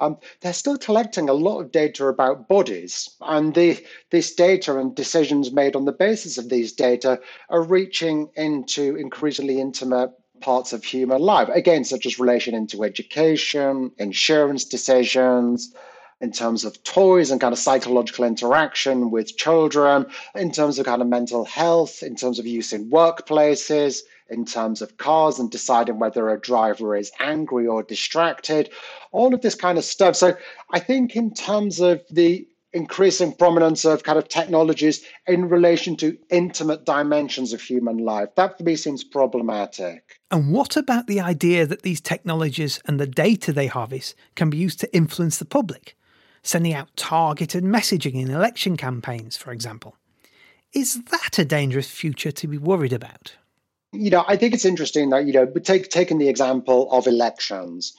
Um, 0.00 0.18
they're 0.40 0.52
still 0.52 0.78
collecting 0.78 1.28
a 1.28 1.34
lot 1.34 1.60
of 1.60 1.72
data 1.72 2.06
about 2.06 2.48
bodies, 2.48 3.08
and 3.20 3.54
the, 3.54 3.84
this 4.10 4.34
data 4.34 4.78
and 4.78 4.94
decisions 4.94 5.52
made 5.52 5.76
on 5.76 5.84
the 5.84 5.92
basis 5.92 6.38
of 6.38 6.48
these 6.48 6.72
data 6.72 7.20
are 7.48 7.62
reaching 7.62 8.30
into 8.34 8.96
increasingly 8.96 9.60
intimate 9.60 10.10
parts 10.40 10.72
of 10.72 10.84
human 10.84 11.22
life, 11.22 11.48
again, 11.50 11.84
such 11.84 12.04
as 12.04 12.18
relation 12.18 12.54
into 12.54 12.82
education, 12.84 13.92
insurance 13.98 14.64
decisions, 14.64 15.74
in 16.22 16.30
terms 16.30 16.64
of 16.64 16.82
toys 16.84 17.30
and 17.30 17.40
kind 17.40 17.52
of 17.52 17.58
psychological 17.58 18.24
interaction 18.24 19.10
with 19.10 19.36
children, 19.36 20.06
in 20.36 20.52
terms 20.52 20.78
of 20.78 20.86
kind 20.86 21.02
of 21.02 21.08
mental 21.08 21.44
health, 21.44 22.02
in 22.02 22.14
terms 22.14 22.38
of 22.38 22.46
use 22.46 22.72
in 22.72 22.88
workplaces, 22.90 24.02
in 24.30 24.44
terms 24.46 24.80
of 24.80 24.96
cars 24.96 25.40
and 25.40 25.50
deciding 25.50 25.98
whether 25.98 26.30
a 26.30 26.40
driver 26.40 26.94
is 26.96 27.10
angry 27.18 27.66
or 27.66 27.82
distracted, 27.82 28.70
all 29.10 29.34
of 29.34 29.42
this 29.42 29.56
kind 29.56 29.76
of 29.76 29.84
stuff. 29.84 30.14
So 30.14 30.34
I 30.70 30.78
think 30.78 31.16
in 31.16 31.34
terms 31.34 31.80
of 31.80 32.00
the 32.08 32.46
increasing 32.72 33.34
prominence 33.34 33.84
of 33.84 34.02
kind 34.02 34.18
of 34.18 34.28
technologies 34.28 35.04
in 35.26 35.48
relation 35.48 35.96
to 35.96 36.16
intimate 36.30 36.86
dimensions 36.86 37.52
of 37.52 37.60
human 37.60 37.98
life. 37.98 38.30
That 38.36 38.56
for 38.56 38.64
me 38.64 38.76
seems 38.76 39.04
problematic. 39.04 40.18
And 40.30 40.54
what 40.54 40.78
about 40.78 41.06
the 41.06 41.20
idea 41.20 41.66
that 41.66 41.82
these 41.82 42.00
technologies 42.00 42.80
and 42.86 42.98
the 42.98 43.06
data 43.06 43.52
they 43.52 43.66
harvest 43.66 44.14
can 44.36 44.48
be 44.48 44.56
used 44.56 44.80
to 44.80 44.96
influence 44.96 45.36
the 45.36 45.44
public? 45.44 45.96
Sending 46.42 46.74
out 46.74 46.94
targeted 46.96 47.64
messaging 47.64 48.14
in 48.14 48.30
election 48.30 48.76
campaigns, 48.76 49.36
for 49.36 49.52
example. 49.52 49.96
Is 50.72 51.02
that 51.04 51.38
a 51.38 51.44
dangerous 51.44 51.90
future 51.90 52.32
to 52.32 52.48
be 52.48 52.58
worried 52.58 52.92
about? 52.92 53.36
You 53.92 54.10
know, 54.10 54.24
I 54.26 54.36
think 54.36 54.54
it's 54.54 54.64
interesting 54.64 55.10
that, 55.10 55.26
you 55.26 55.32
know, 55.32 55.46
take, 55.46 55.90
taking 55.90 56.18
the 56.18 56.28
example 56.28 56.90
of 56.90 57.06
elections, 57.06 57.94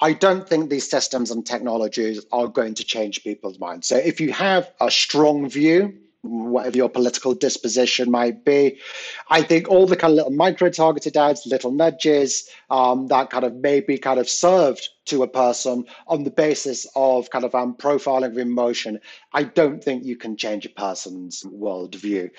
I 0.00 0.12
don't 0.12 0.48
think 0.48 0.70
these 0.70 0.88
systems 0.88 1.30
and 1.30 1.44
technologies 1.44 2.24
are 2.32 2.48
going 2.48 2.74
to 2.74 2.84
change 2.84 3.24
people's 3.24 3.58
minds. 3.58 3.88
So 3.88 3.96
if 3.96 4.20
you 4.20 4.32
have 4.32 4.70
a 4.80 4.90
strong 4.90 5.48
view 5.48 5.96
whatever 6.22 6.76
your 6.76 6.88
political 6.88 7.34
disposition 7.34 8.10
might 8.10 8.44
be. 8.44 8.78
I 9.28 9.42
think 9.42 9.68
all 9.68 9.86
the 9.86 9.96
kind 9.96 10.12
of 10.12 10.16
little 10.16 10.32
micro 10.32 10.70
targeted 10.70 11.16
ads, 11.16 11.46
little 11.46 11.72
nudges 11.72 12.48
um, 12.70 13.08
that 13.08 13.30
kind 13.30 13.44
of 13.44 13.54
maybe 13.56 13.98
kind 13.98 14.20
of 14.20 14.28
served 14.28 14.88
to 15.04 15.24
a 15.24 15.28
person 15.28 15.84
on 16.06 16.22
the 16.22 16.30
basis 16.30 16.86
of 16.94 17.28
kind 17.30 17.44
of 17.44 17.54
um, 17.54 17.74
profiling 17.74 18.26
of 18.26 18.38
emotion, 18.38 19.00
I 19.32 19.42
don't 19.42 19.82
think 19.82 20.04
you 20.04 20.16
can 20.16 20.36
change 20.36 20.64
a 20.64 20.68
person's 20.68 21.42
worldview. 21.42 22.30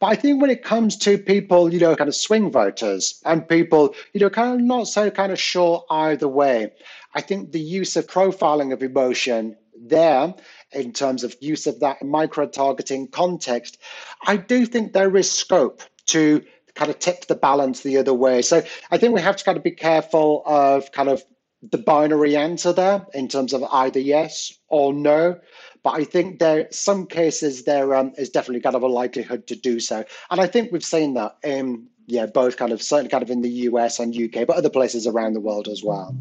But 0.00 0.06
I 0.06 0.14
think 0.16 0.40
when 0.40 0.50
it 0.50 0.64
comes 0.64 0.96
to 0.98 1.16
people, 1.16 1.72
you 1.72 1.78
know, 1.78 1.94
kind 1.94 2.08
of 2.08 2.16
swing 2.16 2.50
voters 2.50 3.22
and 3.24 3.48
people, 3.48 3.94
you 4.14 4.20
know, 4.20 4.30
kind 4.30 4.54
of 4.54 4.66
not 4.66 4.88
so 4.88 5.10
kind 5.10 5.30
of 5.30 5.38
sure 5.38 5.84
either 5.90 6.26
way, 6.26 6.72
I 7.14 7.20
think 7.20 7.52
the 7.52 7.60
use 7.60 7.94
of 7.94 8.08
profiling 8.08 8.72
of 8.72 8.82
emotion 8.82 9.56
there 9.80 10.34
in 10.72 10.92
terms 10.92 11.24
of 11.24 11.36
use 11.40 11.66
of 11.66 11.80
that 11.80 12.02
micro 12.04 12.46
targeting 12.46 13.08
context, 13.08 13.78
I 14.26 14.36
do 14.36 14.66
think 14.66 14.92
there 14.92 15.16
is 15.16 15.30
scope 15.30 15.82
to 16.06 16.42
kind 16.74 16.90
of 16.90 16.98
tip 16.98 17.26
the 17.26 17.34
balance 17.34 17.82
the 17.82 17.98
other 17.98 18.14
way. 18.14 18.42
So 18.42 18.62
I 18.90 18.98
think 18.98 19.14
we 19.14 19.20
have 19.20 19.36
to 19.36 19.44
kind 19.44 19.58
of 19.58 19.64
be 19.64 19.72
careful 19.72 20.42
of 20.46 20.92
kind 20.92 21.08
of 21.08 21.22
the 21.62 21.78
binary 21.78 22.36
answer 22.36 22.72
there 22.72 23.04
in 23.14 23.28
terms 23.28 23.52
of 23.52 23.64
either 23.64 23.98
yes 23.98 24.52
or 24.68 24.92
no. 24.92 25.38
But 25.82 25.90
I 25.94 26.04
think 26.04 26.38
there 26.38 26.68
some 26.70 27.06
cases 27.06 27.64
there 27.64 27.94
um, 27.94 28.12
is 28.16 28.30
definitely 28.30 28.60
kind 28.60 28.76
of 28.76 28.82
a 28.82 28.88
likelihood 28.88 29.46
to 29.48 29.56
do 29.56 29.80
so, 29.80 30.04
and 30.30 30.40
I 30.40 30.46
think 30.46 30.72
we've 30.72 30.84
seen 30.84 31.14
that 31.14 31.36
in 31.42 31.88
yeah 32.06 32.26
both 32.26 32.56
kind 32.56 32.72
of 32.72 32.82
certainly 32.82 33.10
kind 33.10 33.22
of 33.22 33.30
in 33.30 33.42
the 33.42 33.50
US 33.50 33.98
and 33.98 34.14
UK, 34.14 34.46
but 34.46 34.56
other 34.56 34.70
places 34.70 35.06
around 35.06 35.34
the 35.34 35.40
world 35.40 35.68
as 35.68 35.82
well. 35.84 36.16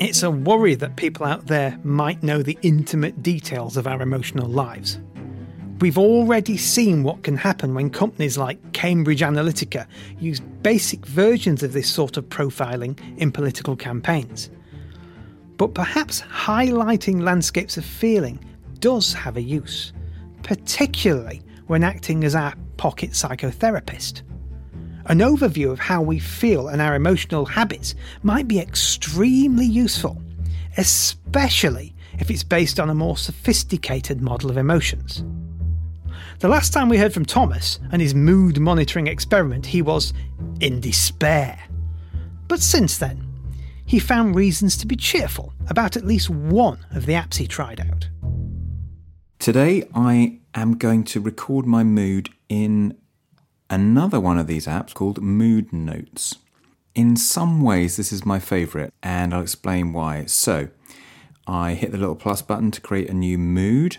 It's 0.00 0.22
a 0.22 0.30
worry 0.30 0.76
that 0.76 0.94
people 0.94 1.26
out 1.26 1.48
there 1.48 1.76
might 1.82 2.22
know 2.22 2.40
the 2.40 2.56
intimate 2.62 3.20
details 3.20 3.76
of 3.76 3.88
our 3.88 4.00
emotional 4.00 4.46
lives. 4.48 5.00
We've 5.80 5.98
already 5.98 6.56
seen 6.56 7.02
what 7.02 7.24
can 7.24 7.36
happen 7.36 7.74
when 7.74 7.90
companies 7.90 8.38
like 8.38 8.72
Cambridge 8.72 9.22
Analytica 9.22 9.88
use 10.20 10.38
basic 10.38 11.04
versions 11.04 11.64
of 11.64 11.72
this 11.72 11.90
sort 11.90 12.16
of 12.16 12.28
profiling 12.28 12.96
in 13.18 13.32
political 13.32 13.74
campaigns. 13.74 14.50
But 15.56 15.74
perhaps 15.74 16.20
highlighting 16.22 17.22
landscapes 17.22 17.76
of 17.76 17.84
feeling 17.84 18.38
does 18.78 19.12
have 19.12 19.36
a 19.36 19.42
use, 19.42 19.92
particularly 20.44 21.42
when 21.66 21.82
acting 21.82 22.22
as 22.22 22.36
our 22.36 22.54
pocket 22.76 23.10
psychotherapist. 23.10 24.22
An 25.08 25.20
overview 25.20 25.70
of 25.72 25.78
how 25.78 26.02
we 26.02 26.18
feel 26.18 26.68
and 26.68 26.82
our 26.82 26.94
emotional 26.94 27.46
habits 27.46 27.94
might 28.22 28.46
be 28.46 28.60
extremely 28.60 29.64
useful, 29.64 30.22
especially 30.76 31.94
if 32.18 32.30
it's 32.30 32.42
based 32.42 32.78
on 32.78 32.90
a 32.90 32.94
more 32.94 33.16
sophisticated 33.16 34.20
model 34.20 34.50
of 34.50 34.58
emotions. 34.58 35.24
The 36.40 36.48
last 36.48 36.74
time 36.74 36.90
we 36.90 36.98
heard 36.98 37.14
from 37.14 37.24
Thomas 37.24 37.80
and 37.90 38.02
his 38.02 38.14
mood 38.14 38.60
monitoring 38.60 39.06
experiment, 39.06 39.64
he 39.64 39.80
was 39.80 40.12
in 40.60 40.80
despair. 40.80 41.58
But 42.46 42.60
since 42.60 42.98
then, 42.98 43.26
he 43.86 43.98
found 43.98 44.36
reasons 44.36 44.76
to 44.76 44.86
be 44.86 44.94
cheerful 44.94 45.54
about 45.70 45.96
at 45.96 46.04
least 46.04 46.28
one 46.28 46.84
of 46.90 47.06
the 47.06 47.14
apps 47.14 47.36
he 47.36 47.46
tried 47.46 47.80
out. 47.80 48.08
Today, 49.38 49.88
I 49.94 50.40
am 50.54 50.76
going 50.76 51.04
to 51.04 51.20
record 51.20 51.64
my 51.64 51.82
mood 51.82 52.28
in 52.50 52.94
another 53.70 54.20
one 54.20 54.38
of 54.38 54.46
these 54.46 54.66
apps 54.66 54.94
called 54.94 55.22
Mood 55.22 55.72
Notes. 55.72 56.36
In 56.94 57.16
some 57.16 57.62
ways, 57.62 57.96
this 57.96 58.12
is 58.12 58.26
my 58.26 58.38
favourite, 58.38 58.92
and 59.02 59.32
I'll 59.32 59.42
explain 59.42 59.92
why. 59.92 60.24
So, 60.26 60.68
I 61.46 61.74
hit 61.74 61.92
the 61.92 61.98
little 61.98 62.16
plus 62.16 62.42
button 62.42 62.70
to 62.72 62.80
create 62.80 63.08
a 63.08 63.14
new 63.14 63.38
mood. 63.38 63.98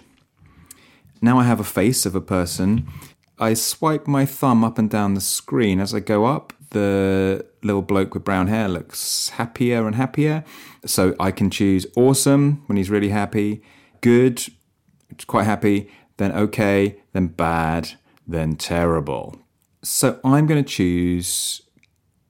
Now 1.21 1.39
I 1.39 1.43
have 1.43 1.59
a 1.59 1.63
face 1.63 2.05
of 2.05 2.15
a 2.15 2.21
person. 2.21 2.87
I 3.39 3.53
swipe 3.53 4.07
my 4.07 4.25
thumb 4.25 4.63
up 4.63 4.77
and 4.77 4.89
down 4.89 5.13
the 5.13 5.21
screen. 5.21 5.79
As 5.79 5.93
I 5.93 5.99
go 5.99 6.25
up, 6.25 6.53
the 6.71 7.45
little 7.63 7.81
bloke 7.81 8.13
with 8.13 8.23
brown 8.23 8.47
hair 8.47 8.67
looks 8.67 9.29
happier 9.29 9.87
and 9.87 9.95
happier. 9.95 10.43
So 10.85 11.15
I 11.19 11.31
can 11.31 11.49
choose 11.49 11.85
awesome 11.95 12.63
when 12.67 12.77
he's 12.77 12.89
really 12.89 13.09
happy, 13.09 13.63
good, 14.01 14.43
quite 15.27 15.45
happy, 15.45 15.89
then 16.17 16.31
okay, 16.31 16.99
then 17.13 17.27
bad, 17.27 17.91
then 18.27 18.55
terrible. 18.55 19.39
So 19.81 20.19
I'm 20.23 20.45
going 20.45 20.63
to 20.63 20.69
choose 20.69 21.61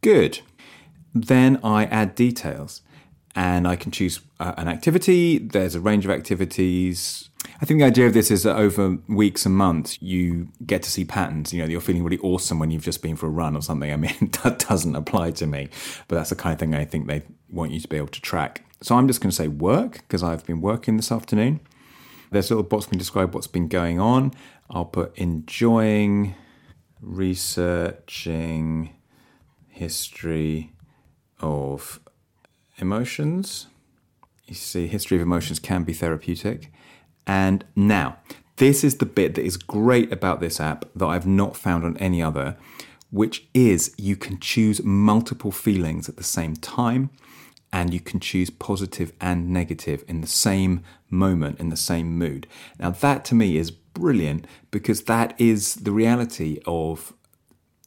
good. 0.02 0.40
Then 1.14 1.60
I 1.64 1.86
add 1.86 2.16
details 2.16 2.82
and 3.36 3.68
I 3.68 3.76
can 3.76 3.92
choose 3.92 4.20
uh, 4.40 4.54
an 4.58 4.68
activity. 4.68 5.38
There's 5.40 5.76
a 5.76 5.80
range 5.80 6.06
of 6.06 6.12
activities. 6.12 7.30
I 7.62 7.66
think 7.66 7.80
the 7.80 7.86
idea 7.86 8.06
of 8.06 8.14
this 8.14 8.32
is 8.32 8.44
that 8.44 8.56
over 8.56 8.98
weeks 9.08 9.46
and 9.46 9.56
months, 9.56 10.02
you 10.02 10.50
get 10.66 10.84
to 10.84 10.92
see 10.92 11.06
patterns. 11.06 11.54
You 11.54 11.62
know, 11.62 11.68
you're 11.68 11.82
feeling 11.82 12.04
really 12.04 12.20
awesome 12.20 12.60
when 12.60 12.72
you've 12.72 12.84
just 12.84 13.02
been 13.02 13.16
for 13.16 13.28
a 13.28 13.30
run 13.30 13.56
or 13.56 13.62
something. 13.62 13.92
I 13.92 13.96
mean, 13.96 14.32
that 14.44 14.66
doesn't 14.68 14.96
apply 14.96 15.32
to 15.32 15.48
me, 15.48 15.70
but 16.08 16.18
that's 16.18 16.30
the 16.30 16.36
kind 16.36 16.54
of 16.54 16.60
thing 16.60 16.76
I 16.76 16.86
think 16.86 17.08
they 17.08 17.24
want 17.50 17.72
you 17.72 17.80
to 17.80 17.88
be 17.88 17.98
able 17.98 18.08
to 18.08 18.22
track. 18.22 18.64
So 18.82 18.96
I'm 18.96 19.08
just 19.08 19.22
going 19.22 19.32
to 19.32 19.36
say 19.36 19.48
work 19.48 19.94
because 19.94 20.24
I've 20.24 20.46
been 20.46 20.62
working 20.62 20.98
this 20.98 21.12
afternoon. 21.12 21.60
There's 22.32 22.52
a 22.52 22.56
little 22.56 22.70
box 22.70 22.86
can 22.86 22.98
describe 22.98 23.34
what's 23.34 23.48
been 23.48 23.68
going 23.68 24.00
on. 24.00 24.34
I'll 24.70 24.86
put 24.86 25.18
enjoying 25.18 26.36
researching 27.02 28.96
history 29.68 30.74
of 31.40 32.00
emotions. 32.78 33.68
You 34.46 34.56
see, 34.56 34.88
history 34.88 35.18
of 35.18 35.24
emotions 35.24 35.60
can 35.60 35.84
be 35.84 35.94
therapeutic. 35.94 36.72
And 37.26 37.64
now, 37.76 38.18
this 38.58 38.84
is 38.84 38.98
the 38.98 39.06
bit 39.06 39.36
that 39.36 39.46
is 39.46 39.56
great 39.56 40.12
about 40.12 40.40
this 40.40 40.60
app 40.60 40.86
that 40.96 41.06
I've 41.06 41.28
not 41.28 41.56
found 41.56 41.86
on 41.86 41.96
any 41.98 42.22
other, 42.22 42.58
which 43.12 43.48
is 43.54 43.94
you 43.98 44.16
can 44.16 44.40
choose 44.40 44.84
multiple 44.84 45.52
feelings 45.52 46.10
at 46.10 46.18
the 46.18 46.24
same 46.24 46.56
time 46.56 47.10
and 47.72 47.94
you 47.94 48.00
can 48.00 48.20
choose 48.20 48.50
positive 48.50 49.14
and 49.22 49.50
negative 49.50 50.04
in 50.08 50.22
the 50.22 50.28
same 50.28 50.84
moment, 51.10 51.60
in 51.60 51.70
the 51.70 51.78
same 51.78 52.18
mood. 52.18 52.48
Now, 52.80 52.90
that 52.90 53.24
to 53.26 53.36
me 53.36 53.58
is 53.58 53.72
brilliant 53.94 54.46
because 54.72 55.04
that 55.04 55.34
is 55.40 55.76
the 55.76 55.92
reality 55.92 56.60
of 56.66 57.14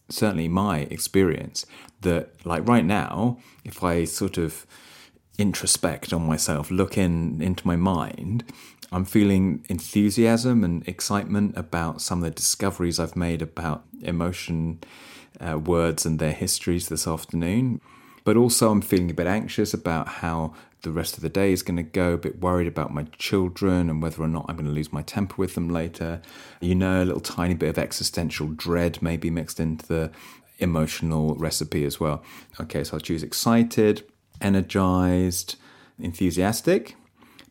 certainly 0.09 0.49
my 0.49 0.81
experience 0.91 1.65
that 2.03 2.31
like 2.45 2.67
right 2.69 2.85
now 2.85 3.39
if 3.65 3.83
i 3.83 4.05
sort 4.05 4.37
of 4.37 4.67
introspect 5.39 6.13
on 6.13 6.27
myself 6.27 6.71
look 6.71 6.99
in 6.99 7.41
into 7.41 7.67
my 7.67 7.77
mind 7.77 8.45
i'm 8.91 9.05
feeling 9.05 9.65
enthusiasm 9.69 10.63
and 10.63 10.87
excitement 10.87 11.57
about 11.57 12.01
some 12.03 12.19
of 12.19 12.25
the 12.25 12.31
discoveries 12.31 13.01
i've 13.01 13.17
made 13.17 13.41
about 13.41 13.85
emotion 14.03 14.79
uh, 15.41 15.59
words 15.59 16.07
and 16.07 16.19
their 16.19 16.33
histories 16.33 16.89
this 16.89 17.07
afternoon. 17.07 17.81
But 18.25 18.37
also 18.37 18.71
i'm 18.71 18.83
feeling 18.83 19.11
a 19.11 19.15
bit 19.15 19.27
anxious 19.27 19.75
about 19.75 20.07
how 20.09 20.55
the 20.83 20.91
rest 20.91 21.17
of 21.17 21.23
the 21.23 21.29
day 21.29 21.53
is 21.53 21.63
going 21.63 21.77
to 21.77 21.83
go, 21.83 22.13
a 22.13 22.19
bit 22.19 22.41
worried 22.41 22.67
about 22.67 22.93
my 22.93 23.05
children 23.17 23.89
and 23.89 24.03
whether 24.03 24.23
or 24.23 24.29
not 24.29 24.47
I'm 24.49 24.57
going 24.57 24.67
to 24.67 24.73
lose 24.73 24.93
my 24.93 25.03
temper 25.03 25.37
with 25.39 25.55
them 25.55 25.69
later. 25.69 26.21
You 26.61 26.75
know, 26.75 27.03
a 27.03 27.07
little 27.07 27.21
tiny 27.21 27.55
bit 27.55 27.71
of 27.71 27.79
existential 27.79 28.49
dread 28.49 29.01
maybe 29.01 29.31
mixed 29.31 29.61
into 29.61 29.87
the 29.87 30.11
emotional 30.59 31.35
recipe 31.37 31.85
as 31.85 32.01
well. 32.01 32.23
Okay, 32.61 32.83
so 32.85 32.95
I'll 32.95 33.01
choose 33.01 33.23
excited, 33.23 34.05
energized, 34.41 35.57
enthusiastic, 35.99 36.97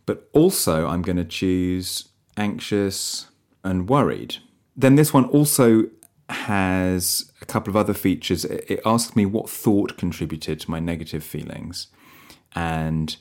but 0.06 0.30
also 0.34 0.88
I'm 0.88 1.02
going 1.02 1.18
to 1.18 1.26
choose 1.26 2.10
anxious 2.36 3.28
and 3.64 3.88
worried. 3.90 4.38
Then 4.76 4.96
this 4.96 5.14
one 5.14 5.26
also 5.26 5.86
has 6.30 7.32
a 7.42 7.46
couple 7.46 7.72
of 7.72 7.78
other 7.78 7.94
features. 7.94 8.44
It 8.46 8.82
asks 8.86 9.16
me 9.16 9.26
what 9.26 9.50
thought 9.50 9.98
contributed 9.98 10.60
to 10.62 10.72
my 10.72 10.80
negative 10.80 11.24
feelings 11.24 11.88
and 12.56 13.16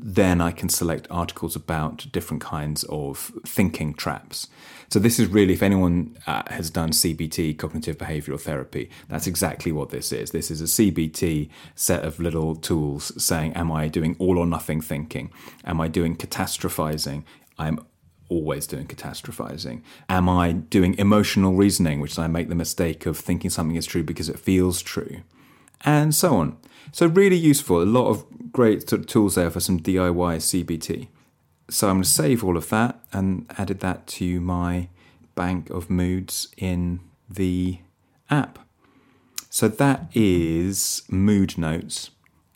then 0.00 0.40
I 0.40 0.52
can 0.52 0.68
select 0.68 1.08
articles 1.10 1.56
about 1.56 2.06
different 2.12 2.42
kinds 2.42 2.84
of 2.84 3.32
thinking 3.44 3.94
traps. 3.94 4.46
So, 4.90 4.98
this 4.98 5.18
is 5.18 5.26
really, 5.26 5.54
if 5.54 5.62
anyone 5.62 6.16
uh, 6.26 6.42
has 6.46 6.70
done 6.70 6.90
CBT, 6.90 7.58
cognitive 7.58 7.98
behavioral 7.98 8.40
therapy, 8.40 8.90
that's 9.08 9.26
exactly 9.26 9.72
what 9.72 9.90
this 9.90 10.12
is. 10.12 10.30
This 10.30 10.50
is 10.50 10.60
a 10.60 10.64
CBT 10.64 11.50
set 11.74 12.04
of 12.04 12.20
little 12.20 12.54
tools 12.54 13.12
saying, 13.22 13.52
Am 13.54 13.72
I 13.72 13.88
doing 13.88 14.16
all 14.18 14.38
or 14.38 14.46
nothing 14.46 14.80
thinking? 14.80 15.30
Am 15.64 15.80
I 15.80 15.88
doing 15.88 16.16
catastrophizing? 16.16 17.24
I'm 17.58 17.80
always 18.28 18.66
doing 18.66 18.86
catastrophizing. 18.86 19.82
Am 20.08 20.28
I 20.28 20.52
doing 20.52 20.96
emotional 20.98 21.54
reasoning, 21.54 22.00
which 22.00 22.18
I 22.18 22.26
make 22.28 22.48
the 22.48 22.54
mistake 22.54 23.04
of 23.06 23.18
thinking 23.18 23.50
something 23.50 23.76
is 23.76 23.86
true 23.86 24.04
because 24.04 24.28
it 24.28 24.38
feels 24.38 24.80
true? 24.80 25.22
And 25.84 26.14
so 26.14 26.36
on. 26.36 26.56
So, 26.92 27.06
really 27.06 27.36
useful. 27.36 27.82
A 27.82 27.84
lot 27.84 28.08
of 28.08 28.24
great 28.52 28.88
sort 28.88 29.00
of 29.00 29.06
tools 29.06 29.34
there 29.34 29.50
for 29.50 29.60
some 29.60 29.80
DIY 29.80 30.36
CBT. 30.38 31.08
So, 31.70 31.88
I'm 31.88 31.96
going 31.96 32.02
to 32.04 32.08
save 32.08 32.42
all 32.42 32.56
of 32.56 32.68
that 32.70 33.00
and 33.12 33.46
added 33.58 33.80
that 33.80 34.06
to 34.08 34.40
my 34.40 34.88
bank 35.34 35.70
of 35.70 35.90
moods 35.90 36.48
in 36.56 37.00
the 37.28 37.78
app. 38.30 38.58
So, 39.50 39.68
that 39.68 40.10
is 40.14 41.02
Mood 41.08 41.58
Notes. 41.58 42.10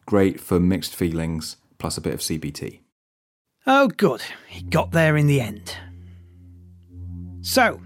Great 0.07 0.41
for 0.41 0.59
mixed 0.59 0.97
feelings 0.97 1.57
plus 1.79 1.97
a 1.97 2.01
bit 2.01 2.15
of 2.15 2.21
CBT. 2.21 2.81
Oh, 3.67 3.89
good. 3.89 4.23
He 4.49 4.63
got 4.63 4.91
there 4.91 5.17
in 5.17 5.27
the 5.27 5.41
end. 5.41 5.77
So, 7.43 7.81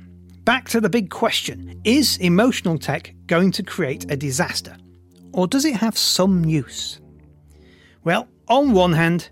back 0.45 0.69
to 0.69 0.81
the 0.81 0.89
big 0.89 1.11
question 1.11 1.81
Is 1.85 2.17
emotional 2.19 2.79
tech 2.79 3.15
going 3.27 3.51
to 3.53 3.63
create 3.63 4.11
a 4.11 4.17
disaster? 4.17 4.77
Or 5.37 5.47
does 5.47 5.67
it 5.67 5.77
have 5.77 5.99
some 5.99 6.47
use? 6.47 6.99
Well, 8.05 8.27
on 8.49 8.73
one 8.73 8.95
hand, 8.95 9.29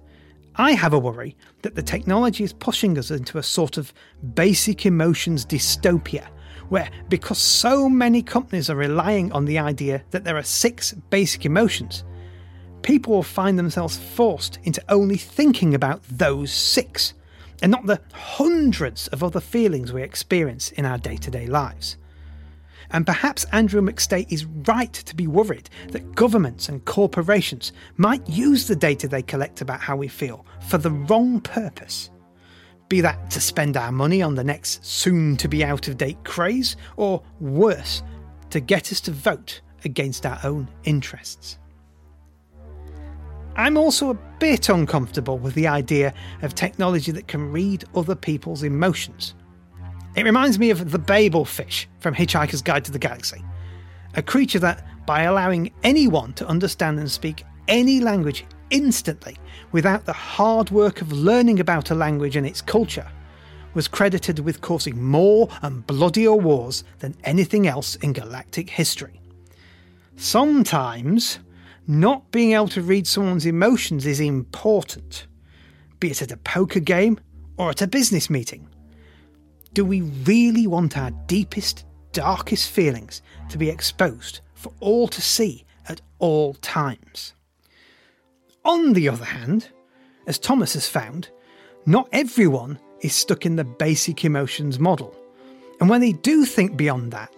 I 0.56 0.72
have 0.72 0.92
a 0.92 0.98
worry 0.98 1.34
that 1.62 1.74
the 1.74 1.82
technology 1.82 2.44
is 2.44 2.52
pushing 2.52 2.98
us 2.98 3.10
into 3.10 3.38
a 3.38 3.42
sort 3.42 3.78
of 3.78 3.92
basic 4.34 4.84
emotions 4.84 5.46
dystopia, 5.46 6.28
where 6.68 6.90
because 7.08 7.38
so 7.38 7.88
many 7.88 8.22
companies 8.22 8.68
are 8.68 8.76
relying 8.76 9.32
on 9.32 9.46
the 9.46 9.58
idea 9.58 10.04
that 10.10 10.24
there 10.24 10.36
are 10.36 10.42
six 10.42 10.92
basic 11.08 11.46
emotions, 11.46 12.04
people 12.82 13.14
will 13.14 13.22
find 13.22 13.58
themselves 13.58 13.96
forced 13.96 14.58
into 14.64 14.84
only 14.90 15.16
thinking 15.16 15.74
about 15.74 16.02
those 16.04 16.52
six, 16.52 17.14
and 17.62 17.72
not 17.72 17.86
the 17.86 18.00
hundreds 18.12 19.08
of 19.08 19.24
other 19.24 19.40
feelings 19.40 19.90
we 19.90 20.02
experience 20.02 20.70
in 20.72 20.84
our 20.84 20.98
day 20.98 21.16
to 21.16 21.30
day 21.30 21.46
lives. 21.46 21.96
And 22.90 23.06
perhaps 23.06 23.44
Andrew 23.52 23.80
McStay 23.80 24.30
is 24.32 24.44
right 24.44 24.92
to 24.92 25.16
be 25.16 25.26
worried 25.26 25.70
that 25.88 26.14
governments 26.14 26.68
and 26.68 26.84
corporations 26.84 27.72
might 27.96 28.28
use 28.28 28.66
the 28.66 28.76
data 28.76 29.08
they 29.08 29.22
collect 29.22 29.60
about 29.60 29.80
how 29.80 29.96
we 29.96 30.08
feel 30.08 30.46
for 30.68 30.78
the 30.78 30.90
wrong 30.90 31.40
purpose. 31.40 32.10
Be 32.88 33.00
that 33.00 33.30
to 33.30 33.40
spend 33.40 33.76
our 33.76 33.92
money 33.92 34.22
on 34.22 34.34
the 34.34 34.44
next 34.44 34.84
soon 34.84 35.36
to 35.38 35.48
be 35.48 35.64
out 35.64 35.88
of 35.88 35.96
date 35.96 36.22
craze, 36.24 36.76
or 36.96 37.22
worse, 37.40 38.02
to 38.50 38.60
get 38.60 38.92
us 38.92 39.00
to 39.02 39.10
vote 39.10 39.62
against 39.84 40.26
our 40.26 40.38
own 40.44 40.68
interests. 40.84 41.58
I'm 43.56 43.76
also 43.76 44.10
a 44.10 44.18
bit 44.38 44.68
uncomfortable 44.68 45.38
with 45.38 45.54
the 45.54 45.68
idea 45.68 46.12
of 46.42 46.54
technology 46.54 47.12
that 47.12 47.28
can 47.28 47.52
read 47.52 47.84
other 47.94 48.16
people's 48.16 48.64
emotions 48.64 49.34
it 50.16 50.24
reminds 50.24 50.58
me 50.58 50.70
of 50.70 50.90
the 50.90 50.98
Babel 50.98 51.44
fish 51.44 51.88
from 52.00 52.14
Hitchhiker's 52.14 52.62
Guide 52.62 52.84
to 52.84 52.92
the 52.92 52.98
Galaxy, 52.98 53.44
a 54.14 54.22
creature 54.22 54.60
that, 54.60 54.86
by 55.06 55.22
allowing 55.22 55.72
anyone 55.82 56.32
to 56.34 56.46
understand 56.46 56.98
and 56.98 57.10
speak 57.10 57.44
any 57.68 58.00
language 58.00 58.44
instantly 58.70 59.36
without 59.72 60.04
the 60.04 60.12
hard 60.12 60.70
work 60.70 61.00
of 61.00 61.12
learning 61.12 61.60
about 61.60 61.90
a 61.90 61.94
language 61.94 62.36
and 62.36 62.46
its 62.46 62.62
culture, 62.62 63.06
was 63.74 63.88
credited 63.88 64.38
with 64.38 64.60
causing 64.60 65.02
more 65.02 65.48
and 65.62 65.86
bloodier 65.86 66.34
wars 66.34 66.84
than 67.00 67.16
anything 67.24 67.66
else 67.66 67.96
in 67.96 68.12
galactic 68.12 68.70
history. 68.70 69.20
Sometimes, 70.16 71.40
not 71.88 72.30
being 72.30 72.52
able 72.52 72.68
to 72.68 72.82
read 72.82 73.06
someone's 73.06 73.46
emotions 73.46 74.06
is 74.06 74.20
important, 74.20 75.26
be 75.98 76.10
it 76.10 76.22
at 76.22 76.30
a 76.30 76.36
poker 76.36 76.80
game 76.80 77.18
or 77.56 77.70
at 77.70 77.82
a 77.82 77.88
business 77.88 78.30
meeting. 78.30 78.68
Do 79.74 79.84
we 79.84 80.02
really 80.02 80.68
want 80.68 80.96
our 80.96 81.10
deepest, 81.26 81.84
darkest 82.12 82.70
feelings 82.70 83.22
to 83.48 83.58
be 83.58 83.68
exposed 83.68 84.38
for 84.54 84.72
all 84.78 85.08
to 85.08 85.20
see 85.20 85.64
at 85.88 86.00
all 86.20 86.54
times? 86.54 87.34
On 88.64 88.92
the 88.92 89.08
other 89.08 89.24
hand, 89.24 89.68
as 90.28 90.38
Thomas 90.38 90.74
has 90.74 90.86
found, 90.86 91.28
not 91.86 92.08
everyone 92.12 92.78
is 93.00 93.14
stuck 93.14 93.44
in 93.44 93.56
the 93.56 93.64
basic 93.64 94.24
emotions 94.24 94.78
model. 94.78 95.14
And 95.80 95.90
when 95.90 96.00
they 96.00 96.12
do 96.12 96.44
think 96.44 96.76
beyond 96.76 97.10
that, 97.10 97.34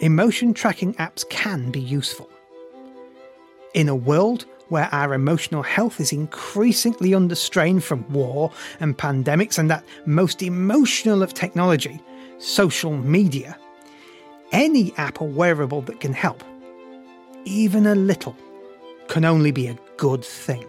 emotion 0.00 0.54
tracking 0.54 0.94
apps 0.94 1.26
can 1.28 1.70
be 1.70 1.80
useful. 1.80 2.28
In 3.74 3.88
a 3.88 3.94
world 3.94 4.44
where 4.68 4.88
our 4.92 5.14
emotional 5.14 5.62
health 5.62 6.00
is 6.00 6.12
increasingly 6.12 7.14
under 7.14 7.34
strain 7.34 7.80
from 7.80 8.08
war 8.12 8.50
and 8.80 8.98
pandemics 8.98 9.58
and 9.58 9.70
that 9.70 9.84
most 10.06 10.42
emotional 10.42 11.22
of 11.22 11.34
technology, 11.34 12.00
social 12.38 12.96
media, 12.96 13.56
any 14.52 14.92
app 14.96 15.20
or 15.20 15.28
wearable 15.28 15.82
that 15.82 16.00
can 16.00 16.12
help, 16.12 16.42
even 17.44 17.86
a 17.86 17.94
little, 17.94 18.36
can 19.08 19.24
only 19.24 19.52
be 19.52 19.66
a 19.66 19.78
good 19.96 20.24
thing. 20.24 20.64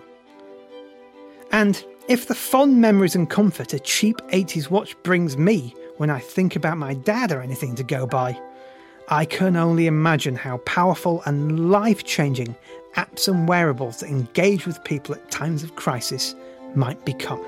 And 1.52 1.84
if 2.08 2.28
the 2.28 2.36
fond 2.36 2.80
memories 2.80 3.16
and 3.16 3.30
comfort 3.30 3.74
a 3.74 3.80
cheap 3.80 4.18
80s 4.32 4.70
watch 4.70 4.96
brings 5.04 5.38
me 5.38 5.74
when 5.98 6.10
I 6.10 6.20
think 6.20 6.56
about 6.56 6.78
my 6.78 6.94
dad 6.94 7.32
or 7.32 7.42
anything 7.42 7.76
to 7.76 7.84
go 7.84 8.06
by, 8.06 8.40
I 9.10 9.24
can 9.24 9.56
only 9.56 9.88
imagine 9.88 10.36
how 10.36 10.58
powerful 10.58 11.24
and 11.26 11.72
life 11.72 12.04
changing 12.04 12.58
apps 12.98 13.30
and 13.30 13.48
wearables 13.48 14.02
that 14.02 14.10
engage 14.10 14.68
with 14.68 14.84
people 14.84 15.16
at 15.16 15.32
times 15.32 15.64
of 15.64 15.78
crisis 15.78 16.36
might 16.76 17.06
become. 17.06 17.40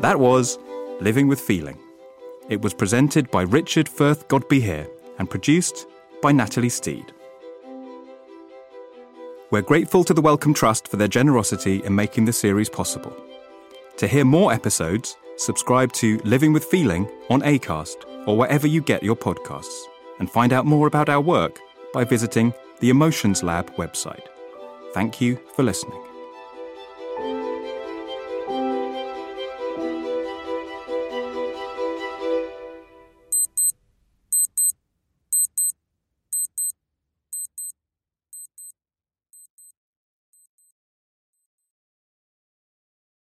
That 0.00 0.18
was 0.18 0.58
Living 1.02 1.28
with 1.28 1.38
Feeling. 1.38 1.78
It 2.48 2.62
was 2.62 2.72
presented 2.72 3.30
by 3.30 3.42
Richard 3.42 3.90
Firth 3.90 4.26
Godbehere 4.28 4.88
and 5.18 5.28
produced 5.28 5.86
by 6.22 6.32
Natalie 6.32 6.70
Steed. 6.70 7.12
We're 9.50 9.62
grateful 9.62 10.04
to 10.04 10.14
the 10.14 10.20
Wellcome 10.20 10.54
Trust 10.54 10.86
for 10.86 10.96
their 10.96 11.08
generosity 11.08 11.82
in 11.82 11.92
making 11.92 12.24
the 12.24 12.32
series 12.32 12.68
possible. 12.68 13.16
To 13.96 14.06
hear 14.06 14.24
more 14.24 14.52
episodes, 14.52 15.16
subscribe 15.38 15.92
to 15.94 16.18
Living 16.18 16.52
with 16.52 16.66
Feeling 16.66 17.10
on 17.30 17.42
ACAST 17.42 18.28
or 18.28 18.36
wherever 18.36 18.68
you 18.68 18.80
get 18.80 19.02
your 19.02 19.16
podcasts, 19.16 19.86
and 20.20 20.30
find 20.30 20.52
out 20.52 20.66
more 20.66 20.86
about 20.86 21.08
our 21.08 21.20
work 21.20 21.58
by 21.92 22.04
visiting 22.04 22.54
the 22.78 22.90
Emotions 22.90 23.42
Lab 23.42 23.74
website. 23.74 24.22
Thank 24.94 25.20
you 25.20 25.40
for 25.56 25.64
listening. 25.64 26.09